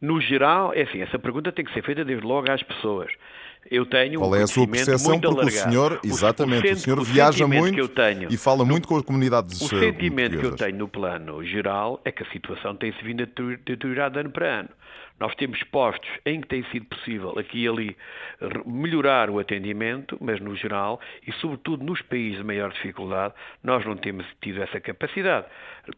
No 0.00 0.20
geral, 0.20 0.72
é 0.72 0.82
assim, 0.82 1.00
essa 1.00 1.18
pergunta 1.18 1.52
tem 1.52 1.64
que 1.64 1.72
ser 1.72 1.84
feita 1.84 2.04
desde 2.04 2.24
logo 2.24 2.50
às 2.50 2.62
pessoas 2.62 3.12
eu 3.70 3.84
tenho 3.84 4.20
Qual 4.20 4.30
um 4.30 4.34
é 4.36 4.42
a 4.42 4.46
sua 4.46 4.66
percepção? 4.66 5.20
Porque 5.20 5.46
o 5.46 5.50
senhor, 5.50 6.00
exatamente, 6.02 6.68
o, 6.68 6.72
o 6.72 6.76
senhor 6.76 7.04
viaja 7.04 7.46
muito 7.46 7.88
tenho, 7.88 8.28
e 8.30 8.36
fala 8.36 8.64
muito 8.64 8.88
com 8.88 8.96
as 8.96 9.02
comunidades 9.02 9.60
O 9.60 9.68
sentimento 9.68 10.38
que 10.38 10.46
eu 10.46 10.56
tenho 10.56 10.78
no 10.78 10.88
plano 10.88 11.44
geral 11.44 12.00
é 12.04 12.12
que 12.12 12.22
a 12.22 12.30
situação 12.30 12.74
tem-se 12.74 13.02
vindo 13.02 13.22
a 13.22 13.26
deteriorar 13.26 14.10
de 14.10 14.20
ano 14.20 14.30
para 14.30 14.60
ano. 14.60 14.68
Nós 15.20 15.34
temos 15.34 15.62
postos 15.64 16.08
em 16.24 16.40
que 16.40 16.48
tem 16.48 16.62
sido 16.64 16.86
possível 16.86 17.38
aqui 17.38 17.64
e 17.64 17.68
ali 17.68 17.96
melhorar 18.64 19.30
o 19.30 19.38
atendimento, 19.38 20.16
mas 20.20 20.40
no 20.40 20.54
geral 20.54 21.00
e 21.26 21.32
sobretudo 21.32 21.84
nos 21.84 22.00
países 22.02 22.38
de 22.38 22.44
maior 22.44 22.70
dificuldade, 22.70 23.34
nós 23.62 23.84
não 23.84 23.96
temos 23.96 24.26
tido 24.40 24.62
essa 24.62 24.80
capacidade. 24.80 25.46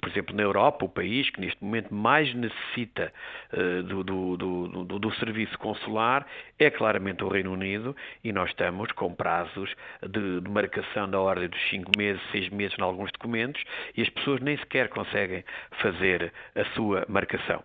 Por 0.00 0.08
exemplo, 0.08 0.34
na 0.34 0.42
Europa, 0.42 0.84
o 0.84 0.88
país 0.88 1.28
que 1.30 1.40
neste 1.40 1.62
momento 1.62 1.92
mais 1.92 2.32
necessita 2.34 3.12
uh, 3.52 3.82
do, 3.82 4.04
do, 4.04 4.36
do, 4.36 4.98
do, 4.98 5.14
serviço 5.16 5.58
consular 5.58 6.26
é 6.58 6.70
claramente 6.70 7.24
o 7.24 7.28
Reino 7.28 7.52
Unido 7.52 7.94
e 8.22 8.32
nós 8.32 8.50
estamos 8.50 8.90
com 8.92 9.12
prazos 9.14 9.74
de, 10.08 10.40
de 10.40 10.50
marcação 10.50 11.10
da 11.10 11.20
ordem 11.20 11.48
dos 11.48 11.60
5 11.70 11.90
meses, 11.96 12.22
6 12.30 12.50
meses 12.50 12.78
em 12.78 12.82
alguns 12.82 13.10
documentos 13.12 13.62
e 13.96 14.02
as 14.02 14.08
pessoas 14.08 14.40
nem 14.40 14.56
sequer 14.58 14.88
conseguem 14.88 15.44
fazer 15.80 16.32
a 16.54 16.64
sua 16.76 17.04
marcação. 17.08 17.62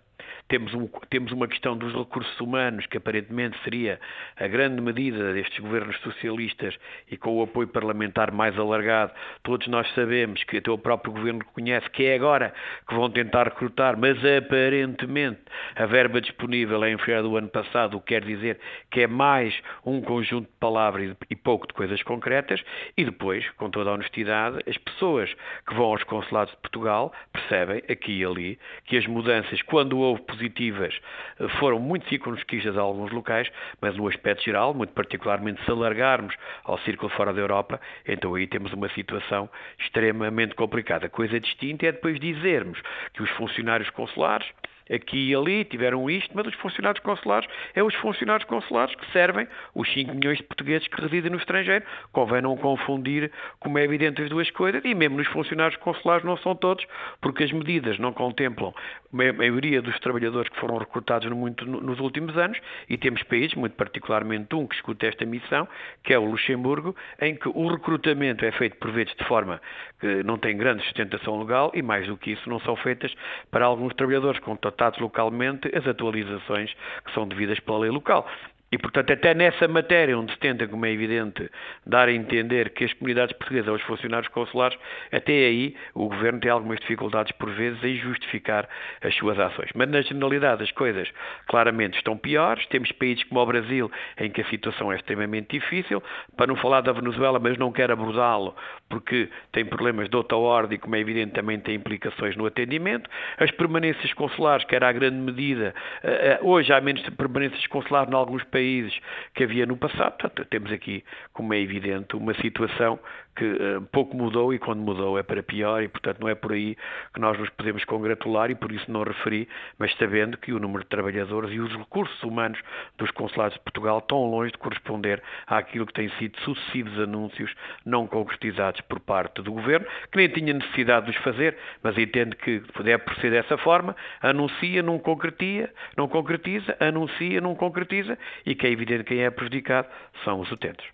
Temos, 0.47 0.73
um, 0.73 0.87
temos 1.09 1.31
uma 1.31 1.47
questão 1.47 1.77
dos 1.77 1.93
recursos 1.93 2.39
humanos, 2.39 2.85
que 2.87 2.97
aparentemente 2.97 3.57
seria 3.63 3.99
a 4.37 4.47
grande 4.47 4.81
medida 4.81 5.33
destes 5.33 5.59
governos 5.59 5.97
socialistas 6.01 6.75
e 7.09 7.17
com 7.17 7.37
o 7.37 7.43
apoio 7.43 7.67
parlamentar 7.67 8.31
mais 8.31 8.57
alargado. 8.57 9.11
Todos 9.43 9.67
nós 9.67 9.87
sabemos 9.93 10.43
que 10.43 10.57
até 10.57 10.71
o 10.71 10.77
próprio 10.77 11.13
governo 11.13 11.39
reconhece 11.39 11.89
que 11.91 12.05
é 12.05 12.15
agora 12.15 12.53
que 12.87 12.95
vão 12.95 13.09
tentar 13.09 13.45
recrutar, 13.45 13.97
mas 13.97 14.17
aparentemente 14.23 15.41
a 15.75 15.85
verba 15.85 16.21
disponível 16.21 16.83
é 16.83 16.91
inferior 16.91 17.23
do 17.23 17.37
ano 17.37 17.49
passado, 17.49 17.97
o 17.97 18.01
que 18.01 18.15
quer 18.15 18.23
dizer 18.23 18.59
que 18.91 19.01
é 19.01 19.07
mais 19.07 19.53
um 19.85 20.01
conjunto 20.01 20.47
de 20.47 20.57
palavras 20.59 21.15
e 21.29 21.35
pouco 21.35 21.67
de 21.67 21.73
coisas 21.73 22.01
concretas. 22.03 22.63
E 22.97 23.03
depois, 23.03 23.49
com 23.51 23.69
toda 23.69 23.89
a 23.89 23.93
honestidade, 23.93 24.59
as 24.67 24.77
pessoas 24.77 25.33
que 25.67 25.73
vão 25.73 25.85
aos 25.85 26.03
consulados 26.03 26.53
de 26.53 26.59
Portugal 26.61 27.13
percebem 27.31 27.83
aqui 27.89 28.19
e 28.19 28.25
ali 28.25 28.59
que 28.85 28.97
as 28.97 29.05
mudanças, 29.05 29.61
quando 29.63 29.97
houve 29.97 30.14
positivas 30.21 30.97
eh, 31.39 31.47
foram 31.59 31.79
muito 31.79 32.07
circunscritas 32.09 32.77
a 32.77 32.81
alguns 32.81 33.11
locais, 33.11 33.51
mas 33.81 33.95
no 33.95 34.07
aspecto 34.07 34.43
geral, 34.43 34.73
muito 34.73 34.93
particularmente 34.93 35.63
se 35.63 35.71
alargarmos 35.71 36.35
ao 36.63 36.77
círculo 36.79 37.09
fora 37.09 37.33
da 37.33 37.41
Europa, 37.41 37.79
então 38.07 38.35
aí 38.35 38.47
temos 38.47 38.73
uma 38.73 38.89
situação 38.89 39.49
extremamente 39.79 40.55
complicada. 40.55 41.09
Coisa 41.09 41.39
distinta 41.39 41.85
é 41.85 41.91
depois 41.91 42.19
dizermos 42.19 42.79
que 43.13 43.23
os 43.23 43.29
funcionários 43.31 43.89
consulares 43.89 44.47
aqui 44.91 45.29
e 45.29 45.35
ali, 45.35 45.63
tiveram 45.65 46.09
isto, 46.09 46.31
mas 46.35 46.45
os 46.47 46.53
funcionários 46.55 47.03
consulares 47.03 47.47
é 47.73 47.83
os 47.83 47.93
funcionários 47.95 48.47
consulares 48.47 48.93
que 48.95 49.11
servem 49.11 49.47
os 49.73 49.91
5 49.93 50.13
milhões 50.13 50.37
de 50.37 50.43
portugueses 50.43 50.87
que 50.87 51.01
residem 51.01 51.31
no 51.31 51.37
estrangeiro. 51.37 51.85
Convém 52.11 52.41
não 52.41 52.55
confundir, 52.57 53.31
como 53.59 53.77
é 53.77 53.83
evidente, 53.83 54.21
as 54.21 54.29
duas 54.29 54.49
coisas, 54.51 54.81
e 54.85 54.93
mesmo 54.93 55.17
nos 55.17 55.27
funcionários 55.27 55.77
consulares 55.79 56.23
não 56.23 56.37
são 56.37 56.55
todos, 56.55 56.85
porque 57.21 57.43
as 57.43 57.51
medidas 57.51 57.97
não 57.99 58.13
contemplam 58.13 58.73
a 59.13 59.33
maioria 59.33 59.81
dos 59.81 59.97
trabalhadores 59.99 60.49
que 60.49 60.59
foram 60.59 60.77
recrutados 60.77 61.29
muito 61.31 61.65
nos 61.65 61.99
últimos 61.99 62.37
anos, 62.37 62.59
e 62.89 62.97
temos 62.97 63.23
países, 63.23 63.55
muito 63.55 63.75
particularmente 63.75 64.55
um 64.55 64.67
que 64.67 64.75
escuta 64.75 65.07
esta 65.07 65.25
missão, 65.25 65.67
que 66.03 66.13
é 66.13 66.19
o 66.19 66.25
Luxemburgo, 66.25 66.95
em 67.21 67.35
que 67.35 67.47
o 67.47 67.67
recrutamento 67.67 68.45
é 68.45 68.51
feito 68.51 68.77
por 68.77 68.91
vezes 68.91 69.15
de 69.15 69.23
forma 69.25 69.61
que 69.99 70.23
não 70.23 70.37
tem 70.37 70.57
grande 70.57 70.83
sustentação 70.83 71.39
legal, 71.39 71.71
e 71.73 71.81
mais 71.81 72.07
do 72.07 72.17
que 72.17 72.31
isso, 72.31 72.49
não 72.49 72.59
são 72.59 72.75
feitas 72.75 73.13
para 73.49 73.65
alguns 73.65 73.93
trabalhadores 73.95 74.39
com 74.39 74.55
tratados 74.75 74.99
localmente 74.99 75.71
as 75.75 75.87
atualizações 75.87 76.71
que 77.05 77.13
são 77.13 77.27
devidas 77.27 77.59
pela 77.61 77.79
lei 77.79 77.89
local. 77.89 78.27
E, 78.75 78.77
portanto, 78.77 79.13
até 79.13 79.33
nessa 79.33 79.69
matéria, 79.69 80.19
onde 80.19 80.33
se 80.33 80.37
tenta, 80.37 80.67
como 80.67 80.85
é 80.85 80.91
evidente, 80.91 81.49
dar 81.85 82.09
a 82.09 82.11
entender 82.11 82.71
que 82.71 82.83
as 82.83 82.91
comunidades 82.91 83.33
portuguesas 83.37 83.69
ou 83.69 83.75
os 83.75 83.81
funcionários 83.83 84.27
consulares, 84.33 84.77
até 85.13 85.31
aí 85.31 85.77
o 85.93 86.09
Governo 86.09 86.41
tem 86.41 86.51
algumas 86.51 86.81
dificuldades, 86.81 87.31
por 87.37 87.49
vezes, 87.51 87.81
em 87.85 87.95
justificar 87.95 88.67
as 89.01 89.15
suas 89.15 89.39
ações. 89.39 89.69
Mas, 89.73 89.89
na 89.89 90.01
generalidade, 90.01 90.61
as 90.61 90.71
coisas 90.71 91.09
claramente 91.47 91.95
estão 91.95 92.17
piores. 92.17 92.67
Temos 92.67 92.91
países 92.91 93.23
como 93.23 93.39
o 93.39 93.45
Brasil, 93.45 93.89
em 94.19 94.29
que 94.29 94.41
a 94.41 94.45
situação 94.49 94.91
é 94.91 94.97
extremamente 94.97 95.57
difícil. 95.57 96.03
Para 96.35 96.47
não 96.47 96.57
falar 96.57 96.81
da 96.81 96.91
Venezuela, 96.91 97.39
mas 97.39 97.57
não 97.57 97.71
quero 97.71 97.93
abordá-lo, 97.93 98.53
porque 98.89 99.29
tem 99.53 99.63
problemas 99.63 100.09
de 100.09 100.17
outra 100.17 100.35
ordem, 100.35 100.77
como 100.77 100.97
é 100.97 100.99
evidente, 100.99 101.31
também 101.31 101.57
tem 101.61 101.75
implicações 101.75 102.35
no 102.35 102.45
atendimento. 102.45 103.09
As 103.37 103.51
permanências 103.51 104.11
consulares, 104.11 104.65
que 104.65 104.75
era 104.75 104.89
a 104.89 104.91
grande 104.91 105.15
medida, 105.15 105.73
eh, 106.03 106.09
eh, 106.11 106.39
hoje 106.41 106.73
há 106.73 106.81
menos 106.81 107.01
permanências 107.11 107.65
consulares 107.67 108.11
em 108.11 108.15
alguns 108.15 108.43
países 108.43 108.64
países 108.65 108.99
que 109.35 109.43
havia 109.43 109.65
no 109.65 109.77
passado. 109.77 110.17
Portanto, 110.17 110.45
temos 110.49 110.71
aqui, 110.71 111.03
como 111.33 111.53
é 111.53 111.59
evidente, 111.59 112.15
uma 112.15 112.33
situação 112.35 112.99
que 113.35 113.45
uh, 113.45 113.81
pouco 113.91 114.15
mudou 114.15 114.53
e 114.53 114.59
quando 114.59 114.79
mudou 114.79 115.19
é 115.19 115.23
para 115.23 115.43
pior 115.43 115.83
e, 115.83 115.87
portanto, 115.87 116.19
não 116.19 116.29
é 116.29 116.35
por 116.35 116.53
aí 116.53 116.75
que 117.13 117.19
nós 117.19 117.37
nos 117.37 117.49
podemos 117.49 117.83
congratular 117.83 118.49
e 118.49 118.55
por 118.55 118.71
isso 118.71 118.89
não 118.89 119.03
referi, 119.03 119.47
mas 119.77 119.93
sabendo 119.97 120.37
que 120.37 120.53
o 120.53 120.59
número 120.59 120.83
de 120.83 120.89
trabalhadores 120.89 121.51
e 121.51 121.59
os 121.59 121.71
recursos 121.75 122.21
humanos 122.23 122.59
dos 122.97 123.11
consulados 123.11 123.55
de 123.55 123.63
Portugal 123.63 123.99
estão 123.99 124.23
longe 124.25 124.51
de 124.51 124.57
corresponder 124.57 125.21
àquilo 125.47 125.85
que 125.85 125.93
têm 125.93 126.09
sido 126.17 126.39
sucessivos 126.41 126.97
anúncios 126.99 127.53
não 127.85 128.07
concretizados 128.07 128.79
por 128.81 128.99
parte 129.01 129.41
do 129.41 129.51
Governo, 129.51 129.85
que 130.11 130.17
nem 130.17 130.29
tinha 130.29 130.53
necessidade 130.53 131.05
de 131.05 131.17
os 131.17 131.23
fazer, 131.23 131.57
mas 131.83 131.97
entende 131.97 132.35
que 132.37 132.63
deve 132.83 133.03
proceder 133.03 133.43
dessa 133.43 133.57
forma, 133.57 133.95
anuncia, 134.21 134.81
não 134.81 134.97
concretiza, 134.97 135.69
não 135.97 136.07
concretiza, 136.07 136.75
anuncia, 136.79 137.41
não 137.41 137.53
concretiza 137.53 138.17
e 138.45 138.55
que 138.55 138.67
é 138.67 138.71
evidente 138.71 139.03
que 139.03 139.15
quem 139.15 139.23
é 139.23 139.29
prejudicado 139.29 139.87
são 140.23 140.39
os 140.39 140.51
utentes. 140.51 140.85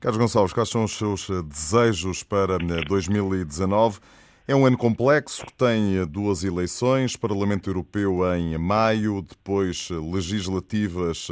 Carlos 0.00 0.18
Gonçalves, 0.18 0.52
quais 0.52 0.68
são 0.68 0.84
os 0.84 0.92
seus 0.92 1.28
desejos 1.44 2.22
para 2.22 2.58
2019? 2.58 4.00
É 4.48 4.54
um 4.54 4.64
ano 4.64 4.76
complexo 4.76 5.44
que 5.44 5.52
tem 5.52 6.06
duas 6.06 6.44
eleições, 6.44 7.16
Parlamento 7.16 7.68
Europeu 7.68 8.20
em 8.36 8.56
maio, 8.56 9.22
depois 9.22 9.90
legislativas 9.90 11.28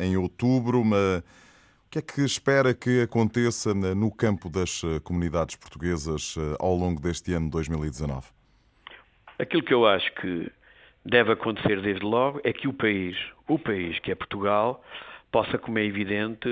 em 0.00 0.16
outubro. 0.16 0.82
Mas 0.82 1.18
o 1.18 1.90
que 1.90 1.98
é 1.98 2.02
que 2.02 2.22
espera 2.22 2.72
que 2.72 3.02
aconteça 3.02 3.74
no 3.74 4.10
campo 4.10 4.48
das 4.48 4.80
comunidades 5.02 5.56
portuguesas 5.56 6.36
ao 6.58 6.74
longo 6.74 7.00
deste 7.00 7.34
ano 7.34 7.50
2019? 7.50 8.28
Aquilo 9.38 9.62
que 9.62 9.74
eu 9.74 9.86
acho 9.86 10.14
que 10.14 10.50
deve 11.04 11.32
acontecer 11.32 11.82
desde 11.82 12.04
logo 12.04 12.40
é 12.44 12.52
que 12.52 12.66
o 12.66 12.72
país, 12.72 13.14
o 13.46 13.58
país 13.58 13.98
que 13.98 14.10
é 14.10 14.14
Portugal, 14.14 14.82
possa, 15.34 15.58
como 15.58 15.80
é 15.80 15.84
evidente, 15.84 16.48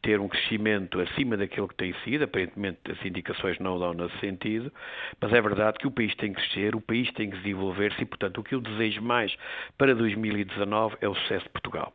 ter 0.00 0.18
um 0.18 0.26
crescimento 0.26 0.98
acima 0.98 1.36
daquilo 1.36 1.68
que 1.68 1.74
tem 1.74 1.94
sido, 2.02 2.24
aparentemente 2.24 2.78
as 2.90 3.04
indicações 3.04 3.58
não 3.58 3.78
dão 3.78 3.92
nesse 3.92 4.18
sentido, 4.18 4.72
mas 5.20 5.30
é 5.30 5.42
verdade 5.42 5.76
que 5.76 5.86
o 5.86 5.90
país 5.90 6.14
tem 6.14 6.32
que 6.32 6.40
crescer, 6.40 6.74
o 6.74 6.80
país 6.80 7.12
tem 7.12 7.28
que 7.28 7.36
desenvolver-se 7.36 8.00
e, 8.00 8.06
portanto, 8.06 8.38
o 8.38 8.42
que 8.42 8.54
eu 8.54 8.62
desejo 8.62 9.02
mais 9.02 9.36
para 9.76 9.94
2019 9.94 10.96
é 11.02 11.08
o 11.08 11.14
sucesso 11.14 11.44
de 11.44 11.50
Portugal. 11.50 11.92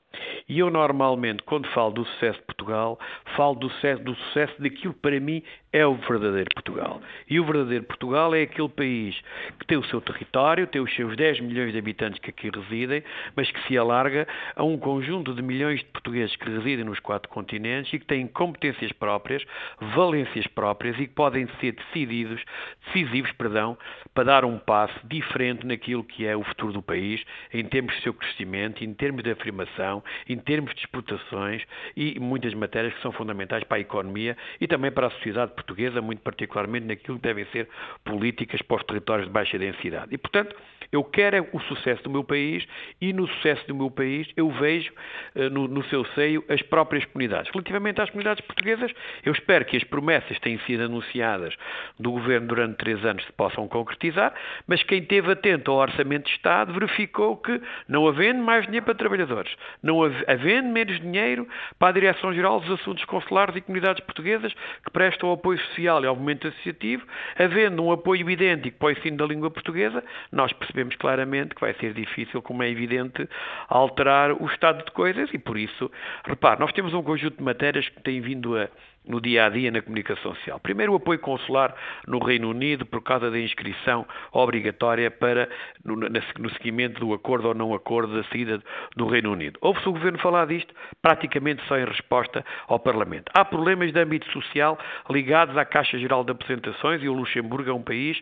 E 0.48 0.60
eu 0.60 0.70
normalmente, 0.70 1.42
quando 1.42 1.68
falo 1.70 1.90
do 1.92 2.06
sucesso 2.06 2.38
de 2.42 2.46
Portugal, 2.46 3.00
falo 3.36 3.56
do 3.56 3.68
sucesso, 3.72 4.04
do 4.04 4.14
sucesso 4.14 4.62
daquilo 4.62 4.94
que 4.94 5.00
para 5.00 5.20
mim 5.20 5.42
é 5.78 5.86
o 5.86 5.94
verdadeiro 5.96 6.50
Portugal. 6.54 7.02
E 7.30 7.40
o 7.40 7.46
verdadeiro 7.46 7.84
Portugal 7.84 8.34
é 8.34 8.42
aquele 8.42 8.70
país 8.70 9.16
que 9.60 9.68
tem 9.68 9.78
o 9.78 9.84
seu 9.86 10.02
território, 10.02 10.66
tem 10.66 10.82
os 10.82 10.94
seus 10.96 11.16
10 11.16 11.42
milhões 11.42 11.72
de 11.72 11.78
habitantes 11.78 12.20
que 12.20 12.32
aqui 12.32 12.50
residem, 12.50 13.04
mas 13.36 13.50
que 13.52 13.62
se 13.68 13.78
alarga 13.78 14.28
a 14.56 14.64
um 14.64 14.78
conjunto 14.78 15.34
de 15.34 15.42
milhões 15.42 15.80
de 15.80 15.86
portugueses 15.86 16.36
que 16.36 16.50
residem 16.50 16.84
nos 16.84 17.00
quatro 17.00 17.30
continentes 17.30 17.94
e 17.94 18.00
que 18.00 18.06
têm 18.06 18.28
competências 18.28 18.92
próprias, 18.92 19.44
valências 19.80 20.48
próprias 20.48 20.96
e 21.00 21.08
que 21.08 21.14
podem 21.14 21.48
ser 21.60 21.74
decididos, 21.74 22.44
decisivos, 22.88 23.32
perdão, 23.34 23.78
para 24.14 24.24
dar 24.24 24.46
um 24.46 24.58
passo 24.58 25.00
diferente 25.04 25.66
naquilo 25.66 26.04
que 26.04 26.26
é 26.26 26.36
o 26.36 26.44
futuro 26.44 26.74
do 26.74 26.82
país, 26.82 27.24
em 27.54 27.64
termos 27.66 27.96
de 27.96 28.02
seu 28.02 28.14
crescimento, 28.14 28.84
em 28.84 28.94
termos 28.94 29.24
de 29.24 29.32
afirmação, 29.32 30.04
em 30.28 30.38
termos 30.38 30.74
de 30.74 30.82
exportações 30.82 31.64
e 31.96 32.20
muitas 32.20 32.54
matérias 32.54 32.94
que 32.96 33.02
são 33.02 33.12
fundamentais 33.12 33.64
para 33.64 33.78
a 33.78 33.82
economia 33.82 34.36
e 34.60 34.68
também 34.68 34.92
para 34.92 35.08
a 35.08 35.12
sociedade 35.12 35.52
portuguesa, 35.52 35.67
muito 36.02 36.22
particularmente 36.22 36.86
naquilo 36.86 37.18
que 37.18 37.24
devem 37.24 37.46
ser 37.46 37.68
políticas 38.04 38.62
para 38.62 38.78
os 38.78 38.84
territórios 38.84 39.28
de 39.28 39.34
baixa 39.34 39.58
densidade. 39.58 40.08
E, 40.12 40.18
portanto, 40.18 40.56
eu 40.92 41.04
quero 41.04 41.36
é 41.36 41.42
o 41.52 41.60
sucesso 41.62 42.04
do 42.04 42.10
meu 42.10 42.24
país 42.24 42.66
e 43.02 43.12
no 43.12 43.28
sucesso 43.28 43.68
do 43.68 43.76
meu 43.76 43.92
país 43.92 44.28
eu 44.36 44.50
vejo 44.50 44.92
uh, 45.36 45.50
no, 45.50 45.68
no, 45.68 45.84
seu 45.86 46.06
seio 46.14 46.44
as 46.50 46.62
próprias 46.62 47.04
comunidades. 47.06 47.52
Relativamente 47.52 48.02
às 48.02 48.10
comunidades 48.10 48.44
portuguesas, 48.46 48.92
eu 49.24 49.34
espero 49.34 49.66
que 49.66 49.76
as 49.76 49.84
promessas 49.84 50.38
que 50.38 50.42
têm 50.42 50.60
sido 50.60 50.84
anunciadas 50.84 51.54
do 52.00 52.12
Governo 52.12 52.48
durante 52.48 52.78
três 52.78 53.04
anos 53.06 53.26
se 53.26 53.32
possam 53.34 53.68
concretizar, 53.68 54.34
mas 54.66 54.82
quem 54.84 55.00
esteve 55.00 55.32
atento 55.32 55.72
ao 55.72 55.78
Orçamento 55.78 56.26
de 56.26 56.32
Estado 56.32 56.74
verificou 56.74 57.38
que, 57.38 57.62
não 57.88 58.08
havendo 58.08 58.42
mais 58.42 58.66
dinheiro 58.66 58.86
para 58.86 58.96
trabalhadores, 58.96 59.54
não 59.84 60.02
havendo 60.04 60.70
menos 60.70 61.00
dinheiro 61.00 61.48
para 61.78 61.90
a 61.90 61.92
Direção-Geral 61.92 62.62
dos 62.62 62.80
Assuntos 62.80 63.04
Consulares 63.06 63.56
e 63.56 63.62
Comunidades 63.62 64.04
Portuguesas 64.04 64.54
que 64.84 64.92
prestam 64.92 65.32
apoio 65.32 65.47
social 65.56 66.04
e 66.04 66.08
ao 66.08 66.16
movimento 66.16 66.48
associativo, 66.48 67.06
havendo 67.38 67.84
um 67.84 67.92
apoio 67.92 68.30
idêntico 68.30 68.78
para 68.80 68.88
o 68.88 68.92
ensino 68.92 69.18
da 69.18 69.26
língua 69.26 69.50
portuguesa, 69.50 70.04
nós 70.32 70.52
percebemos 70.52 70.96
claramente 70.96 71.56
que 71.56 71.62
vai 71.62 71.74
ser 71.76 71.94
difícil, 71.94 72.42
como 72.42 72.64
é 72.64 72.70
evidente, 72.70 73.30
alterar 73.70 74.34
o 74.34 74.46
estado 74.48 74.84
de 74.84 74.92
coisas 74.92 75.30
e 75.34 75.38
por 75.38 75.58
isso, 75.58 75.90
repare, 76.26 76.60
nós 76.60 76.74
temos 76.74 76.94
um 76.94 77.04
conjunto 77.04 77.38
de 77.38 77.44
matérias 77.44 77.88
que 77.88 78.02
têm 78.02 78.20
vindo 78.20 78.58
a 78.58 78.68
no 79.08 79.22
dia 79.22 79.46
a 79.46 79.50
dia 79.50 79.72
na 79.72 79.82
comunicação 79.82 80.36
social. 80.36 80.60
Primeiro, 80.60 80.94
o 80.94 80.96
apoio 80.96 81.20
consular 81.20 81.74
no 82.06 82.20
Reino 82.20 82.50
Unido 82.50 82.86
por 82.86 83.02
causa 83.02 83.32
da 83.32 83.40
inscrição 83.40 84.06
obrigatória 84.32 85.10
para 85.10 85.50
no, 85.84 85.96
no 85.96 86.50
seguimento 86.52 87.00
do 87.00 87.14
acordo 87.14 87.48
ou 87.48 87.54
não 87.54 87.74
acordo 87.74 88.16
da 88.16 88.24
saída 88.30 88.62
do 88.96 89.08
Reino 89.08 89.32
Unido. 89.32 89.58
Ouve-se 89.62 89.88
o 89.88 89.92
Governo 89.92 90.20
falar 90.20 90.46
disto 90.48 90.74
praticamente 91.02 91.64
só 91.68 91.78
em 91.78 91.86
resposta 91.86 92.46
ao 92.68 92.80
Parlamento. 92.80 93.32
Há 93.34 93.46
problemas 93.46 93.92
de 93.92 94.00
âmbito 94.00 94.30
social 94.32 94.78
ligados 95.10 95.58
à 95.58 95.66
Caixa 95.66 95.98
Geral 95.98 96.24
de 96.24 96.32
Apresentações 96.32 97.02
e 97.02 97.10
o 97.10 97.14
Luxemburgo 97.14 97.70
é 97.70 97.74
um 97.74 97.82
país 97.82 98.20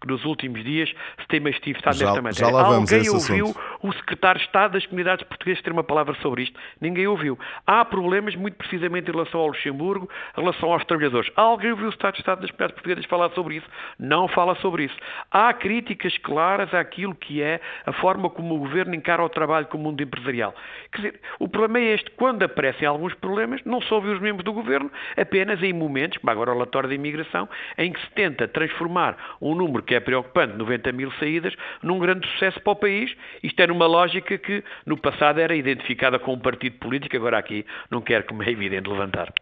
que 0.00 0.06
nos 0.06 0.24
últimos 0.24 0.62
dias 0.62 0.88
se 1.20 1.28
tem 1.28 1.40
manifestado 1.40 1.98
nesta 1.98 2.22
matéria. 2.22 2.58
Alguém 2.58 3.08
ouviu 3.08 3.46
assunto. 3.46 3.60
o 3.82 3.92
Secretário 3.92 4.40
de 4.40 4.46
Estado 4.46 4.72
das 4.72 4.86
Comunidades 4.86 5.26
Portuguesas 5.26 5.62
ter 5.62 5.72
uma 5.72 5.84
palavra 5.84 6.14
sobre 6.22 6.42
isto? 6.42 6.58
Ninguém 6.80 7.06
ouviu. 7.06 7.38
Há 7.66 7.84
problemas 7.84 8.34
muito 8.34 8.56
precisamente 8.56 9.08
em 9.08 9.12
relação 9.12 9.40
ao 9.40 9.48
Luxemburgo, 9.48 10.08
em 10.36 10.40
relação 10.40 10.72
aos 10.72 10.84
trabalhadores. 10.84 11.30
Alguém 11.36 11.70
ouviu 11.70 11.86
o 11.86 11.90
Estado 11.90 12.14
de 12.14 12.20
Estado 12.20 12.40
das 12.40 12.50
Comunidades 12.50 12.74
Portuguesas 12.74 13.04
falar 13.06 13.30
sobre 13.30 13.56
isso? 13.56 13.66
Não 13.98 14.28
fala 14.28 14.54
sobre 14.56 14.84
isso. 14.84 14.96
Há 15.30 15.52
críticas 15.52 16.16
claras 16.18 16.72
àquilo 16.74 17.14
que 17.14 17.42
é 17.42 17.60
a 17.86 17.92
forma 17.92 18.30
como 18.30 18.54
o 18.54 18.58
Governo 18.58 18.94
encara 18.94 19.22
o 19.22 19.28
trabalho 19.28 19.66
com 19.66 19.78
o 19.78 19.80
mundo 19.80 20.02
empresarial. 20.02 20.54
Quer 20.92 20.98
dizer, 20.98 21.20
o 21.38 21.48
problema 21.48 21.78
é 21.78 21.94
este. 21.94 22.10
Quando 22.12 22.42
aparecem 22.42 22.86
alguns 22.86 23.14
problemas, 23.14 23.60
não 23.64 23.80
se 23.80 23.92
ouve 23.92 24.08
os 24.10 24.20
membros 24.20 24.44
do 24.44 24.52
Governo, 24.52 24.90
apenas 25.16 25.62
em 25.62 25.72
momentos, 25.72 26.18
agora 26.26 26.50
o 26.50 26.54
relatório 26.54 26.88
da 26.88 26.94
imigração, 26.94 27.48
em 27.76 27.92
que 27.92 28.00
se 28.00 28.10
tenta 28.12 28.46
transformar 28.48 29.16
um 29.40 29.54
número 29.54 29.82
que 29.82 29.94
é 29.94 30.00
preocupante, 30.00 30.56
90 30.56 30.92
mil 30.92 31.10
saídas, 31.12 31.54
num 31.82 31.98
grande 31.98 32.26
sucesso 32.28 32.60
para 32.60 32.72
o 32.72 32.76
país. 32.76 33.14
Isto 33.42 33.60
é 33.60 33.66
numa 33.66 33.86
lógica 33.86 34.36
que 34.38 34.62
no 34.86 34.96
passado 34.96 35.40
era 35.40 35.54
identificada 35.54 36.18
com 36.18 36.34
um 36.34 36.38
partido 36.38 36.78
político, 36.78 37.16
agora 37.16 37.38
aqui 37.38 37.64
não 37.90 38.00
quer, 38.00 38.24
como 38.24 38.42
é 38.42 38.50
evidente, 38.50 38.88
levantar. 38.88 39.32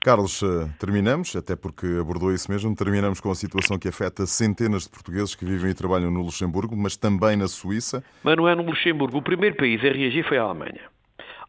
Carlos, 0.00 0.40
eh, 0.40 0.68
terminamos, 0.78 1.34
até 1.34 1.56
porque 1.56 1.84
abordou 2.00 2.32
isso 2.32 2.48
mesmo, 2.48 2.72
terminamos 2.76 3.18
com 3.18 3.28
a 3.28 3.34
situação 3.34 3.76
que 3.76 3.88
afeta 3.88 4.24
centenas 4.24 4.84
de 4.84 4.90
portugueses 4.90 5.34
que 5.34 5.44
vivem 5.44 5.70
e 5.70 5.74
trabalham 5.74 6.12
no 6.12 6.22
Luxemburgo, 6.22 6.76
mas 6.76 6.96
também 6.96 7.36
na 7.36 7.48
Suíça. 7.48 8.04
Mas 8.22 8.36
não 8.36 8.48
é 8.48 8.54
no 8.54 8.62
Luxemburgo. 8.62 9.18
O 9.18 9.22
primeiro 9.22 9.56
país 9.56 9.80
a 9.80 9.88
reagir 9.88 10.24
foi 10.28 10.38
a 10.38 10.42
Alemanha. 10.42 10.82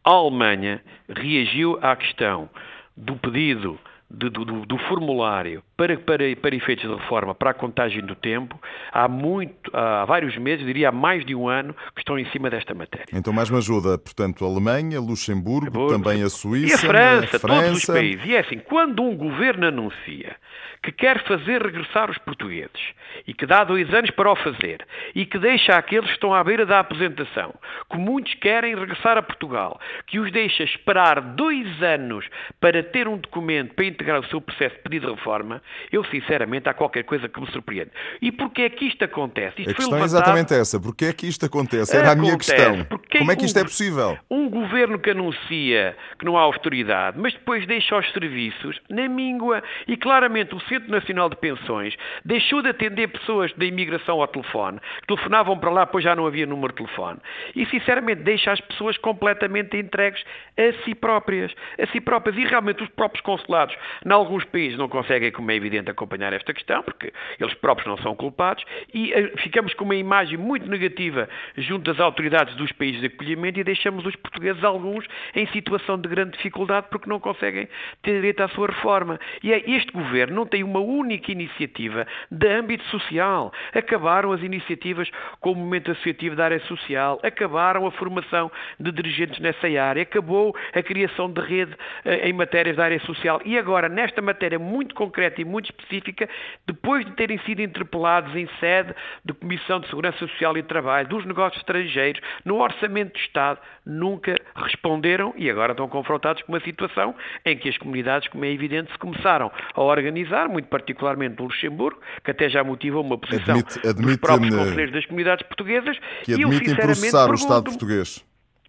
A 0.04 0.10
Alemanha 0.10 0.82
reagiu 1.08 1.78
à 1.80 1.94
questão 1.94 2.50
do 2.96 3.14
pedido 3.14 3.78
do, 4.10 4.28
do, 4.28 4.66
do, 4.66 4.78
formulário 4.88 5.62
para, 5.78 5.96
para, 5.96 6.24
para 6.42 6.56
efeitos 6.56 6.90
de 6.90 6.94
reforma, 6.96 7.36
para 7.36 7.50
a 7.50 7.54
contagem 7.54 8.04
do 8.04 8.16
tempo, 8.16 8.60
há, 8.90 9.06
muito, 9.06 9.54
há 9.72 10.04
vários 10.04 10.36
meses, 10.36 10.66
diria 10.66 10.88
há 10.88 10.92
mais 10.92 11.24
de 11.24 11.36
um 11.36 11.48
ano, 11.48 11.72
que 11.94 12.00
estão 12.00 12.18
em 12.18 12.28
cima 12.32 12.50
desta 12.50 12.74
matéria. 12.74 13.06
Então, 13.12 13.32
mais 13.32 13.48
uma 13.48 13.58
ajuda, 13.58 13.96
portanto, 13.96 14.44
a 14.44 14.48
Alemanha, 14.48 15.00
Luxemburgo, 15.00 15.86
também 15.86 16.24
a 16.24 16.28
Suíça, 16.28 16.72
e 16.72 16.74
a 16.74 16.78
França, 16.78 17.36
a 17.36 17.38
França, 17.38 17.62
todos 17.62 17.78
os 17.78 17.84
países. 17.84 18.26
E 18.26 18.34
é 18.34 18.40
assim, 18.40 18.58
quando 18.58 19.04
um 19.04 19.16
governo 19.16 19.68
anuncia 19.68 20.34
que 20.82 20.92
quer 20.92 21.22
fazer 21.24 21.62
regressar 21.62 22.10
os 22.10 22.18
portugueses 22.18 22.94
e 23.26 23.34
que 23.34 23.46
dá 23.46 23.64
dois 23.64 23.92
anos 23.92 24.10
para 24.10 24.30
o 24.30 24.36
fazer 24.36 24.86
e 25.14 25.26
que 25.26 25.38
deixa 25.38 25.74
aqueles 25.74 26.06
que 26.06 26.14
estão 26.14 26.34
à 26.34 26.42
beira 26.42 26.64
da 26.64 26.80
aposentação, 26.80 27.54
que 27.90 27.98
muitos 27.98 28.34
querem 28.34 28.74
regressar 28.74 29.18
a 29.18 29.22
Portugal, 29.22 29.80
que 30.06 30.18
os 30.18 30.30
deixa 30.32 30.62
esperar 30.62 31.20
dois 31.20 31.82
anos 31.82 32.26
para 32.60 32.82
ter 32.82 33.08
um 33.08 33.16
documento 33.16 33.74
para 33.74 33.84
integrar 33.84 34.20
o 34.20 34.26
seu 34.26 34.40
processo 34.40 34.76
de 34.76 34.82
pedido 34.82 35.06
de 35.06 35.14
reforma, 35.14 35.62
eu 35.92 36.04
sinceramente 36.04 36.68
há 36.68 36.74
qualquer 36.74 37.04
coisa 37.04 37.28
que 37.28 37.40
me 37.40 37.50
surpreende. 37.50 37.90
E 38.20 38.30
porquê 38.32 38.62
é 38.62 38.70
que 38.70 38.86
isto 38.86 39.04
acontece? 39.04 39.60
Isto 39.60 39.70
a 39.70 39.74
questão 39.74 39.98
é 39.98 40.02
exatamente 40.02 40.54
essa. 40.54 40.80
Porquê 40.80 41.06
é 41.06 41.12
que 41.12 41.26
isto 41.26 41.46
acontece? 41.46 41.96
Era 41.96 42.12
acontece, 42.12 42.18
a 42.18 42.22
minha 42.22 42.38
questão. 42.38 42.98
Como 43.18 43.32
é 43.32 43.36
que 43.36 43.44
isto 43.44 43.58
é 43.58 43.62
possível? 43.62 44.18
Um 44.30 44.48
governo 44.48 44.98
que 44.98 45.10
anuncia 45.10 45.96
que 46.18 46.24
não 46.24 46.36
há 46.36 46.42
austeridade, 46.42 47.18
mas 47.18 47.32
depois 47.32 47.66
deixa 47.66 47.96
os 47.96 48.10
serviços 48.12 48.80
na 48.88 49.08
míngua 49.08 49.62
e 49.86 49.96
claramente 49.96 50.54
o 50.54 50.60
Centro 50.60 50.90
Nacional 50.90 51.28
de 51.28 51.36
Pensões 51.36 51.96
deixou 52.24 52.62
de 52.62 52.68
atender 52.68 53.08
pessoas 53.08 53.52
da 53.54 53.64
imigração 53.64 54.20
ao 54.20 54.28
telefone, 54.28 54.80
que 55.00 55.06
telefonavam 55.06 55.58
para 55.58 55.70
lá, 55.70 55.86
pois 55.86 56.04
já 56.04 56.14
não 56.14 56.26
havia 56.26 56.46
número 56.46 56.72
de 56.72 56.76
telefone. 56.76 57.18
E, 57.54 57.66
sinceramente, 57.66 58.22
deixa 58.22 58.52
as 58.52 58.60
pessoas 58.60 58.96
completamente 58.98 59.76
entregues 59.76 60.22
a 60.56 60.84
si 60.84 60.94
próprias. 60.94 61.52
A 61.80 61.86
si 61.86 62.00
próprias. 62.00 62.36
E, 62.36 62.44
realmente, 62.44 62.82
os 62.82 62.88
próprios 62.90 63.22
consulados, 63.22 63.76
em 64.04 64.12
alguns 64.12 64.44
países, 64.44 64.78
não 64.78 64.88
conseguem, 64.88 65.30
como 65.30 65.50
é 65.50 65.57
evidente, 65.58 65.90
acompanhar 65.90 66.32
esta 66.32 66.52
questão, 66.54 66.82
porque 66.82 67.12
eles 67.38 67.54
próprios 67.54 67.86
não 67.86 67.98
são 67.98 68.14
culpados, 68.14 68.64
e 68.92 69.12
eh, 69.12 69.32
ficamos 69.38 69.74
com 69.74 69.84
uma 69.84 69.94
imagem 69.94 70.38
muito 70.38 70.68
negativa 70.68 71.28
junto 71.56 71.90
das 71.90 72.00
autoridades 72.00 72.54
dos 72.56 72.72
países 72.72 73.00
de 73.00 73.06
acolhimento 73.06 73.60
e 73.60 73.64
deixamos 73.64 74.04
os 74.06 74.16
portugueses, 74.16 74.62
alguns, 74.64 75.06
em 75.34 75.46
situação 75.48 75.98
de 75.98 76.08
grande 76.08 76.36
dificuldade 76.36 76.86
porque 76.90 77.08
não 77.08 77.20
conseguem 77.20 77.68
ter 78.02 78.12
direito 78.12 78.42
à 78.42 78.48
sua 78.48 78.68
reforma. 78.68 79.18
E 79.42 79.52
é, 79.52 79.62
este 79.70 79.92
governo 79.92 80.36
não 80.36 80.46
tem 80.46 80.62
uma 80.62 80.80
única 80.80 81.30
iniciativa 81.30 82.06
de 82.30 82.48
âmbito 82.48 82.84
social. 82.84 83.52
Acabaram 83.74 84.32
as 84.32 84.42
iniciativas 84.42 85.10
com 85.40 85.52
o 85.52 85.54
movimento 85.54 85.90
associativo 85.90 86.36
da 86.36 86.44
área 86.44 86.60
social, 86.60 87.18
acabaram 87.22 87.86
a 87.86 87.90
formação 87.90 88.50
de 88.78 88.92
dirigentes 88.92 89.38
nessa 89.40 89.66
área, 89.66 90.02
acabou 90.02 90.56
a 90.74 90.82
criação 90.82 91.30
de 91.30 91.40
rede 91.40 91.74
eh, 92.04 92.28
em 92.28 92.32
matérias 92.32 92.76
da 92.76 92.84
área 92.84 93.00
social 93.00 93.40
e 93.44 93.58
agora, 93.58 93.88
nesta 93.88 94.22
matéria 94.22 94.58
muito 94.58 94.94
concreta 94.94 95.40
e 95.40 95.44
muito 95.48 95.70
específica, 95.70 96.28
depois 96.66 97.04
de 97.04 97.12
terem 97.12 97.38
sido 97.40 97.60
interpelados 97.60 98.34
em 98.36 98.48
sede 98.60 98.94
de 99.24 99.32
Comissão 99.32 99.80
de 99.80 99.88
Segurança 99.88 100.18
Social 100.18 100.56
e 100.56 100.62
Trabalho, 100.62 101.08
dos 101.08 101.24
negócios 101.24 101.60
estrangeiros, 101.60 102.20
no 102.44 102.56
Orçamento 102.56 103.12
do 103.12 103.18
Estado, 103.18 103.58
nunca 103.84 104.36
responderam 104.54 105.34
e 105.36 105.50
agora 105.50 105.72
estão 105.72 105.88
confrontados 105.88 106.42
com 106.42 106.52
uma 106.52 106.60
situação 106.60 107.14
em 107.44 107.56
que 107.56 107.68
as 107.68 107.78
comunidades, 107.78 108.28
como 108.28 108.44
é 108.44 108.52
evidente, 108.52 108.92
se 108.92 108.98
começaram 108.98 109.50
a 109.74 109.82
organizar, 109.82 110.48
muito 110.48 110.68
particularmente 110.68 111.36
no 111.38 111.44
Luxemburgo, 111.44 112.00
que 112.22 112.30
até 112.30 112.48
já 112.48 112.62
motivou 112.62 113.02
uma 113.02 113.18
posição 113.18 113.56
admite, 113.56 113.78
admite 113.86 114.06
dos 114.06 114.16
próprios 114.16 114.54
conselheiros 114.54 114.92
das 114.92 115.06
comunidades 115.06 115.46
portuguesas. 115.46 115.98
Que 116.24 116.34
admitem 116.34 116.74
processar 116.74 117.30
o 117.30 117.34
Estado 117.34 117.64
português. 117.64 118.27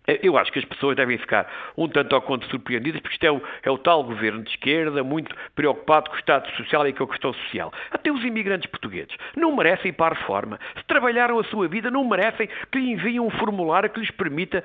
É, 0.10 0.20
eu 0.24 0.39
acho 0.39 0.51
que 0.51 0.57
as 0.57 0.66
pessoas 0.66 0.95
devem 0.95 1.20
ficar 1.20 1.47
um 1.78 1.88
tanto 1.88 2.16
ao 2.16 2.22
quanto 2.24 2.47
surpreendidas, 2.47 2.99
porque 2.99 3.14
isto 3.14 3.26
é 3.26 3.32
o, 3.32 3.39
é 3.62 3.70
o, 3.70 3.78
tal 3.78 4.03
governo 4.03 4.41
de 4.41 4.49
esquerda, 4.49 5.03
muito 5.03 5.36
preocupado 5.53 6.10
com 6.10 6.16
o 6.16 6.20
Estado 6.20 6.49
Social 6.57 6.88
e 6.88 6.93
com 6.93 7.03
a 7.03 7.07
questão 7.07 7.32
social. 7.32 7.72
Até 7.91 8.12
os 8.12 8.24
imigrantes 8.24 8.68
portugueses 8.72 9.16
não 9.36 9.55
merecem 9.55 9.93
para 9.93 10.16
a 10.16 10.18
reforma. 10.18 10.60
Se 10.76 10.84
trabalharam 10.88 11.38
a 11.38 11.43
sua 11.43 11.68
vida, 11.68 11.91
não 11.91 12.03
merecem 12.03 12.49
que 12.72 12.80
lhe 12.80 12.91
enviem 12.91 13.20
um 13.20 13.30
formulário 13.30 13.88
que 13.88 13.99
lhes 13.99 14.10
permita 14.10 14.64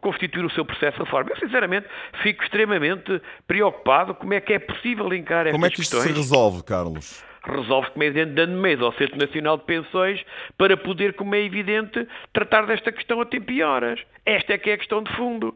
constituir 0.00 0.44
o 0.44 0.50
seu 0.50 0.64
processo 0.64 0.98
de 0.98 1.04
reforma. 1.04 1.30
Eu, 1.30 1.36
sinceramente, 1.36 1.86
fico 2.20 2.42
extremamente 2.42 3.22
preocupado 3.46 4.14
como 4.14 4.34
é 4.34 4.40
que 4.40 4.52
é 4.52 4.58
possível 4.58 5.12
encarar 5.14 5.46
estas 5.46 5.52
questões. 5.52 5.52
Como 5.52 5.66
é 5.66 5.70
que 5.70 5.80
isto 5.80 5.96
questões. 5.96 6.16
se 6.16 6.20
resolve, 6.20 6.64
Carlos? 6.64 7.31
Resolve, 7.44 7.90
como 7.90 8.02
é 8.02 8.06
evidente, 8.06 8.32
dando 8.32 8.60
mesa 8.60 8.84
ao 8.84 8.92
Centro 8.92 9.18
Nacional 9.18 9.58
de 9.58 9.64
Pensões 9.64 10.24
para 10.56 10.76
poder, 10.76 11.14
como 11.14 11.34
é 11.34 11.40
evidente, 11.40 12.06
tratar 12.32 12.66
desta 12.66 12.92
questão 12.92 13.20
a 13.20 13.26
tempo 13.26 13.50
e 13.50 13.62
horas. 13.62 14.00
Esta 14.24 14.54
é 14.54 14.58
que 14.58 14.70
é 14.70 14.74
a 14.74 14.78
questão 14.78 15.02
de 15.02 15.12
fundo 15.16 15.54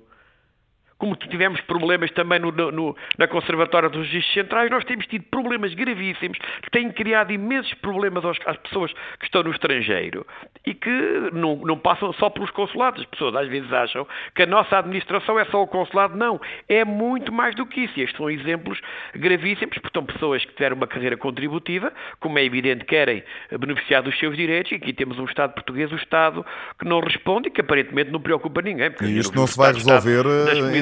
como 0.98 1.14
tivemos 1.16 1.60
problemas 1.62 2.10
também 2.12 2.38
no, 2.38 2.50
no, 2.50 2.96
na 3.18 3.28
Conservatória 3.28 3.88
dos 3.88 4.06
Registros 4.06 4.34
Centrais, 4.34 4.70
nós 4.70 4.84
temos 4.84 5.06
tido 5.06 5.24
problemas 5.24 5.74
gravíssimos 5.74 6.38
que 6.62 6.70
têm 6.70 6.90
criado 6.90 7.32
imensos 7.32 7.72
problemas 7.74 8.24
aos, 8.24 8.38
às 8.46 8.56
pessoas 8.58 8.92
que 9.18 9.26
estão 9.26 9.42
no 9.42 9.50
estrangeiro 9.50 10.26
e 10.64 10.72
que 10.74 10.90
não, 11.32 11.56
não, 11.56 11.78
passam 11.78 12.12
só 12.14 12.30
pelos 12.30 12.50
consulados. 12.50 13.00
As 13.00 13.06
pessoas 13.06 13.34
às 13.36 13.48
vezes 13.48 13.70
acham 13.72 14.06
que 14.34 14.42
a 14.42 14.46
nossa 14.46 14.78
administração 14.78 15.38
é 15.38 15.44
só 15.46 15.62
o 15.62 15.66
consulado. 15.66 16.16
Não, 16.16 16.40
é 16.68 16.84
muito 16.84 17.32
mais 17.32 17.54
do 17.54 17.66
que 17.66 17.82
isso. 17.82 17.98
E 17.98 18.02
estes 18.02 18.16
são 18.16 18.30
exemplos 18.30 18.80
gravíssimos, 19.14 19.76
porque 19.78 19.98
são 19.98 20.04
pessoas 20.04 20.44
que 20.44 20.52
tiveram 20.52 20.76
uma 20.76 20.86
carreira 20.86 21.16
contributiva, 21.16 21.92
como 22.18 22.38
é 22.38 22.44
evidente, 22.44 22.84
querem 22.84 23.22
beneficiar 23.58 24.02
dos 24.02 24.18
seus 24.18 24.36
direitos, 24.36 24.72
e 24.72 24.76
aqui 24.76 24.92
temos 24.92 25.18
um 25.18 25.24
Estado 25.24 25.52
português, 25.52 25.92
o 25.92 25.96
Estado 25.96 26.44
que 26.78 26.86
não 26.86 27.00
responde 27.00 27.48
e 27.48 27.50
que 27.50 27.60
aparentemente 27.60 28.10
não 28.10 28.20
preocupa 28.20 28.62
ninguém. 28.62 28.90
E 29.02 29.18
isto 29.18 29.36
não 29.36 29.46
se 29.46 29.56
vai 29.56 29.72
resolver 29.72 30.24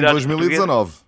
em 0.09 0.11
2019. 0.11 1.05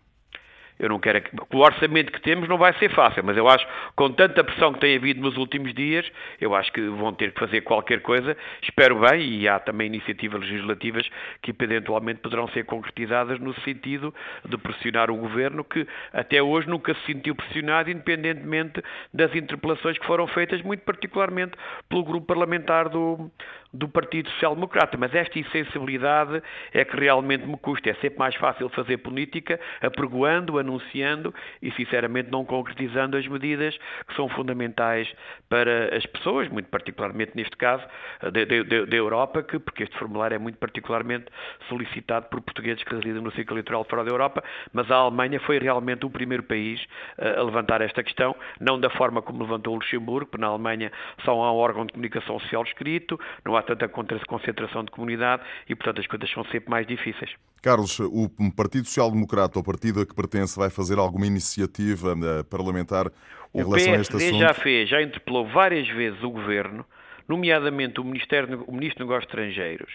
Eu 0.80 0.90
não 0.90 1.00
quero. 1.00 1.24
O 1.52 1.58
orçamento 1.58 2.12
que 2.12 2.22
temos 2.22 2.48
não 2.48 2.58
vai 2.58 2.72
ser 2.78 2.94
fácil, 2.94 3.24
mas 3.24 3.36
eu 3.36 3.48
acho, 3.48 3.66
com 3.96 4.12
tanta 4.12 4.44
pressão 4.44 4.72
que 4.72 4.80
tem 4.80 4.96
havido 4.96 5.22
nos 5.22 5.36
últimos 5.36 5.74
dias, 5.74 6.06
eu 6.40 6.54
acho 6.54 6.72
que 6.72 6.82
vão 6.82 7.12
ter 7.14 7.32
que 7.32 7.40
fazer 7.40 7.62
qualquer 7.62 8.02
coisa. 8.02 8.38
Espero 8.62 9.00
bem, 9.00 9.22
e 9.22 9.48
há 9.48 9.60
também 9.60 9.88
iniciativas 9.88 10.40
legislativas 10.42 11.10
que 11.42 11.54
eventualmente 11.60 12.20
poderão 12.22 12.48
ser 12.50 12.64
concretizadas 12.66 13.40
no 13.40 13.60
sentido 13.62 14.14
de 14.46 14.58
pressionar 14.58 15.10
o 15.10 15.16
governo, 15.18 15.64
que 15.64 15.88
até 16.14 16.42
hoje 16.44 16.70
nunca 16.70 16.94
se 16.94 17.06
sentiu 17.08 17.34
pressionado, 17.34 17.90
independentemente 17.90 18.84
das 19.12 19.34
interpelações 19.34 19.98
que 19.98 20.06
foram 20.06 20.28
feitas, 20.28 20.62
muito 20.62 20.82
particularmente 20.82 21.54
pelo 21.90 22.04
grupo 22.04 22.28
parlamentar 22.28 22.88
do, 22.88 23.32
do 23.74 23.88
Partido 23.88 24.30
Social 24.32 24.56
Democrata. 24.56 24.98
Mas 24.98 25.14
esta 25.14 25.38
insensibilidade 25.38 26.42
é 26.74 26.84
que 26.86 26.96
realmente 26.96 27.46
me 27.46 27.58
custa. 27.58 27.90
É 27.90 27.94
sempre 27.96 28.20
mais 28.20 28.36
fácil 28.36 28.70
fazer 28.70 28.98
política 28.98 29.60
apregoando, 29.82 30.60
anunciando 30.60 31.34
e, 31.62 31.72
sinceramente, 31.72 32.32
não 32.32 32.46
concretizando 32.46 33.18
as 33.18 33.28
medidas 33.28 33.78
que 34.08 34.16
são 34.16 34.30
fundamentais 34.30 35.12
para 35.50 35.96
as 35.96 36.06
pessoas, 36.06 36.48
muito 36.50 36.70
particularmente 36.70 37.32
neste 37.36 37.56
caso 37.58 37.84
da 38.22 38.96
Europa, 38.96 39.44
que, 39.44 39.60
porque 39.60 39.84
este 39.84 39.98
formulário 39.98 40.36
é 40.36 40.38
muito 40.38 40.58
particularmente 40.58 41.26
solicitado 41.68 42.28
por 42.28 42.42
portugueses 42.42 42.84
que 42.84 42.94
residem 42.94 43.22
no 43.22 43.32
ciclo 43.32 43.56
eleitoral 43.56 43.84
fora 43.84 44.04
da 44.04 44.12
Europa, 44.12 44.44
mas 44.74 44.90
a 44.92 44.96
Alemanha 44.96 45.40
foi 45.40 45.60
realmente 45.60 46.06
o 46.06 46.10
primeiro 46.10 46.44
país 46.44 46.86
a 47.18 47.42
levantar 47.42 47.82
esta 47.82 48.04
questão, 48.04 48.36
não 48.60 48.80
da 48.80 48.90
forma 48.90 49.22
como 49.22 49.44
levantou 49.44 49.74
o 49.74 49.78
Luxemburgo, 49.78 50.30
porque 50.32 50.42
na 50.42 50.48
Alemanha 50.48 50.92
só 51.24 51.32
há 51.32 51.52
um 51.52 51.56
órgão 51.56 51.86
de 51.86 51.94
comunicação 51.94 52.40
social 52.40 52.64
escrito, 52.64 53.20
não 53.46 53.56
há 53.56 53.62
tanta 53.76 53.90
concentração 54.28 54.84
de 54.84 54.92
comunidade 54.92 55.44
e, 55.68 55.76
portanto, 55.76 56.00
as 56.00 56.08
coisas 56.08 56.32
são 56.32 56.44
sempre 56.46 56.70
mais 56.70 56.88
difíceis. 56.88 57.32
Carlos, 57.62 58.00
o 58.00 58.30
Partido 58.56 58.86
Social 58.86 59.12
Democrata, 59.12 59.60
o 59.60 59.64
partido 59.64 60.02
a 60.02 60.06
que 60.06 60.16
pertence, 60.16 60.58
vai 60.58 60.70
fazer 60.70 60.98
alguma 60.98 61.26
iniciativa 61.26 62.14
eh, 62.14 62.44
parlamentar 62.44 63.08
em 63.54 63.62
o 63.62 63.70
relação 63.70 63.94
PSD 63.94 63.98
a 63.98 64.02
este 64.02 64.16
assunto? 64.16 64.40
já 64.40 64.54
fez, 64.54 64.90
já 64.90 65.02
interpelou 65.02 65.48
várias 65.48 65.88
vezes 65.90 66.22
o 66.24 66.30
Governo, 66.30 66.86
nomeadamente 67.28 68.00
o, 68.00 68.04
Ministério, 68.04 68.64
o 68.68 68.72
Ministro 68.72 69.00
dos 69.00 69.08
Negócios 69.08 69.30
Estrangeiros, 69.30 69.92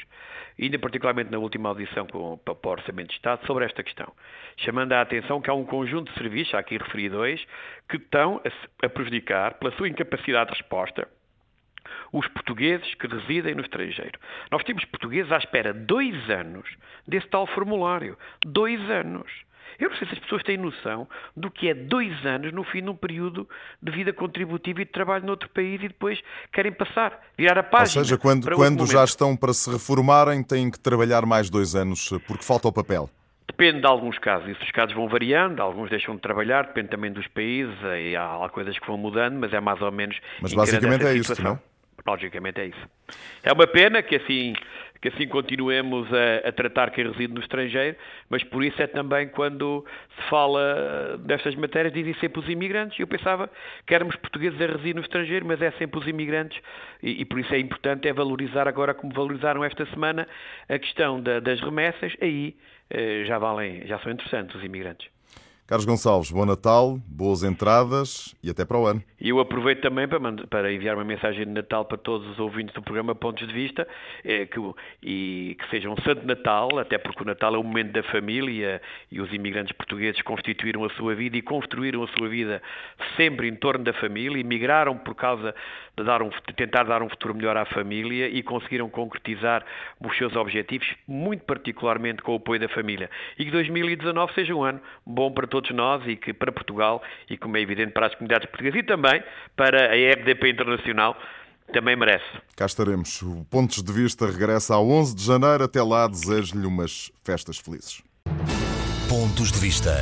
ainda 0.61 0.79
particularmente 0.79 1.31
na 1.31 1.39
última 1.39 1.71
audição 1.71 2.07
com, 2.07 2.37
para 2.39 2.55
o 2.55 2.73
Orçamento 2.73 3.09
de 3.09 3.15
Estado, 3.15 3.47
sobre 3.47 3.65
esta 3.65 3.83
questão, 3.83 4.13
chamando 4.57 4.93
a 4.93 5.01
atenção 5.01 5.41
que 5.41 5.49
há 5.49 5.55
um 5.55 5.65
conjunto 5.65 6.13
de 6.13 6.19
serviços, 6.19 6.55
há 6.55 6.59
aqui 6.59 6.77
referi 6.77 7.09
dois, 7.09 7.41
que 7.89 7.97
estão 7.97 8.41
a, 8.45 8.87
a 8.87 8.89
prejudicar, 8.89 9.55
pela 9.55 9.75
sua 9.77 9.89
incapacidade 9.89 10.51
de 10.51 10.59
resposta, 10.59 11.09
os 12.13 12.27
portugueses 12.29 12.95
que 12.95 13.07
residem 13.07 13.55
no 13.55 13.63
estrangeiro. 13.63 14.19
Nós 14.51 14.63
temos 14.65 14.85
portugueses 14.85 15.31
à 15.33 15.39
espera 15.39 15.73
dois 15.73 16.31
anos 16.31 16.69
desse 17.07 17.27
tal 17.29 17.47
formulário. 17.47 18.17
Dois 18.45 18.81
anos. 18.91 19.31
Eu 19.79 19.91
não 19.91 19.97
sei 19.97 20.07
se 20.07 20.15
as 20.15 20.21
pessoas 20.21 20.43
têm 20.43 20.57
noção 20.57 21.09
do 21.37 21.51
que 21.51 21.69
é 21.69 21.75
dois 21.75 22.25
anos 22.25 22.53
no 22.53 22.63
fim 22.63 22.83
de 22.83 22.91
um 22.91 22.95
período 22.95 23.49
de 23.83 23.91
vida 23.91 24.13
contributiva 24.13 24.83
e 24.83 24.85
de 24.85 24.91
trabalho 24.93 25.27
noutro 25.27 25.49
país 25.49 25.83
e 25.83 25.89
depois 25.89 26.21
querem 26.53 26.73
passar, 26.73 27.21
virar 27.37 27.59
a 27.59 27.63
página. 27.63 28.01
Ou 28.01 28.05
seja, 28.05 28.19
quando, 28.19 28.51
quando 28.55 28.87
já 28.87 29.03
estão 29.03 29.37
para 29.37 29.53
se 29.53 29.71
reformarem, 29.71 30.43
têm 30.43 30.71
que 30.71 30.79
trabalhar 30.79 31.27
mais 31.27 31.51
dois 31.51 31.75
anos 31.75 32.11
porque 32.27 32.45
falta 32.45 32.69
o 32.69 32.73
papel. 32.73 33.11
Depende 33.47 33.81
de 33.81 33.87
alguns 33.87 34.19
casos, 34.19 34.49
e 34.49 34.53
os 34.53 34.71
casos 34.71 34.95
vão 34.95 35.09
variando, 35.09 35.61
alguns 35.61 35.91
deixam 35.91 36.15
de 36.15 36.23
trabalhar, 36.23 36.67
depende 36.67 36.89
também 36.89 37.13
dos 37.13 37.27
países, 37.29 37.77
e 37.83 38.17
há 38.17 38.49
coisas 38.51 38.79
que 38.79 38.87
vão 38.87 38.97
mudando, 38.97 39.35
mas 39.35 39.53
é 39.53 39.61
mais 39.61 39.81
ou 39.83 39.93
menos. 39.93 40.17
Mas 40.41 40.55
basicamente 40.55 41.05
é 41.05 41.15
isso, 41.15 41.41
não? 41.43 41.61
Logicamente 42.07 42.61
é 42.61 42.67
isso. 42.67 42.89
É 43.43 43.53
uma 43.53 43.67
pena 43.67 44.03
que 44.03 44.17
assim, 44.17 44.55
que 45.01 45.09
assim 45.09 45.29
continuemos 45.29 46.09
a, 46.13 46.49
a, 46.49 46.53
tratar 46.53 46.91
quem 46.91 47.07
reside 47.07 47.33
no 47.33 47.41
estrangeiro, 47.41 47.97
mas 48.29 48.43
por 48.43 48.65
isso 48.65 48.81
é 48.83 48.87
também 48.87 49.29
quando 49.29 49.85
se 50.17 50.29
fala 50.29 51.17
destas 51.19 51.55
matérias, 51.55 51.93
dizem 51.93 52.15
sempre 52.15 52.41
os 52.41 52.49
imigrantes. 52.49 52.99
Eu 52.99 53.07
pensava 53.07 53.49
que 53.87 53.95
éramos 53.95 54.17
portugueses 54.17 54.61
a 54.61 54.67
residir 54.67 54.95
no 54.95 55.01
estrangeiro, 55.01 55.47
mas 55.47 55.63
é 55.63 55.71
sempre 55.73 56.01
os 56.01 56.07
imigrantes, 56.07 56.61
e, 57.03 57.21
e 57.21 57.25
por 57.25 57.39
isso 57.39 57.55
é 57.55 57.59
importante 57.59 58.09
é 58.09 58.13
valorizar 58.13 58.67
agora, 58.67 58.95
como 58.95 59.13
valorizaram 59.13 59.63
esta 59.63 59.87
semana, 59.87 60.27
a 60.69 60.79
questão 60.79 61.21
da, 61.21 61.39
das 61.39 61.61
remessas, 61.61 62.17
aí 62.21 62.57
eh, 62.91 63.25
já 63.25 63.39
valem, 63.39 63.87
já 63.87 63.99
são 64.01 64.11
interessantes 64.11 64.55
os 64.57 64.65
imigrantes. 64.65 65.09
Carlos 65.73 65.87
Gonçalves, 65.87 66.31
bom 66.31 66.45
Natal, 66.45 66.99
boas 67.09 67.43
entradas 67.43 68.37
e 68.45 68.51
até 68.51 68.63
para 68.63 68.77
o 68.77 68.87
ano. 68.87 69.03
E 69.19 69.31
eu 69.31 69.41
aproveito 69.41 69.81
também 69.81 70.07
para, 70.07 70.21
para, 70.47 70.71
enviar 70.71 70.97
uma 70.97 71.05
mensagem 71.05 71.47
de 71.47 71.51
Natal 71.51 71.87
para 71.87 71.97
todos 71.97 72.29
os 72.29 72.39
ouvintes 72.39 72.75
do 72.75 72.83
programa 72.83 73.15
Pontos 73.15 73.49
de 73.49 73.55
Vista 73.55 73.89
é, 74.23 74.45
que, 74.45 74.61
e 75.03 75.57
que 75.59 75.71
seja 75.71 75.89
um 75.89 75.97
Santo 76.03 76.27
Natal, 76.27 76.79
até 76.79 76.99
porque 76.99 77.23
o 77.23 77.25
Natal 77.25 77.55
é 77.55 77.59
o 77.59 77.63
momento 77.63 77.91
da 77.93 78.03
família 78.03 78.83
e 79.11 79.19
os 79.19 79.33
imigrantes 79.33 79.73
portugueses 79.73 80.21
constituíram 80.21 80.85
a 80.85 80.91
sua 80.91 81.15
vida 81.15 81.39
e 81.39 81.41
construíram 81.41 82.03
a 82.03 82.09
sua 82.09 82.29
vida 82.29 82.61
sempre 83.17 83.49
em 83.49 83.55
torno 83.55 83.83
da 83.83 83.95
família, 83.95 84.39
emigraram 84.39 84.99
por 84.99 85.15
causa 85.15 85.55
de, 85.97 86.05
dar 86.05 86.21
um, 86.21 86.29
de 86.29 86.55
tentar 86.55 86.83
dar 86.85 87.03
um 87.03 87.09
futuro 87.09 87.35
melhor 87.35 87.57
à 87.57 87.65
família 87.65 88.29
e 88.29 88.43
conseguiram 88.43 88.91
concretizar 88.91 89.65
os 89.99 90.15
seus 90.19 90.37
objetivos, 90.37 90.87
muito 91.09 91.45
particularmente 91.45 92.21
com 92.21 92.33
o 92.33 92.37
apoio 92.37 92.61
da 92.61 92.69
família. 92.69 93.09
E 93.39 93.45
que 93.47 93.51
2019 93.51 94.35
seja 94.35 94.55
um 94.55 94.63
ano 94.63 94.81
bom 95.07 95.33
para 95.33 95.47
todos 95.47 95.62
todos 95.63 95.77
nós 95.77 96.03
e 96.07 96.17
que 96.17 96.33
para 96.33 96.53
Portugal 96.53 97.03
e 97.31 97.39
como 97.39 97.57
é 97.57 97.61
evidente 97.61 97.93
para 97.93 98.07
as 98.07 98.15
comunidades 98.15 98.49
portuguesas 98.51 98.81
e 98.81 98.83
também 98.83 99.23
para 99.57 99.93
a 99.93 99.95
RDP 99.95 100.51
Internacional 100.51 101.17
também 101.73 101.97
merece. 101.97 102.27
Cá 102.57 102.67
estaremos. 102.67 103.23
O 103.23 103.47
Pontos 103.51 103.83
de 103.83 103.93
Vista 103.93 104.27
regressa 104.27 104.75
a 104.75 104.81
11 104.81 105.17
de 105.17 105.25
janeiro. 105.25 105.65
Até 105.65 105.83
lá, 105.83 106.07
desejo-lhe 106.07 106.67
umas 106.67 107.11
festas 107.25 107.59
felizes. 107.59 108.03
Pontos 109.09 109.51
de 109.53 109.59
Vista. 109.59 109.93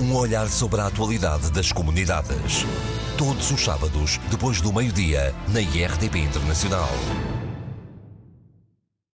Um 0.00 0.16
olhar 0.16 0.46
sobre 0.46 0.80
a 0.80 0.86
atualidade 0.86 1.52
das 1.52 1.70
comunidades. 1.70 2.64
Todos 3.16 3.50
os 3.50 3.60
sábados, 3.60 4.18
depois 4.30 4.60
do 4.60 4.72
meio-dia, 4.72 5.32
na 5.52 5.60
IRTP 5.60 6.18
Internacional. 6.18 6.88